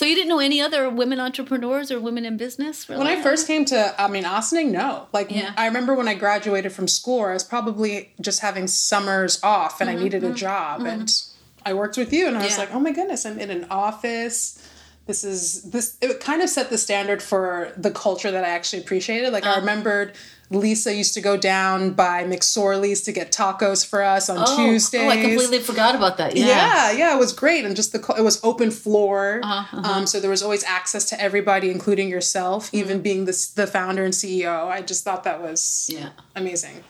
So 0.00 0.04
you 0.04 0.14
didn't 0.14 0.28
know 0.28 0.38
any 0.38 0.60
other 0.60 0.88
women 0.90 1.18
entrepreneurs 1.18 1.90
or 1.90 1.98
women 1.98 2.26
in 2.26 2.36
business? 2.36 2.88
When 2.88 3.06
I 3.06 3.22
first 3.22 3.46
came 3.46 3.64
to, 3.66 3.94
I 4.00 4.08
mean, 4.08 4.24
Ossining, 4.24 4.70
no. 4.70 5.08
Like, 5.12 5.30
Yeah. 5.30 5.52
I 5.58 5.66
remember 5.66 5.94
when 5.94 6.08
I 6.08 6.14
graduated 6.14 6.72
from 6.72 6.88
school, 6.88 7.24
I 7.24 7.34
was 7.34 7.44
probably 7.44 8.14
just 8.18 8.40
having 8.40 8.66
summers 8.66 9.42
off 9.42 9.80
and 9.80 9.90
I 9.90 9.94
mm-hmm, 9.94 10.04
needed 10.04 10.24
a 10.24 10.28
mm-hmm, 10.28 10.36
job. 10.36 10.80
And 10.86 11.02
mm-hmm. 11.02 11.29
I 11.70 11.74
worked 11.74 11.96
with 11.96 12.12
you, 12.12 12.26
and 12.26 12.36
I 12.36 12.42
was 12.42 12.52
Mm-hmm. 12.52 12.60
Like, 12.60 12.74
oh 12.74 12.80
my 12.80 12.92
goodness, 12.92 13.24
I'm 13.24 13.38
in 13.38 13.50
an 13.50 13.66
office. 13.70 14.66
This 15.06 15.24
is, 15.24 15.62
this, 15.70 15.96
it 16.02 16.20
kind 16.20 16.42
of 16.42 16.48
set 16.48 16.68
the 16.70 16.78
standard 16.78 17.22
for 17.22 17.72
the 17.76 17.90
culture 17.90 18.30
that 18.30 18.44
I 18.44 18.48
actually 18.48 18.82
appreciated. 18.82 19.32
Like, 19.32 19.44
I 19.44 19.50
Uh-huh. 19.52 19.60
remembered 19.60 20.12
Lisa 20.50 20.92
used 20.94 21.14
to 21.14 21.20
go 21.20 21.36
down 21.36 21.92
by 21.92 22.24
McSorley's 22.24 23.02
to 23.02 23.12
get 23.12 23.30
tacos 23.32 23.86
for 23.86 24.02
us 24.02 24.28
on 24.28 24.38
Tuesdays. 24.56 25.00
Oh, 25.02 25.08
I 25.08 25.16
completely 25.20 25.60
forgot 25.60 25.94
about 25.94 26.16
that. 26.18 26.36
Yeah. 26.36 26.46
Yeah, 26.46 26.90
yeah, 26.92 27.16
it 27.16 27.18
was 27.20 27.32
great, 27.32 27.64
and 27.64 27.74
just 27.76 27.92
the 27.92 28.00
it 28.18 28.22
was 28.22 28.42
open 28.44 28.70
floor, 28.72 29.40
Uh-huh, 29.42 29.80
um, 29.88 30.06
so 30.06 30.18
there 30.20 30.30
was 30.30 30.42
always 30.42 30.64
access 30.64 31.04
to 31.10 31.20
everybody, 31.20 31.70
including 31.70 32.08
yourself, 32.08 32.66
Mm-hmm. 32.66 32.76
even 32.82 33.00
being 33.00 33.24
the 33.26 33.36
the 33.56 33.66
founder 33.66 34.04
and 34.04 34.12
CEO. 34.14 34.66
I 34.68 34.82
just 34.82 35.02
thought 35.04 35.22
that 35.24 35.40
was 35.40 35.88
Yeah. 35.92 36.10
amazing, 36.36 36.82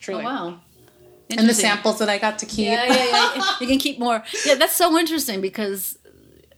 truly. 0.00 0.22
Oh, 0.24 0.26
wow. 0.34 0.60
And 1.30 1.48
the 1.48 1.54
samples 1.54 1.98
that 1.98 2.08
I 2.08 2.18
got 2.18 2.38
to 2.38 2.46
keep. 2.46 2.66
Yeah, 2.66 2.86
yeah, 2.86 3.04
yeah. 3.04 3.44
you 3.60 3.66
can 3.66 3.78
keep 3.78 3.98
more. 3.98 4.22
Yeah, 4.46 4.54
that's 4.54 4.74
so 4.74 4.96
interesting 4.96 5.40
because 5.40 5.98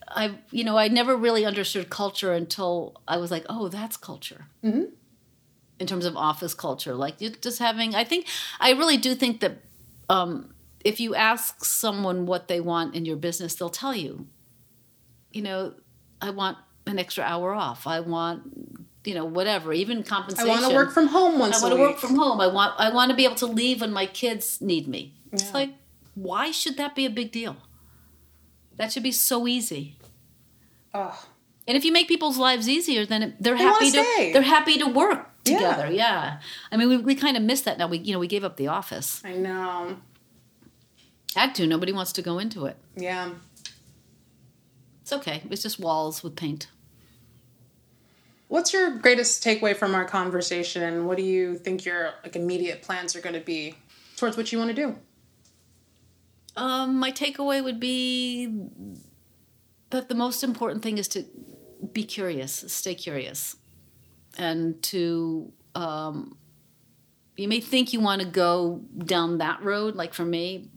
I, 0.09 0.39
you 0.51 0.65
know, 0.65 0.77
I 0.77 0.89
never 0.89 1.17
really 1.17 1.45
understood 1.45 1.91
culture 1.91 2.33
until 2.33 3.01
I 3.07 3.17
was 3.17 3.31
like, 3.31 3.45
oh, 3.49 3.69
that's 3.69 3.97
culture. 3.97 4.47
Mm-hmm. 4.65 4.85
In 5.79 5.87
terms 5.87 6.05
of 6.05 6.17
office 6.17 6.53
culture, 6.53 6.95
like 6.95 7.21
you 7.21 7.31
just 7.31 7.59
having, 7.59 7.95
I 7.95 8.05
think, 8.05 8.27
I 8.61 8.73
really 8.73 8.97
do 8.97 9.15
think 9.15 9.41
that 9.41 9.63
um, 10.09 10.53
if 10.85 11.01
you 11.01 11.15
ask 11.15 11.65
someone 11.65 12.27
what 12.27 12.49
they 12.49 12.61
want 12.61 12.95
in 12.95 13.05
your 13.05 13.17
business, 13.17 13.55
they'll 13.55 13.71
tell 13.71 13.95
you. 13.95 14.27
You 15.33 15.43
know, 15.43 15.75
I 16.21 16.31
want 16.31 16.59
an 16.87 16.99
extra 16.99 17.25
hour 17.25 17.55
off. 17.55 17.87
I 17.87 18.01
want, 18.01 18.80
you 19.05 19.15
know, 19.15 19.25
whatever, 19.25 19.73
even 19.73 20.03
compensation 20.03 20.51
I 20.51 20.53
want 20.61 20.67
to 20.71 20.75
work 20.75 20.93
from 20.93 21.07
home 21.09 21.39
once 21.39 21.63
I 21.63 21.69
want 21.69 21.75
to 21.75 21.81
work 21.81 21.99
from 21.99 22.17
home. 22.17 22.41
I 22.41 22.47
want 22.47 22.75
I 22.79 22.93
want 22.93 23.11
to 23.11 23.17
be 23.17 23.25
able 23.25 23.37
to 23.37 23.47
leave 23.47 23.81
when 23.81 23.93
my 23.93 24.07
kids 24.07 24.61
need 24.61 24.87
me. 24.89 25.15
It's 25.33 25.55
like, 25.55 25.71
why 26.15 26.51
should 26.51 26.77
that 26.77 26.95
be 26.95 27.07
a 27.07 27.11
big 27.11 27.33
deal? 27.33 27.57
That 28.77 28.93
should 28.93 29.03
be 29.03 29.13
so 29.13 29.47
easy. 29.47 29.97
Ugh. 30.93 31.15
And 31.69 31.77
if 31.77 31.85
you 31.85 31.93
make 31.93 32.09
people's 32.09 32.37
lives 32.37 32.69
easier, 32.69 33.07
then 33.07 33.23
it, 33.23 33.43
they're 33.43 33.57
They 33.57 33.63
happy 33.63 33.85
wanna 33.85 34.05
stay. 34.05 34.33
they're 34.33 34.43
happy 34.43 34.77
to 34.79 34.87
work 34.89 35.29
together. 35.45 35.91
Yeah. 35.91 36.41
I 36.73 36.77
mean, 36.77 36.89
we, 36.89 36.97
we 36.97 37.15
kind 37.15 37.37
of 37.37 37.43
missed 37.43 37.65
that 37.67 37.79
now. 37.79 37.87
We 37.87 37.99
you 37.99 38.13
know 38.13 38.19
we 38.19 38.27
gave 38.27 38.45
up 38.45 38.57
the 38.57 38.69
office. 38.69 39.23
I 39.25 39.35
know. 39.35 39.97
Had 41.37 41.55
to. 41.57 41.67
Nobody 41.67 41.93
wants 41.93 42.13
to 42.13 42.23
go 42.23 42.39
into 42.39 42.67
it. 42.67 42.77
Yeah. 42.97 43.31
It's 45.03 45.13
okay. 45.13 45.43
It's 45.51 45.63
just 45.63 45.79
walls 45.79 46.23
with 46.23 46.35
paint. 46.37 46.69
What's 48.51 48.73
your 48.73 48.99
greatest 48.99 49.45
takeaway 49.45 49.77
from 49.77 49.95
our 49.95 50.05
conversation? 50.05 50.83
And 50.83 51.07
What 51.07 51.17
do 51.17 51.23
you 51.23 51.55
think 51.55 51.85
your 51.85 52.15
like 52.25 52.35
immediate 52.35 52.83
plans 52.83 53.15
are 53.15 53.21
going 53.21 53.37
to 53.37 53.41
be 53.41 53.77
towards 54.17 54.37
what 54.37 54.51
you 54.51 54.59
want 54.59 54.71
to 54.71 54.75
do? 54.75 54.97
Um, 56.57 56.99
my 56.99 57.13
takeaway 57.13 57.63
would 57.63 57.79
be 57.79 58.53
that 59.91 60.09
the 60.09 60.17
most 60.17 60.43
important 60.43 60.83
thing 60.83 60.99
is 60.99 61.07
to 61.09 61.25
be 61.93 62.03
curious, 62.03 62.65
stay 62.67 62.97
curious, 62.97 63.55
and 64.37 64.83
to. 64.83 65.53
Um, 65.77 66.37
you 67.37 67.47
may 67.47 67.61
think 67.61 67.93
you 67.93 68.01
want 68.01 68.21
to 68.21 68.27
go 68.27 68.83
down 68.99 69.39
that 69.39 69.63
road, 69.63 69.95
like 69.95 70.13
for 70.13 70.25
me, 70.25 70.69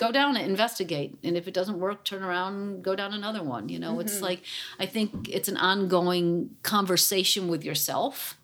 go 0.00 0.10
down 0.10 0.34
and 0.34 0.46
investigate, 0.46 1.18
and 1.22 1.36
if 1.36 1.46
it 1.46 1.52
doesn't 1.52 1.78
work, 1.78 2.04
turn 2.06 2.22
around, 2.22 2.54
and 2.54 2.82
go 2.82 2.96
down 2.96 3.12
another 3.12 3.42
one. 3.42 3.68
You 3.68 3.78
know, 3.78 4.00
it's 4.00 4.14
mm-hmm. 4.14 4.24
like 4.24 4.42
I 4.78 4.86
think 4.86 5.28
it's 5.28 5.46
an 5.46 5.58
ongoing 5.58 6.56
conversation 6.62 7.48
with 7.48 7.64
yourself. 7.64 8.38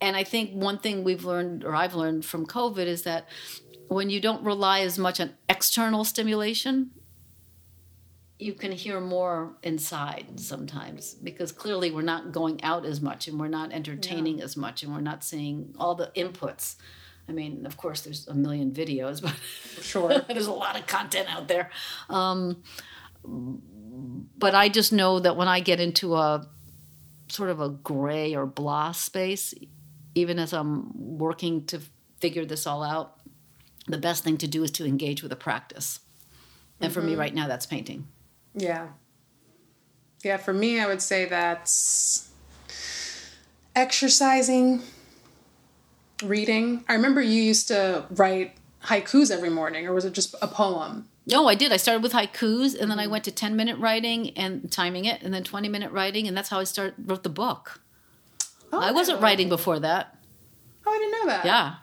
And 0.00 0.14
I 0.14 0.22
think 0.22 0.52
one 0.52 0.78
thing 0.78 1.02
we've 1.02 1.24
learned, 1.24 1.64
or 1.64 1.74
I've 1.74 1.94
learned 1.96 2.24
from 2.24 2.46
COVID, 2.46 2.86
is 2.86 3.02
that 3.02 3.28
when 3.88 4.08
you 4.08 4.20
don't 4.20 4.44
rely 4.44 4.80
as 4.80 4.98
much 4.98 5.20
on 5.20 5.32
external 5.48 6.04
stimulation, 6.04 6.92
you 8.38 8.52
can 8.52 8.70
hear 8.70 9.00
more 9.00 9.56
inside 9.64 10.38
sometimes 10.38 11.14
because 11.14 11.50
clearly 11.50 11.90
we're 11.90 12.02
not 12.02 12.30
going 12.30 12.62
out 12.62 12.84
as 12.86 13.00
much 13.00 13.26
and 13.26 13.40
we're 13.40 13.48
not 13.48 13.72
entertaining 13.72 14.40
as 14.42 14.56
much 14.56 14.82
and 14.82 14.94
we're 14.94 15.00
not 15.00 15.24
seeing 15.24 15.74
all 15.78 15.94
the 15.96 16.12
inputs. 16.14 16.76
I 17.28 17.32
mean, 17.32 17.66
of 17.66 17.76
course, 17.76 18.02
there's 18.02 18.28
a 18.28 18.34
million 18.34 18.72
videos, 18.72 19.20
but 19.22 19.34
Sure. 19.82 20.20
there's 20.28 20.46
a 20.46 20.52
lot 20.52 20.78
of 20.78 20.86
content 20.86 21.28
out 21.28 21.48
there. 21.48 21.70
Um, 22.08 22.62
but 24.38 24.54
I 24.54 24.68
just 24.68 24.92
know 24.92 25.18
that 25.20 25.36
when 25.36 25.48
I 25.48 25.60
get 25.60 25.80
into 25.80 26.14
a 26.14 26.46
sort 27.28 27.50
of 27.50 27.60
a 27.60 27.68
gray 27.68 28.34
or 28.34 28.46
blah 28.46 28.92
space, 28.92 29.54
even 30.14 30.38
as 30.38 30.52
I'm 30.52 31.18
working 31.18 31.64
to 31.66 31.80
figure 32.20 32.44
this 32.44 32.66
all 32.66 32.82
out, 32.82 33.18
the 33.88 33.98
best 33.98 34.24
thing 34.24 34.36
to 34.38 34.48
do 34.48 34.62
is 34.64 34.70
to 34.72 34.86
engage 34.86 35.22
with 35.22 35.32
a 35.32 35.36
practice. 35.36 36.00
And 36.80 36.92
for 36.92 37.00
me 37.00 37.14
right 37.14 37.34
now, 37.34 37.48
that's 37.48 37.66
painting. 37.66 38.06
Yeah. 38.54 38.88
Yeah, 40.22 40.36
for 40.36 40.52
me, 40.52 40.80
I 40.80 40.86
would 40.86 41.00
say 41.00 41.24
that's 41.24 42.30
exercising, 43.74 44.82
reading. 46.22 46.84
I 46.88 46.94
remember 46.94 47.20
you 47.20 47.42
used 47.42 47.68
to 47.68 48.06
write 48.10 48.56
haikus 48.84 49.30
every 49.30 49.50
morning, 49.50 49.86
or 49.86 49.92
was 49.92 50.04
it 50.04 50.12
just 50.12 50.34
a 50.40 50.46
poem? 50.46 51.08
No, 51.26 51.48
I 51.48 51.54
did. 51.54 51.72
I 51.72 51.76
started 51.76 52.02
with 52.02 52.12
haikus, 52.12 52.78
and 52.78 52.90
then 52.90 53.00
I 53.00 53.06
went 53.06 53.24
to 53.24 53.30
ten 53.30 53.56
minute 53.56 53.78
writing 53.78 54.30
and 54.36 54.70
timing 54.70 55.04
it, 55.04 55.22
and 55.22 55.34
then 55.34 55.42
twenty 55.44 55.68
minute 55.68 55.92
writing, 55.92 56.26
and 56.28 56.36
that's 56.36 56.48
how 56.48 56.60
I 56.60 56.64
start 56.64 56.94
wrote 56.98 57.22
the 57.22 57.28
book. 57.28 57.80
I 58.72 58.92
wasn't 58.92 59.20
writing 59.20 59.48
before 59.48 59.80
that. 59.80 60.18
Oh, 60.84 60.92
I 60.92 60.98
didn't 60.98 61.12
know 61.12 61.26
that. 61.26 61.44
Yeah, 61.44 61.74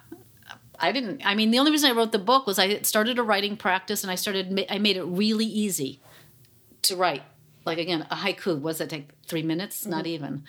I 0.80 0.92
didn't. 0.92 1.26
I 1.26 1.36
mean, 1.36 1.52
the 1.52 1.60
only 1.60 1.72
reason 1.72 1.90
I 1.90 1.94
wrote 1.94 2.12
the 2.12 2.20
book 2.20 2.46
was 2.48 2.60
I 2.60 2.82
started 2.82 3.20
a 3.20 3.24
writing 3.24 3.58
practice, 3.58 4.04
and 4.04 4.12
I 4.12 4.16
started. 4.16 4.66
I 4.70 4.78
made 4.78 4.98
it 4.98 5.04
really 5.04 5.46
easy 5.46 6.00
to 6.84 6.96
write. 6.96 7.24
Like 7.66 7.78
again, 7.78 8.08
a 8.10 8.16
haiku. 8.16 8.60
What 8.60 8.72
does 8.72 8.78
that 8.80 8.90
take? 8.90 9.10
Three 9.26 9.44
minutes? 9.44 9.86
Not 9.86 10.06
even. 10.06 10.44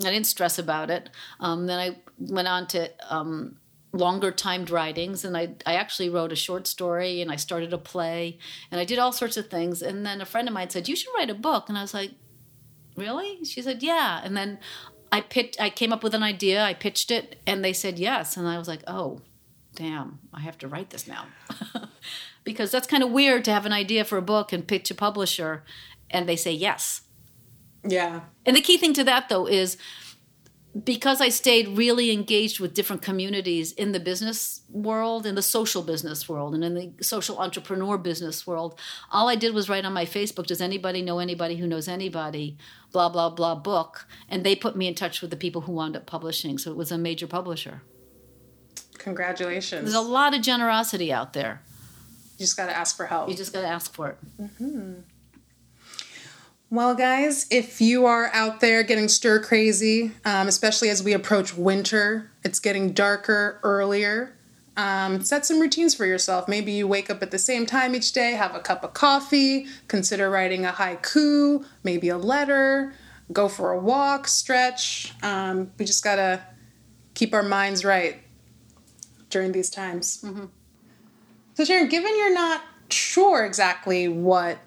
I 0.00 0.10
didn't 0.10 0.26
stress 0.26 0.58
about 0.58 0.90
it. 0.90 1.10
Um, 1.40 1.66
then 1.66 1.78
I 1.78 1.96
went 2.18 2.48
on 2.48 2.66
to 2.68 2.90
um, 3.08 3.56
longer 3.92 4.30
timed 4.30 4.70
writings, 4.70 5.24
and 5.24 5.36
I 5.36 5.54
I 5.66 5.74
actually 5.74 6.10
wrote 6.10 6.32
a 6.32 6.36
short 6.36 6.66
story, 6.66 7.20
and 7.20 7.30
I 7.30 7.36
started 7.36 7.72
a 7.72 7.78
play, 7.78 8.38
and 8.70 8.80
I 8.80 8.84
did 8.84 8.98
all 8.98 9.12
sorts 9.12 9.36
of 9.36 9.48
things. 9.48 9.82
And 9.82 10.04
then 10.04 10.20
a 10.20 10.26
friend 10.26 10.48
of 10.48 10.54
mine 10.54 10.70
said, 10.70 10.88
"You 10.88 10.96
should 10.96 11.12
write 11.16 11.30
a 11.30 11.34
book," 11.34 11.68
and 11.68 11.78
I 11.78 11.82
was 11.82 11.94
like, 11.94 12.12
really? 12.98 13.44
She 13.44 13.62
said 13.62 13.82
yeah. 13.82 14.20
And 14.22 14.36
then 14.36 14.58
i 15.10 15.22
pitched 15.22 15.58
i 15.58 15.70
came 15.70 15.90
up 15.90 16.02
with 16.02 16.12
an 16.12 16.22
idea 16.22 16.62
i 16.62 16.74
pitched 16.74 17.10
it 17.10 17.40
and 17.46 17.64
they 17.64 17.72
said 17.72 17.98
yes. 17.98 18.36
And 18.36 18.46
i 18.46 18.58
was 18.58 18.68
like 18.68 18.82
oh 18.86 19.22
damn 19.74 20.18
i 20.34 20.40
have 20.40 20.58
to 20.58 20.68
write 20.68 20.90
this 20.90 21.06
now. 21.06 21.26
Because 22.44 22.70
that's 22.70 22.86
kind 22.86 23.02
of 23.02 23.10
weird 23.10 23.44
to 23.44 23.52
have 23.52 23.66
an 23.66 23.74
idea 23.74 24.06
for 24.06 24.16
a 24.16 24.22
book 24.22 24.54
and 24.54 24.66
pitch 24.66 24.90
a 24.90 24.94
publisher 24.94 25.64
and 26.10 26.26
they 26.26 26.36
say 26.36 26.52
yes. 26.52 27.02
Yeah. 27.86 28.20
and 28.44 28.56
the 28.56 28.62
key 28.62 28.78
thing 28.78 28.94
to 28.94 29.04
that 29.04 29.28
though 29.28 29.46
is 29.46 29.76
because 30.84 31.20
I 31.20 31.28
stayed 31.28 31.76
really 31.76 32.10
engaged 32.10 32.60
with 32.60 32.74
different 32.74 33.02
communities 33.02 33.72
in 33.72 33.92
the 33.92 34.00
business 34.00 34.60
world, 34.68 35.24
in 35.24 35.34
the 35.34 35.42
social 35.42 35.82
business 35.82 36.28
world, 36.28 36.54
and 36.54 36.62
in 36.62 36.74
the 36.74 36.92
social 37.02 37.38
entrepreneur 37.38 37.96
business 37.96 38.46
world, 38.46 38.78
all 39.10 39.28
I 39.28 39.34
did 39.34 39.54
was 39.54 39.68
write 39.68 39.84
on 39.84 39.92
my 39.92 40.04
Facebook, 40.04 40.46
Does 40.46 40.60
anybody 40.60 41.02
know 41.02 41.18
anybody 41.18 41.56
who 41.56 41.66
knows 41.66 41.88
anybody? 41.88 42.58
Blah, 42.92 43.08
blah, 43.08 43.30
blah 43.30 43.54
book. 43.54 44.06
And 44.28 44.44
they 44.44 44.54
put 44.54 44.76
me 44.76 44.86
in 44.86 44.94
touch 44.94 45.20
with 45.20 45.30
the 45.30 45.36
people 45.36 45.62
who 45.62 45.72
wound 45.72 45.96
up 45.96 46.06
publishing. 46.06 46.58
So 46.58 46.70
it 46.70 46.76
was 46.76 46.92
a 46.92 46.98
major 46.98 47.26
publisher. 47.26 47.82
Congratulations. 48.98 49.82
There's 49.84 49.94
a 49.94 50.00
lot 50.00 50.34
of 50.34 50.42
generosity 50.42 51.12
out 51.12 51.32
there. 51.32 51.62
you 52.36 52.44
just 52.44 52.56
got 52.56 52.66
to 52.66 52.76
ask 52.76 52.96
for 52.96 53.06
help. 53.06 53.28
You 53.28 53.36
just 53.36 53.52
got 53.52 53.62
to 53.62 53.68
ask 53.68 53.92
for 53.94 54.10
it. 54.10 54.18
Mm-hmm. 54.40 54.94
Well, 56.70 56.94
guys, 56.94 57.46
if 57.50 57.80
you 57.80 58.04
are 58.04 58.30
out 58.34 58.60
there 58.60 58.82
getting 58.82 59.08
stir 59.08 59.42
crazy, 59.42 60.12
um, 60.26 60.48
especially 60.48 60.90
as 60.90 61.02
we 61.02 61.14
approach 61.14 61.56
winter, 61.56 62.30
it's 62.44 62.60
getting 62.60 62.92
darker 62.92 63.58
earlier. 63.62 64.36
Um, 64.76 65.22
set 65.22 65.46
some 65.46 65.60
routines 65.60 65.94
for 65.94 66.04
yourself. 66.04 66.46
Maybe 66.46 66.72
you 66.72 66.86
wake 66.86 67.08
up 67.08 67.22
at 67.22 67.30
the 67.30 67.38
same 67.38 67.64
time 67.64 67.94
each 67.94 68.12
day, 68.12 68.32
have 68.32 68.54
a 68.54 68.60
cup 68.60 68.84
of 68.84 68.92
coffee, 68.92 69.66
consider 69.88 70.28
writing 70.28 70.66
a 70.66 70.72
haiku, 70.72 71.64
maybe 71.84 72.10
a 72.10 72.18
letter, 72.18 72.92
go 73.32 73.48
for 73.48 73.72
a 73.72 73.78
walk, 73.78 74.28
stretch. 74.28 75.14
Um, 75.22 75.72
we 75.78 75.86
just 75.86 76.04
gotta 76.04 76.42
keep 77.14 77.32
our 77.32 77.42
minds 77.42 77.82
right 77.82 78.18
during 79.30 79.52
these 79.52 79.70
times. 79.70 80.22
So, 81.54 81.64
Sharon, 81.64 81.88
given 81.88 82.14
you're 82.14 82.34
not 82.34 82.60
sure 82.90 83.46
exactly 83.46 84.06
what 84.06 84.58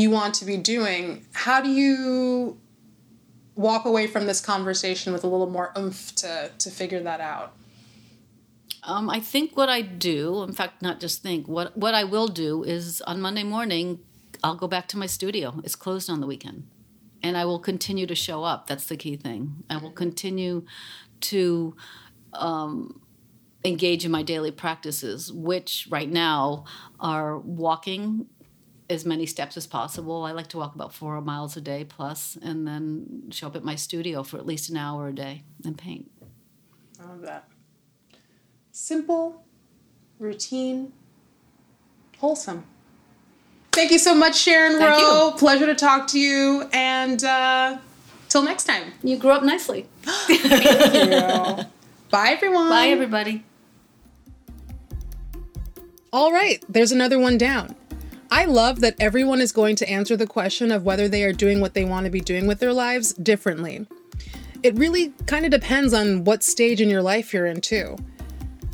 you 0.00 0.10
want 0.10 0.34
to 0.34 0.44
be 0.44 0.56
doing, 0.56 1.26
how 1.32 1.60
do 1.60 1.70
you 1.70 2.58
walk 3.54 3.84
away 3.84 4.06
from 4.06 4.26
this 4.26 4.40
conversation 4.40 5.12
with 5.12 5.24
a 5.24 5.26
little 5.26 5.50
more 5.50 5.72
oomph 5.76 6.14
to, 6.16 6.50
to 6.58 6.70
figure 6.70 7.00
that 7.00 7.20
out? 7.20 7.54
Um, 8.84 9.10
I 9.10 9.20
think 9.20 9.56
what 9.56 9.68
I 9.68 9.82
do, 9.82 10.42
in 10.44 10.52
fact, 10.52 10.80
not 10.82 11.00
just 11.00 11.22
think, 11.22 11.48
what, 11.48 11.76
what 11.76 11.94
I 11.94 12.04
will 12.04 12.28
do 12.28 12.62
is 12.64 13.00
on 13.02 13.20
Monday 13.20 13.44
morning, 13.44 13.98
I'll 14.42 14.54
go 14.54 14.68
back 14.68 14.86
to 14.88 14.96
my 14.96 15.06
studio. 15.06 15.60
It's 15.64 15.74
closed 15.74 16.08
on 16.08 16.20
the 16.20 16.26
weekend. 16.26 16.68
and 17.22 17.36
I 17.36 17.44
will 17.44 17.58
continue 17.58 18.06
to 18.06 18.14
show 18.14 18.44
up. 18.44 18.66
That's 18.66 18.86
the 18.86 18.96
key 18.96 19.16
thing. 19.16 19.64
I 19.68 19.78
will 19.78 19.90
continue 19.90 20.64
to 21.22 21.74
um, 22.32 23.00
engage 23.64 24.04
in 24.04 24.10
my 24.10 24.22
daily 24.22 24.50
practices, 24.50 25.32
which 25.32 25.88
right 25.90 26.08
now 26.10 26.64
are 27.00 27.38
walking 27.38 28.26
as 28.90 29.04
many 29.04 29.26
steps 29.26 29.56
as 29.56 29.66
possible. 29.66 30.24
I 30.24 30.32
like 30.32 30.48
to 30.48 30.58
walk 30.58 30.74
about 30.74 30.94
four 30.94 31.20
miles 31.20 31.56
a 31.56 31.60
day 31.60 31.84
plus, 31.84 32.36
and 32.40 32.66
then 32.66 33.30
show 33.30 33.46
up 33.48 33.56
at 33.56 33.64
my 33.64 33.74
studio 33.74 34.22
for 34.22 34.38
at 34.38 34.46
least 34.46 34.70
an 34.70 34.76
hour 34.76 35.08
a 35.08 35.12
day 35.12 35.42
and 35.64 35.76
paint. 35.76 36.10
I 37.00 37.06
love 37.06 37.20
that. 37.22 37.48
Simple, 38.72 39.44
routine, 40.18 40.92
wholesome. 42.18 42.64
Thank 43.72 43.90
you 43.92 43.98
so 43.98 44.14
much, 44.14 44.36
Sharon 44.36 44.78
Thank 44.78 45.00
Rowe. 45.00 45.26
you. 45.28 45.32
Pleasure 45.36 45.66
to 45.66 45.74
talk 45.74 46.08
to 46.08 46.18
you. 46.18 46.68
And 46.72 47.22
uh, 47.22 47.78
till 48.28 48.42
next 48.42 48.64
time. 48.64 48.92
You 49.02 49.16
grew 49.16 49.30
up 49.30 49.42
nicely. 49.42 49.86
Bye, 52.10 52.30
everyone. 52.30 52.68
Bye, 52.68 52.88
everybody. 52.88 53.44
All 56.12 56.32
right, 56.32 56.64
there's 56.68 56.90
another 56.90 57.18
one 57.18 57.36
down. 57.36 57.76
I 58.30 58.44
love 58.44 58.80
that 58.80 58.96
everyone 59.00 59.40
is 59.40 59.52
going 59.52 59.76
to 59.76 59.88
answer 59.88 60.16
the 60.16 60.26
question 60.26 60.70
of 60.70 60.84
whether 60.84 61.08
they 61.08 61.24
are 61.24 61.32
doing 61.32 61.60
what 61.60 61.74
they 61.74 61.84
want 61.84 62.04
to 62.04 62.10
be 62.10 62.20
doing 62.20 62.46
with 62.46 62.60
their 62.60 62.72
lives 62.72 63.14
differently. 63.14 63.86
It 64.62 64.76
really 64.76 65.12
kind 65.26 65.44
of 65.44 65.50
depends 65.50 65.94
on 65.94 66.24
what 66.24 66.42
stage 66.42 66.80
in 66.80 66.90
your 66.90 67.02
life 67.02 67.32
you're 67.32 67.46
in, 67.46 67.60
too. 67.60 67.96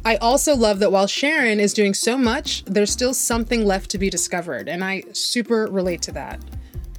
I 0.04 0.16
also 0.16 0.56
love 0.56 0.80
that 0.80 0.92
while 0.92 1.06
Sharon 1.06 1.60
is 1.60 1.72
doing 1.72 1.94
so 1.94 2.18
much, 2.18 2.64
there's 2.64 2.90
still 2.90 3.14
something 3.14 3.64
left 3.64 3.90
to 3.90 3.98
be 3.98 4.10
discovered, 4.10 4.68
and 4.68 4.82
I 4.82 5.04
super 5.12 5.66
relate 5.66 6.02
to 6.02 6.12
that. 6.12 6.40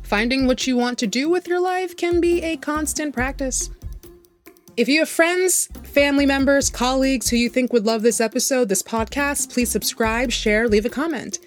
Finding 0.04 0.48
what 0.48 0.66
you 0.66 0.78
want 0.78 0.98
to 1.00 1.08
do 1.08 1.30
with 1.30 1.48
your 1.48 1.60
life 1.60 1.98
can 1.98 2.22
be 2.22 2.42
a 2.42 2.58
constant 2.58 3.14
practice. 3.14 3.70
If 4.78 4.88
you 4.88 5.00
have 5.00 5.10
friends, 5.10 5.68
family 5.84 6.26
members, 6.26 6.70
colleagues 6.70 7.30
who 7.30 7.38
you 7.38 7.50
think 7.50 7.74
would 7.74 7.86
love 7.86 8.02
this 8.02 8.22
episode, 8.22 8.70
this 8.70 8.84
podcast, 8.84 9.52
please 9.52 9.70
subscribe, 9.70 10.32
share, 10.32 10.68
leave 10.68 10.86
a 10.86 10.90
comment. 10.90 11.40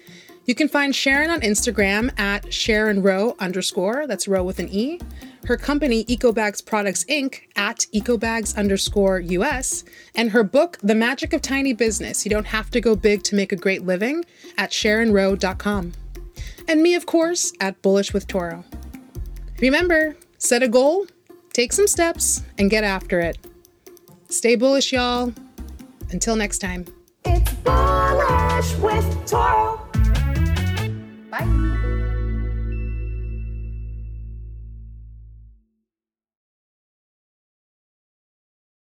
You 0.49 0.55
can 0.55 0.67
find 0.67 0.95
Sharon 0.95 1.29
on 1.29 1.41
Instagram 1.41 2.19
at 2.19 2.51
Sharon 2.51 3.03
Rowe 3.03 3.35
underscore, 3.37 4.07
that's 4.07 4.27
Row 4.27 4.43
with 4.43 4.57
an 4.57 4.67
E. 4.69 4.99
Her 5.45 5.57
company, 5.57 6.05
EcoBags 6.05 6.65
Products 6.65 7.05
Inc., 7.05 7.41
at 7.55 7.85
EcoBags 7.93 8.57
underscore 8.57 9.19
US. 9.19 9.83
And 10.15 10.31
her 10.31 10.43
book, 10.43 10.79
The 10.81 10.95
Magic 10.95 11.33
of 11.33 11.43
Tiny 11.43 11.73
Business 11.73 12.25
You 12.25 12.31
Don't 12.31 12.47
Have 12.47 12.71
to 12.71 12.81
Go 12.81 12.95
Big 12.95 13.21
to 13.25 13.35
Make 13.35 13.51
a 13.51 13.55
Great 13.55 13.85
Living, 13.85 14.25
at 14.57 14.71
SharonRowe.com. 14.71 15.91
And 16.67 16.81
me, 16.81 16.95
of 16.95 17.05
course, 17.05 17.53
at 17.59 17.79
Bullish 17.83 18.11
with 18.11 18.25
Toro. 18.25 18.65
Remember, 19.59 20.17
set 20.39 20.63
a 20.63 20.67
goal, 20.67 21.05
take 21.53 21.73
some 21.73 21.85
steps, 21.85 22.41
and 22.57 22.71
get 22.71 22.83
after 22.83 23.19
it. 23.19 23.37
Stay 24.29 24.55
bullish, 24.55 24.93
y'all. 24.93 25.31
Until 26.09 26.35
next 26.35 26.57
time. 26.57 26.85
It's 27.23 27.53
Bullish 27.53 28.75
with 28.77 29.27
Toro. 29.29 29.88
Bye. 31.39 31.78